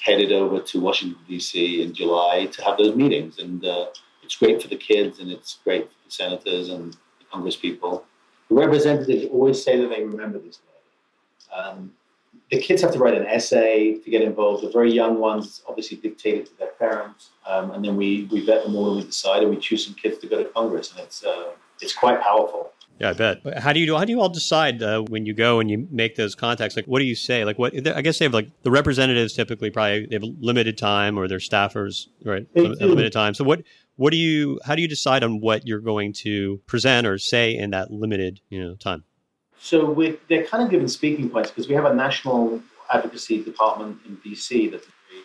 headed 0.00 0.32
over 0.32 0.60
to 0.60 0.80
Washington, 0.80 1.18
D.C. 1.28 1.82
in 1.82 1.92
July 1.92 2.46
to 2.46 2.64
have 2.64 2.78
those 2.78 2.94
meetings. 2.94 3.38
And 3.38 3.64
uh, 3.64 3.86
it's 4.22 4.36
great 4.36 4.60
for 4.62 4.68
the 4.68 4.76
kids 4.76 5.18
and 5.18 5.30
it's 5.30 5.58
great 5.64 5.88
for 5.88 5.94
the 6.04 6.10
senators 6.10 6.68
and 6.68 6.92
the 6.92 7.24
Congress 7.30 7.56
people. 7.56 8.04
The 8.17 8.17
representatives 8.54 9.26
always 9.30 9.62
say 9.62 9.80
that 9.80 9.88
they 9.88 10.02
remember 10.04 10.38
this 10.38 10.56
day. 10.56 11.56
Um, 11.56 11.92
the 12.50 12.58
kids 12.58 12.80
have 12.82 12.92
to 12.92 12.98
write 12.98 13.14
an 13.14 13.26
essay 13.26 13.94
to 13.98 14.10
get 14.10 14.22
involved. 14.22 14.64
The 14.64 14.70
very 14.70 14.90
young 14.92 15.18
ones 15.18 15.62
obviously 15.68 15.98
dictate 15.98 16.34
it 16.36 16.46
to 16.46 16.58
their 16.58 16.72
parents, 16.78 17.30
um, 17.46 17.72
and 17.72 17.84
then 17.84 17.96
we, 17.96 18.26
we 18.32 18.44
vet 18.44 18.64
them 18.64 18.74
all 18.74 18.88
and 18.88 18.96
we 18.96 19.04
decide, 19.04 19.42
and 19.42 19.50
we 19.50 19.58
choose 19.58 19.84
some 19.84 19.94
kids 19.94 20.18
to 20.18 20.26
go 20.26 20.42
to 20.42 20.48
Congress, 20.50 20.92
and 20.92 21.00
it's 21.00 21.24
uh, 21.24 21.50
it's 21.80 21.94
quite 21.94 22.20
powerful. 22.22 22.72
Yeah, 23.00 23.10
I 23.10 23.12
bet. 23.12 23.58
How 23.58 23.72
do 23.72 23.78
you 23.78 23.86
do? 23.86 23.96
How 23.96 24.04
do 24.04 24.12
you 24.12 24.20
all 24.20 24.28
decide 24.28 24.82
uh, 24.82 25.02
when 25.02 25.24
you 25.24 25.32
go 25.34 25.60
and 25.60 25.70
you 25.70 25.86
make 25.90 26.16
those 26.16 26.34
contacts? 26.34 26.74
Like, 26.74 26.86
what 26.86 26.98
do 26.98 27.04
you 27.04 27.14
say? 27.14 27.44
Like, 27.44 27.58
what? 27.58 27.72
I 27.86 28.00
guess 28.02 28.18
they 28.18 28.24
have 28.24 28.34
like 28.34 28.48
the 28.62 28.70
representatives 28.70 29.34
typically 29.34 29.70
probably 29.70 30.06
they 30.06 30.16
have 30.16 30.24
limited 30.40 30.76
time, 30.78 31.16
or 31.18 31.28
their 31.28 31.38
staffers 31.38 32.06
right 32.24 32.46
They 32.54 32.62
lim- 32.62 32.78
do. 32.78 32.86
limited 32.86 33.12
time. 33.12 33.34
So 33.34 33.44
what? 33.44 33.62
What 33.98 34.12
do 34.12 34.16
you? 34.16 34.60
How 34.64 34.76
do 34.76 34.80
you 34.80 34.86
decide 34.86 35.24
on 35.24 35.40
what 35.40 35.66
you're 35.66 35.80
going 35.80 36.12
to 36.24 36.60
present 36.66 37.04
or 37.04 37.18
say 37.18 37.56
in 37.56 37.70
that 37.70 37.90
limited 37.90 38.40
you 38.48 38.62
know 38.62 38.76
time? 38.76 39.02
So 39.58 39.90
we 39.90 40.20
they're 40.28 40.46
kind 40.46 40.62
of 40.62 40.70
given 40.70 40.86
speaking 40.86 41.28
points 41.28 41.50
because 41.50 41.66
we 41.68 41.74
have 41.74 41.84
a 41.84 41.92
national 41.92 42.62
advocacy 42.94 43.42
department 43.42 43.98
in 44.06 44.16
DC 44.18 44.70
that's 44.70 44.86
very 44.86 45.24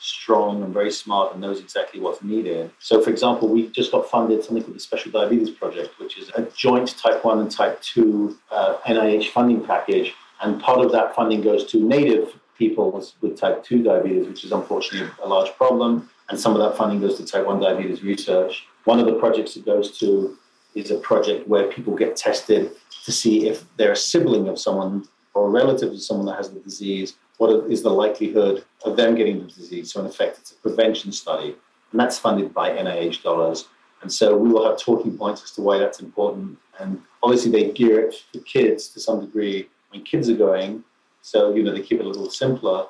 strong 0.00 0.62
and 0.62 0.72
very 0.72 0.90
smart 0.90 1.32
and 1.32 1.42
knows 1.42 1.60
exactly 1.60 2.00
what's 2.00 2.22
needed. 2.22 2.70
So, 2.78 3.02
for 3.02 3.10
example, 3.10 3.46
we 3.46 3.68
just 3.68 3.92
got 3.92 4.08
funded 4.08 4.42
something 4.42 4.64
called 4.64 4.76
the 4.76 4.80
Special 4.80 5.12
Diabetes 5.12 5.50
Project, 5.50 5.98
which 6.00 6.16
is 6.16 6.30
a 6.30 6.48
joint 6.56 6.96
Type 6.96 7.26
1 7.26 7.40
and 7.40 7.50
Type 7.50 7.82
2 7.82 8.38
uh, 8.50 8.78
NIH 8.86 9.32
funding 9.32 9.62
package. 9.62 10.14
And 10.40 10.62
part 10.62 10.80
of 10.80 10.90
that 10.92 11.14
funding 11.14 11.42
goes 11.42 11.66
to 11.66 11.78
native 11.78 12.34
people 12.56 12.90
with 13.20 13.38
Type 13.38 13.62
2 13.64 13.82
diabetes, 13.82 14.26
which 14.26 14.44
is 14.44 14.52
unfortunately 14.52 15.10
a 15.22 15.28
large 15.28 15.54
problem. 15.56 16.08
And 16.28 16.38
some 16.38 16.54
of 16.54 16.58
that 16.60 16.76
funding 16.76 17.00
goes 17.00 17.16
to 17.18 17.26
Type 17.26 17.46
1 17.46 17.60
diabetes 17.60 18.02
research. 18.02 18.66
One 18.84 18.98
of 18.98 19.06
the 19.06 19.14
projects 19.14 19.56
it 19.56 19.66
goes 19.66 19.98
to 19.98 20.38
is 20.74 20.90
a 20.90 20.98
project 20.98 21.46
where 21.46 21.70
people 21.70 21.94
get 21.94 22.16
tested 22.16 22.72
to 23.04 23.12
see 23.12 23.48
if 23.48 23.64
they're 23.76 23.92
a 23.92 23.96
sibling 23.96 24.48
of 24.48 24.58
someone 24.58 25.06
or 25.34 25.48
a 25.48 25.50
relative 25.50 25.92
of 25.92 26.02
someone 26.02 26.26
that 26.26 26.36
has 26.36 26.50
the 26.50 26.60
disease, 26.60 27.16
what 27.38 27.70
is 27.70 27.82
the 27.82 27.90
likelihood 27.90 28.64
of 28.84 28.96
them 28.96 29.14
getting 29.14 29.40
the 29.40 29.52
disease? 29.52 29.92
So, 29.92 30.00
in 30.00 30.06
effect, 30.06 30.38
it's 30.38 30.52
a 30.52 30.56
prevention 30.56 31.12
study, 31.12 31.56
and 31.90 32.00
that's 32.00 32.18
funded 32.18 32.54
by 32.54 32.70
NIH 32.70 33.22
dollars. 33.22 33.66
And 34.02 34.12
so, 34.12 34.36
we 34.36 34.48
will 34.48 34.68
have 34.68 34.78
talking 34.78 35.18
points 35.18 35.42
as 35.42 35.50
to 35.52 35.62
why 35.62 35.78
that's 35.78 36.00
important. 36.00 36.58
And 36.78 37.02
obviously, 37.22 37.50
they 37.50 37.72
gear 37.72 38.00
it 38.00 38.14
for 38.32 38.38
kids 38.40 38.88
to 38.88 39.00
some 39.00 39.20
degree 39.20 39.68
when 39.90 40.02
kids 40.04 40.30
are 40.30 40.36
going. 40.36 40.84
So, 41.22 41.54
you 41.54 41.62
know, 41.62 41.72
they 41.72 41.82
keep 41.82 42.00
it 42.00 42.06
a 42.06 42.08
little 42.08 42.30
simpler. 42.30 42.86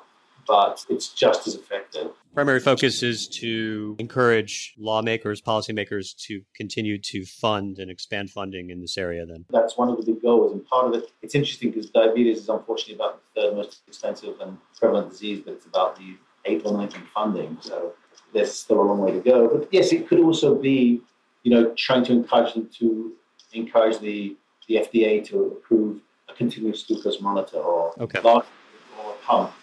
But 0.47 0.85
it's 0.89 1.09
just 1.09 1.47
as 1.47 1.55
effective. 1.55 2.11
Primary 2.33 2.59
focus 2.59 3.01
is 3.01 3.27
to 3.27 3.95
encourage 3.97 4.73
lawmakers, 4.77 5.41
policymakers 5.41 6.15
to 6.17 6.41
continue 6.55 6.97
to 6.97 7.25
fund 7.25 7.79
and 7.79 7.89
expand 7.89 8.29
funding 8.29 8.69
in 8.69 8.81
this 8.81 8.97
area 8.97 9.25
then. 9.25 9.45
That's 9.49 9.77
one 9.77 9.89
of 9.89 9.97
the 9.97 10.03
big 10.03 10.21
goals. 10.21 10.51
And 10.51 10.65
part 10.65 10.87
of 10.87 10.93
it, 11.01 11.11
it's 11.21 11.33
interesting 11.33 11.71
because 11.71 11.89
diabetes 11.89 12.39
is 12.39 12.49
unfortunately 12.49 12.95
about 12.95 13.21
the 13.33 13.41
third 13.41 13.55
most 13.55 13.81
expensive 13.87 14.39
and 14.41 14.57
prevalent 14.77 15.11
disease, 15.11 15.43
but 15.45 15.53
it's 15.53 15.65
about 15.65 15.95
the 15.95 16.17
eighth 16.45 16.65
or 16.65 16.77
ninth 16.77 16.95
in 16.95 17.03
funding. 17.13 17.57
So 17.61 17.93
there's 18.33 18.51
still 18.51 18.81
a 18.81 18.83
long 18.83 18.99
way 18.99 19.11
to 19.11 19.21
go. 19.21 19.47
But 19.47 19.69
yes, 19.71 19.93
it 19.93 20.07
could 20.07 20.19
also 20.19 20.55
be, 20.55 21.01
you 21.43 21.51
know, 21.51 21.73
trying 21.77 22.03
to 22.05 22.11
encourage 22.11 22.53
them 22.53 22.69
to 22.79 23.13
encourage 23.53 23.99
the, 23.99 24.35
the 24.67 24.75
FDA 24.75 25.23
to 25.27 25.43
approve 25.43 26.01
a 26.27 26.33
continuous 26.33 26.83
glucose 26.83 27.21
monitor 27.21 27.57
or, 27.59 27.93
okay. 28.01 28.19
or 28.19 28.43
a 28.43 29.25
pump 29.25 29.53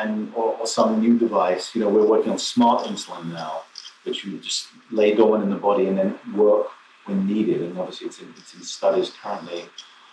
and 0.00 0.32
or, 0.34 0.56
or, 0.58 0.66
some 0.66 1.00
new 1.00 1.18
device. 1.18 1.74
You 1.74 1.82
know, 1.82 1.88
we're 1.88 2.06
working 2.06 2.30
on 2.32 2.38
smart 2.38 2.86
insulin 2.86 3.32
now, 3.32 3.62
which 4.04 4.24
you 4.24 4.38
just 4.38 4.68
lay 4.90 5.14
dormant 5.14 5.44
in 5.44 5.50
the 5.50 5.56
body 5.56 5.86
and 5.86 5.96
then 5.96 6.18
work 6.34 6.68
when 7.06 7.26
needed. 7.26 7.62
And 7.62 7.78
obviously, 7.78 8.08
it's 8.08 8.20
in, 8.20 8.32
it's 8.36 8.54
in 8.54 8.62
studies 8.62 9.12
currently. 9.22 9.64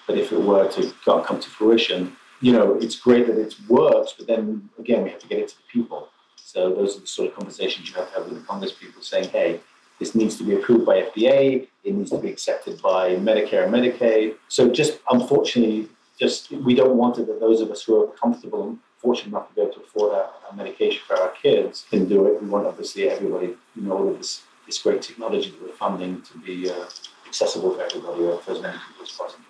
But 0.07 0.17
if 0.17 0.31
it 0.31 0.41
were 0.41 0.69
to 0.71 0.93
come 1.05 1.39
to 1.39 1.49
fruition, 1.49 2.15
you 2.41 2.51
know, 2.51 2.73
it's 2.75 2.97
great 2.97 3.27
that 3.27 3.37
it 3.37 3.55
works, 3.69 4.13
but 4.17 4.27
then 4.27 4.69
again, 4.77 5.03
we 5.03 5.09
have 5.09 5.19
to 5.19 5.27
get 5.27 5.39
it 5.39 5.47
to 5.49 5.55
the 5.55 5.63
people. 5.71 6.09
So 6.35 6.73
those 6.73 6.97
are 6.97 6.99
the 6.99 7.07
sort 7.07 7.29
of 7.29 7.35
conversations 7.35 7.89
you 7.89 7.95
have 7.95 8.09
to 8.09 8.19
have 8.19 8.25
with 8.25 8.39
the 8.39 8.45
Congress 8.45 8.73
people 8.73 9.01
saying, 9.01 9.29
hey, 9.29 9.61
this 9.99 10.13
needs 10.13 10.37
to 10.37 10.43
be 10.43 10.55
approved 10.55 10.85
by 10.85 11.01
FDA. 11.01 11.67
It 11.83 11.95
needs 11.95 12.11
to 12.11 12.17
be 12.17 12.29
accepted 12.29 12.81
by 12.81 13.15
Medicare 13.15 13.63
and 13.63 13.73
Medicaid. 13.73 14.35
So 14.49 14.69
just 14.69 14.99
unfortunately, 15.09 15.87
just 16.19 16.51
we 16.51 16.75
don't 16.75 16.97
want 16.97 17.17
it 17.17 17.27
that 17.27 17.39
those 17.39 17.61
of 17.61 17.71
us 17.71 17.83
who 17.83 18.03
are 18.03 18.07
comfortable 18.07 18.77
fortunate 19.03 19.27
enough 19.27 19.49
to 19.49 19.55
be 19.55 19.61
able 19.61 19.73
to 19.73 19.81
afford 19.81 20.13
a, 20.13 20.29
a, 20.49 20.55
medication 20.55 21.01
for 21.05 21.19
our 21.19 21.33
kids 21.41 21.85
can 21.89 22.07
do 22.07 22.25
it. 22.27 22.41
We 22.41 22.47
want 22.47 22.65
obviously 22.65 23.09
everybody, 23.09 23.47
you 23.75 23.81
know, 23.81 24.07
of 24.07 24.17
this, 24.17 24.41
this 24.65 24.79
great 24.79 25.01
technology 25.01 25.51
that 25.51 25.61
we're 25.61 25.73
funding 25.73 26.21
to 26.21 26.37
be 26.39 26.69
uh, 26.69 26.85
accessible 27.27 27.75
for 27.75 27.83
everybody 27.83 28.23
or 28.23 28.39
for 28.39 28.51
as 28.51 28.61
many 28.61 28.77
people 28.87 29.03
as 29.03 29.11
possible. 29.11 29.43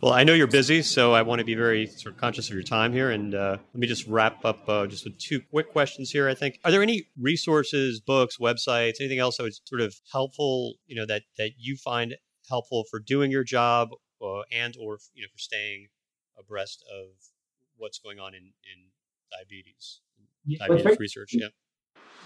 Well, 0.00 0.12
I 0.12 0.24
know 0.24 0.34
you're 0.34 0.46
busy, 0.46 0.82
so 0.82 1.14
I 1.14 1.22
want 1.22 1.38
to 1.38 1.44
be 1.44 1.54
very 1.54 1.86
sort 1.86 2.14
of 2.14 2.20
conscious 2.20 2.48
of 2.48 2.54
your 2.54 2.62
time 2.62 2.92
here. 2.92 3.10
And 3.10 3.34
uh, 3.34 3.56
let 3.72 3.80
me 3.80 3.86
just 3.86 4.06
wrap 4.06 4.44
up 4.44 4.68
uh, 4.68 4.86
just 4.86 5.04
with 5.04 5.18
two 5.18 5.40
quick 5.40 5.72
questions 5.72 6.10
here. 6.10 6.28
I 6.28 6.34
think 6.34 6.60
are 6.64 6.70
there 6.70 6.82
any 6.82 7.08
resources, 7.18 8.00
books, 8.00 8.36
websites, 8.36 9.00
anything 9.00 9.20
else 9.20 9.38
that 9.38 9.50
sort 9.64 9.80
of 9.80 9.94
helpful, 10.12 10.74
you 10.86 10.96
know, 10.96 11.06
that 11.06 11.22
that 11.38 11.52
you 11.56 11.76
find 11.76 12.14
helpful 12.48 12.84
for 12.90 13.00
doing 13.00 13.30
your 13.30 13.44
job 13.44 13.88
uh, 14.20 14.42
and 14.52 14.76
or 14.78 14.98
you 15.14 15.22
know 15.22 15.28
for 15.32 15.38
staying 15.38 15.88
abreast 16.38 16.84
of 16.92 17.06
what's 17.76 17.98
going 17.98 18.18
on 18.18 18.34
in, 18.34 18.52
in 18.64 18.90
diabetes, 19.30 20.00
diabetes 20.58 20.98
research. 20.98 21.30
Yeah. 21.32 21.48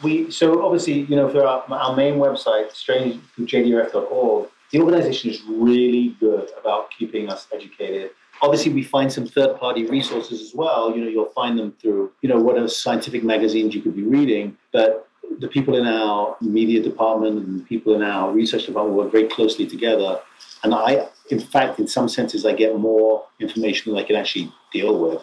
We 0.02 0.30
so 0.30 0.64
obviously 0.64 1.00
you 1.00 1.16
know 1.16 1.28
for 1.28 1.46
our, 1.46 1.64
our 1.68 1.94
main 1.94 2.14
website, 2.14 2.70
strangejdrf.org, 2.72 4.48
the 4.72 4.80
organization 4.80 5.30
is 5.30 5.42
really 5.46 6.16
good 6.20 6.50
about 6.58 6.90
keeping 6.96 7.28
us 7.28 7.46
educated. 7.52 8.10
Obviously, 8.42 8.72
we 8.72 8.82
find 8.82 9.12
some 9.12 9.26
third-party 9.26 9.84
resources 9.86 10.40
as 10.40 10.54
well. 10.54 10.96
You 10.96 11.04
know, 11.04 11.10
you'll 11.10 11.26
find 11.26 11.58
them 11.58 11.72
through 11.80 12.12
you 12.22 12.28
know 12.28 12.40
whatever 12.40 12.68
scientific 12.68 13.22
magazines 13.22 13.74
you 13.74 13.82
could 13.82 13.94
be 13.94 14.02
reading, 14.02 14.56
but 14.72 15.06
the 15.38 15.48
people 15.48 15.76
in 15.76 15.86
our 15.86 16.36
media 16.40 16.82
department 16.82 17.46
and 17.46 17.60
the 17.60 17.64
people 17.64 17.94
in 17.94 18.02
our 18.02 18.32
research 18.32 18.66
department 18.66 18.96
work 18.96 19.12
very 19.12 19.28
closely 19.28 19.66
together. 19.66 20.20
And 20.62 20.74
I, 20.74 21.08
in 21.30 21.40
fact, 21.40 21.78
in 21.78 21.86
some 21.86 22.08
senses, 22.08 22.44
I 22.44 22.52
get 22.52 22.76
more 22.78 23.24
information 23.40 23.92
than 23.92 24.02
I 24.02 24.06
can 24.06 24.16
actually 24.16 24.52
deal 24.72 24.98
with. 24.98 25.22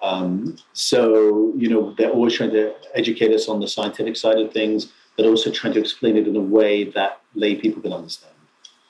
Um, 0.00 0.56
so, 0.72 1.52
you 1.56 1.68
know, 1.68 1.94
they're 1.98 2.10
always 2.10 2.34
trying 2.34 2.50
to 2.50 2.74
educate 2.94 3.32
us 3.32 3.48
on 3.48 3.60
the 3.60 3.68
scientific 3.68 4.16
side 4.16 4.38
of 4.38 4.52
things, 4.52 4.92
but 5.16 5.26
also 5.26 5.50
trying 5.50 5.72
to 5.74 5.80
explain 5.80 6.16
it 6.16 6.28
in 6.28 6.36
a 6.36 6.40
way 6.40 6.84
that 6.84 7.20
lay 7.34 7.56
people 7.56 7.82
can 7.82 7.92
understand. 7.92 8.34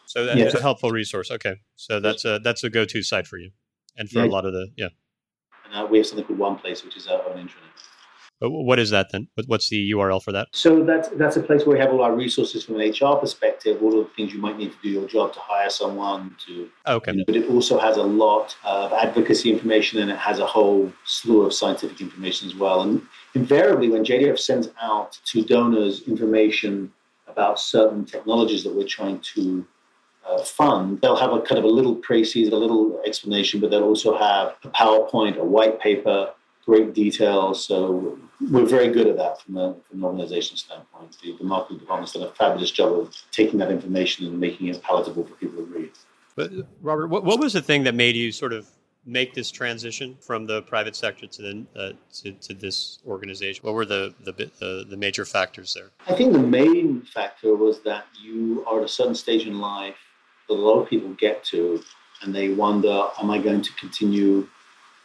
So 0.07 0.25
that's 0.25 0.39
yeah. 0.39 0.59
a 0.59 0.63
helpful 0.63 0.91
resource. 0.91 1.31
Okay, 1.31 1.57
so 1.77 2.01
that's 2.01 2.25
a 2.25 2.41
that's 2.43 2.65
a 2.65 2.71
go-to 2.71 3.03
site 3.03 3.27
for 3.27 3.37
you, 3.37 3.51
and 3.97 4.09
for 4.09 4.21
yeah. 4.21 4.25
a 4.25 4.31
lot 4.31 4.47
of 4.47 4.53
the 4.55 4.69
yeah. 4.77 4.89
And 5.67 5.75
uh, 5.75 5.87
we 5.87 5.99
have 5.99 6.07
something 6.07 6.25
called 6.25 6.39
One 6.39 6.57
Place, 6.57 6.83
which 6.83 6.97
is 6.97 7.07
our 7.09 7.23
own 7.29 7.37
intranet. 7.37 7.69
What 8.41 8.79
is 8.79 8.91
that 8.91 9.11
then? 9.11 9.29
What's 9.47 9.69
the 9.69 9.91
URL 9.91 10.23
for 10.23 10.31
that? 10.31 10.49
So 10.53 10.85
that's 10.85 11.09
that's 11.11 11.37
a 11.37 11.43
place 11.43 11.67
where 11.67 11.75
we 11.77 11.81
have 11.81 11.91
all 11.91 12.03
our 12.03 12.15
resources 12.15 12.65
from 12.65 12.81
an 12.81 12.91
HR 12.91 13.17
perspective, 13.17 13.83
all 13.83 14.01
of 14.01 14.07
the 14.07 14.15
things 14.15 14.33
you 14.33 14.41
might 14.41 14.57
need 14.57 14.71
to 14.71 14.79
do 14.81 14.91
your 14.91 15.09
job 15.09 15.33
to 15.33 15.41
hire 15.41 15.71
someone 15.71 16.37
to. 16.47 16.69
Okay. 16.87 17.13
You 17.13 17.19
know, 17.19 17.25
but 17.27 17.37
it 17.37 17.51
also 17.51 17.79
has 17.79 17.97
a 17.97 18.03
lot 18.03 18.57
of 18.65 18.93
advocacy 18.93 19.53
information, 19.53 20.01
and 20.01 20.11
it 20.11 20.19
has 20.19 20.39
a 20.39 20.47
whole 20.47 20.93
slew 21.05 21.43
of 21.43 21.53
scientific 21.53 22.01
information 22.01 22.47
as 22.49 22.55
well. 22.55 22.83
And 22.83 23.03
invariably, 23.35 23.89
when 23.89 24.05
JDRF 24.05 24.39
sends 24.39 24.69
out 24.81 25.19
to 25.27 25.43
donors 25.43 26.07
information 26.07 26.93
about 27.27 27.59
certain 27.59 28.05
technologies 28.05 28.63
that 28.63 28.75
we're 28.75 28.87
trying 28.87 29.19
to 29.35 29.67
uh, 30.29 30.43
fund, 30.45 31.01
they'll 31.01 31.17
have 31.17 31.33
a 31.33 31.41
kind 31.41 31.59
of 31.59 31.65
a 31.65 31.69
little 31.69 31.97
précis, 31.97 32.53
a 32.53 32.57
little 32.57 33.01
explanation, 33.05 33.61
but 33.61 33.71
they'll 33.71 33.83
also 33.83 34.17
have 34.17 34.55
a 34.63 34.69
PowerPoint, 34.69 35.39
a 35.39 35.45
white 35.45 35.81
paper, 35.81 36.31
great 36.69 36.93
detail. 36.93 37.55
So 37.55 38.19
we're 38.51 38.67
very 38.67 38.89
good 38.89 39.07
at 39.07 39.17
that 39.17 39.41
from, 39.41 39.55
the, 39.55 39.77
from 39.89 39.99
an 40.01 40.05
organization 40.05 40.59
standpoint. 40.59 41.17
The, 41.23 41.35
the 41.39 41.45
marketing 41.45 41.79
department's 41.79 42.13
done 42.13 42.25
a 42.25 42.31
fabulous 42.33 42.71
job 42.71 42.93
of 42.93 43.17
taking 43.33 43.59
that 43.61 43.71
information 43.71 44.27
and 44.27 44.39
making 44.39 44.67
it 44.69 44.83
palatable 44.83 45.25
for 45.25 45.35
people 45.37 45.65
to 45.65 45.65
read. 45.65 45.91
But 46.37 46.53
Robert, 46.83 47.09
what, 47.09 47.25
what 47.25 47.41
was 47.41 47.55
the 47.55 47.63
thing 47.63 47.85
that 47.85 47.95
made 47.95 48.17
you 48.17 48.31
sort 48.31 48.53
of 48.53 48.69
make 49.07 49.33
this 49.33 49.51
transition 49.51 50.19
from 50.21 50.47
the 50.47 50.61
private 50.63 50.95
sector 50.95 51.27
to 51.27 51.43
the 51.43 51.67
uh, 51.75 51.93
to, 52.21 52.33
to 52.33 52.53
this 52.53 52.99
organization? 53.07 53.63
What 53.63 53.75
were 53.75 53.87
the 53.87 54.15
the, 54.25 54.33
the 54.33 54.87
the 54.89 54.97
major 54.97 55.25
factors 55.25 55.75
there? 55.75 55.91
I 56.07 56.15
think 56.15 56.33
the 56.33 56.39
main 56.39 57.03
factor 57.03 57.57
was 57.57 57.81
that 57.81 58.05
you 58.23 58.65
are 58.69 58.81
at 58.81 58.85
a 58.85 58.89
certain 58.89 59.15
stage 59.15 59.47
in 59.47 59.59
life 59.59 59.97
that 60.49 60.55
a 60.55 60.65
lot 60.69 60.79
of 60.81 60.89
people 60.89 61.09
get 61.15 61.43
to, 61.45 61.83
and 62.23 62.35
they 62.35 62.51
wonder, 62.51 63.09
am 63.21 63.31
I 63.31 63.39
going 63.39 63.63
to 63.63 63.73
continue 63.73 64.47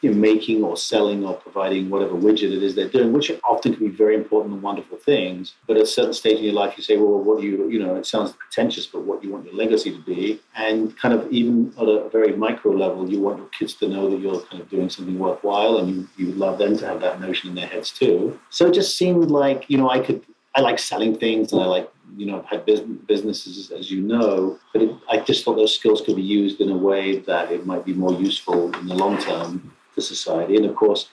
you 0.04 0.12
know, 0.12 0.18
making 0.18 0.64
or 0.64 0.76
selling 0.76 1.26
or 1.26 1.34
providing 1.34 1.90
whatever 1.90 2.14
widget 2.14 2.56
it 2.56 2.62
is 2.62 2.76
they're 2.76 2.90
doing, 2.90 3.14
which 3.14 3.32
often 3.50 3.74
can 3.74 3.88
be 3.90 3.96
very 3.96 4.16
important 4.16 4.54
and 4.54 4.62
wonderful 4.62 4.98
things. 4.98 5.56
But 5.66 5.78
at 5.78 5.84
a 5.84 5.88
certain 5.88 6.14
stage 6.14 6.38
in 6.38 6.44
your 6.44 6.54
life, 6.54 6.74
you 6.78 6.84
say, 6.84 6.98
well, 6.98 7.20
what 7.20 7.40
do 7.40 7.48
you, 7.48 7.70
you 7.70 7.80
know, 7.80 7.96
it 7.96 8.06
sounds 8.06 8.34
pretentious, 8.34 8.86
but 8.86 9.04
what 9.04 9.22
do 9.22 9.28
you 9.28 9.34
want 9.34 9.46
your 9.46 9.56
legacy 9.56 9.92
to 9.92 10.02
be? 10.04 10.42
And 10.56 10.96
kind 10.98 11.14
of 11.14 11.32
even 11.32 11.74
at 11.78 11.88
a 11.88 12.10
very 12.10 12.36
micro 12.36 12.74
level, 12.74 13.10
you 13.10 13.22
want 13.22 13.38
your 13.38 13.48
kids 13.48 13.74
to 13.76 13.88
know 13.88 14.10
that 14.10 14.20
you're 14.20 14.42
kind 14.42 14.62
of 14.62 14.70
doing 14.70 14.90
something 14.90 15.18
worthwhile 15.18 15.78
and 15.78 15.90
you, 15.90 16.10
you 16.18 16.26
would 16.28 16.38
love 16.38 16.58
them 16.58 16.78
to 16.78 16.86
have 16.86 17.00
that 17.00 17.22
notion 17.22 17.50
in 17.50 17.56
their 17.56 17.68
heads 17.68 17.90
too. 17.90 18.38
So 18.50 18.68
it 18.68 18.74
just 18.74 18.98
seemed 18.98 19.32
like, 19.32 19.66
you 19.70 19.78
know, 19.78 19.90
I 19.90 20.00
could, 20.00 20.22
I 20.56 20.62
like 20.62 20.80
selling 20.80 21.18
things 21.18 21.54
and 21.54 21.62
I 21.62 21.66
like 21.66 21.90
you 22.16 22.28
know, 22.28 22.40
I've 22.40 22.46
had 22.46 22.66
businesses, 23.08 23.72
as 23.72 23.90
you 23.90 24.02
know, 24.02 24.60
but 24.72 24.84
it, 24.84 24.96
I 25.10 25.18
just 25.20 25.44
thought 25.44 25.56
those 25.56 25.74
skills 25.74 26.02
could 26.02 26.16
be 26.16 26.22
used 26.22 26.62
in 26.62 26.70
a 26.70 26.78
way 26.78 27.18
that 27.20 27.52
it 27.52 27.66
might 27.66 27.86
be 27.86 27.94
more 27.94 28.14
useful 28.14 28.72
in 28.76 28.88
the 28.88 28.94
long 28.94 29.18
term 29.18 29.74
to 29.96 30.02
society. 30.02 30.56
And 30.58 30.66
of 30.66 30.76
course, 30.76 31.10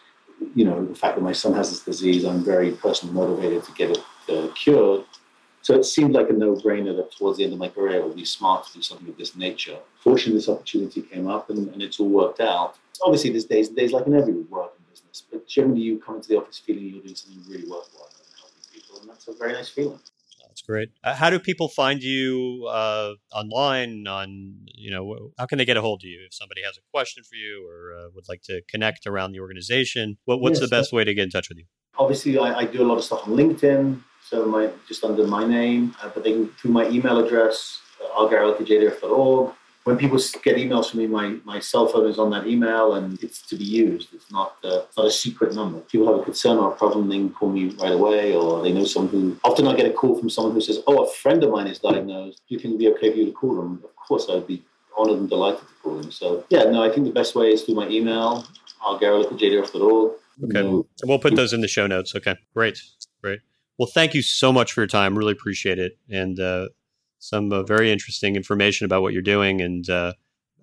you 0.55 0.65
know, 0.65 0.85
the 0.85 0.95
fact 0.95 1.17
that 1.17 1.23
my 1.23 1.33
son 1.33 1.55
has 1.55 1.71
this 1.71 1.81
disease, 1.81 2.25
I'm 2.25 2.43
very 2.43 2.73
personally 2.73 3.15
motivated 3.15 3.65
to 3.65 3.73
get 3.73 3.91
it 3.91 4.03
uh, 4.29 4.49
cured. 4.55 5.05
So 5.63 5.75
it 5.75 5.85
seemed 5.85 6.15
like 6.15 6.31
a 6.31 6.33
no-brainer 6.33 6.97
that 6.97 7.13
towards 7.13 7.37
the 7.37 7.45
end 7.45 7.53
of 7.53 7.59
my 7.59 7.69
career 7.69 7.97
it 7.97 8.05
would 8.05 8.17
be 8.17 8.25
smart 8.25 8.67
to 8.67 8.73
do 8.73 8.83
something 8.83 9.09
of 9.09 9.19
this 9.19 9.37
nature. 9.37 9.77
Fortunately, 10.03 10.35
this 10.35 10.49
opportunity 10.49 11.03
came 11.03 11.29
up 11.29 11.51
and, 11.51 11.69
and 11.73 11.83
it's 11.83 12.01
all 12.01 12.09
worked 12.09 12.41
out. 12.41 12.77
Obviously, 13.03 13.31
there's 13.31 13.45
days, 13.45 13.69
days 13.69 13.93
like 13.93 14.07
in 14.07 14.15
every 14.15 14.33
work 14.33 14.73
and 14.77 14.89
business, 14.91 15.23
but 15.31 15.47
generally 15.47 15.83
you 15.83 15.99
come 15.99 16.17
into 16.17 16.29
the 16.29 16.39
office 16.39 16.59
feeling 16.59 16.85
you're 16.85 17.03
doing 17.03 17.15
something 17.15 17.43
really 17.47 17.69
worthwhile 17.69 18.09
and 18.09 18.27
helping 18.39 18.63
people, 18.73 19.01
and 19.01 19.11
that's 19.11 19.29
a 19.29 19.33
very 19.35 19.53
nice 19.53 19.69
feeling. 19.69 20.01
That's 20.51 20.63
great. 20.63 20.91
Uh, 21.05 21.15
how 21.15 21.31
do 21.31 21.39
people 21.39 21.69
find 21.69 22.03
you 22.03 22.69
uh, 22.69 23.15
online? 23.33 24.07
On 24.09 24.57
you 24.67 24.91
know, 24.91 25.31
how 25.39 25.47
can 25.47 25.59
they 25.59 25.65
get 25.65 25.77
a 25.77 25.81
hold 25.81 26.01
of 26.03 26.09
you 26.09 26.21
if 26.27 26.35
somebody 26.35 26.63
has 26.65 26.77
a 26.77 26.81
question 26.91 27.23
for 27.23 27.37
you 27.37 27.65
or 27.69 27.95
uh, 27.97 28.09
would 28.15 28.25
like 28.29 28.43
to 28.43 28.61
connect 28.69 29.07
around 29.07 29.31
the 29.31 29.39
organization? 29.41 30.19
What, 30.25 30.41
what's 30.41 30.61
yes, 30.61 30.69
the 30.69 30.77
best 30.77 30.93
way 30.93 31.05
to 31.05 31.15
get 31.15 31.23
in 31.23 31.31
touch 31.31 31.49
with 31.49 31.59
you? 31.59 31.67
Obviously, 31.99 32.37
I, 32.37 32.61
I, 32.61 32.65
do 32.65 32.83
a 32.83 32.89
lot 32.91 32.99
of 32.99 33.05
stuff 33.05 33.29
on 33.29 33.35
LinkedIn, 33.35 34.01
so 34.29 34.45
my 34.47 34.71
just 34.89 35.05
under 35.05 35.25
my 35.27 35.47
name, 35.47 35.95
uh, 36.03 36.11
but 36.13 36.25
they 36.25 36.33
can 36.33 36.49
through 36.49 36.73
my 36.73 36.89
email 36.89 37.25
address, 37.25 37.81
uh, 38.03 38.09
algarrel@jdrf.org 38.19 39.55
when 39.85 39.97
people 39.97 40.19
get 40.43 40.57
emails 40.57 40.91
from 40.91 41.01
me, 41.01 41.07
my, 41.07 41.37
my 41.45 41.59
cell 41.59 41.87
phone 41.87 42.09
is 42.09 42.19
on 42.19 42.31
that 42.31 42.47
email 42.47 42.95
and 42.95 43.23
it's 43.23 43.41
to 43.43 43.57
be 43.57 43.65
used. 43.65 44.13
It's 44.13 44.31
not, 44.31 44.57
uh, 44.63 44.83
not 44.97 45.07
a 45.07 45.11
secret 45.11 45.55
number. 45.55 45.79
If 45.79 45.89
people 45.89 46.07
have 46.07 46.21
a 46.21 46.25
concern 46.25 46.59
or 46.59 46.73
a 46.73 46.77
problem, 46.77 47.09
they 47.09 47.17
can 47.17 47.31
call 47.31 47.49
me 47.49 47.71
right 47.71 47.93
away, 47.93 48.35
or 48.35 48.63
they 48.63 48.73
know 48.73 48.85
someone 48.85 49.11
who. 49.11 49.41
Often 49.43 49.69
I 49.69 49.77
get 49.77 49.87
a 49.87 49.93
call 49.93 50.19
from 50.19 50.29
someone 50.29 50.53
who 50.53 50.61
says, 50.61 50.81
"Oh, 50.87 51.05
a 51.05 51.11
friend 51.11 51.43
of 51.43 51.51
mine 51.51 51.67
is 51.67 51.79
diagnosed. 51.79 52.43
Do 52.49 52.55
you 52.55 52.61
think 52.61 52.75
it'd 52.75 52.79
be 52.79 52.89
okay 52.89 53.11
for 53.11 53.17
you 53.17 53.27
to 53.27 53.33
call 53.33 53.55
them?" 53.55 53.81
Of 53.83 53.97
course, 53.97 54.29
I'd 54.29 54.47
be 54.47 54.63
honored 54.97 55.19
and 55.19 55.29
delighted 55.29 55.61
to 55.61 55.75
call 55.83 55.97
them. 55.97 56.11
So 56.11 56.45
yeah, 56.51 56.65
no, 56.65 56.83
I 56.83 56.91
think 56.91 57.07
the 57.07 57.13
best 57.13 57.35
way 57.35 57.53
is 57.53 57.63
through 57.63 57.77
my 57.77 57.89
email, 57.89 58.45
algarrel 58.83 59.25
at 59.25 59.31
jdrf.org. 59.31 60.13
Okay, 60.45 60.61
and 60.61 60.85
we'll 61.05 61.19
put 61.19 61.37
those 61.37 61.53
in 61.53 61.61
the 61.63 61.69
show 61.69 61.87
notes. 61.87 62.15
Okay, 62.15 62.37
great, 62.55 62.81
great. 63.23 63.41
Well, 63.79 63.89
thank 63.93 64.15
you 64.15 64.23
so 64.23 64.53
much 64.53 64.73
for 64.73 64.83
your 64.83 64.89
time. 64.89 65.17
Really 65.17 65.33
appreciate 65.33 65.79
it, 65.79 65.99
and 66.11 66.39
uh, 66.39 66.69
some 67.21 67.53
uh, 67.53 67.63
very 67.63 67.93
interesting 67.93 68.35
information 68.35 68.85
about 68.85 69.03
what 69.03 69.13
you're 69.13 69.23
doing, 69.23 69.61
and 69.61 69.89
uh, 69.89 70.15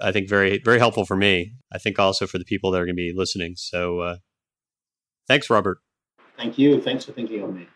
I 0.02 0.12
think 0.12 0.28
very 0.28 0.60
very 0.60 0.80
helpful 0.80 1.06
for 1.06 1.16
me. 1.16 1.54
I 1.72 1.78
think 1.78 1.98
also 1.98 2.28
for 2.28 2.38
the 2.38 2.46
people 2.46 2.72
that 2.72 2.82
are 2.82 2.86
going 2.86 2.98
to 2.98 3.02
be 3.02 3.14
listening. 3.16 3.56
So, 3.56 4.00
uh, 4.02 4.18
Thanks, 5.28 5.50
Robert. 5.50 5.80
Thank 6.38 6.58
you. 6.58 6.82
Thanks 6.82 7.06
for 7.06 7.12
thinking 7.12 7.42
of 7.42 7.54
me. 7.54 7.68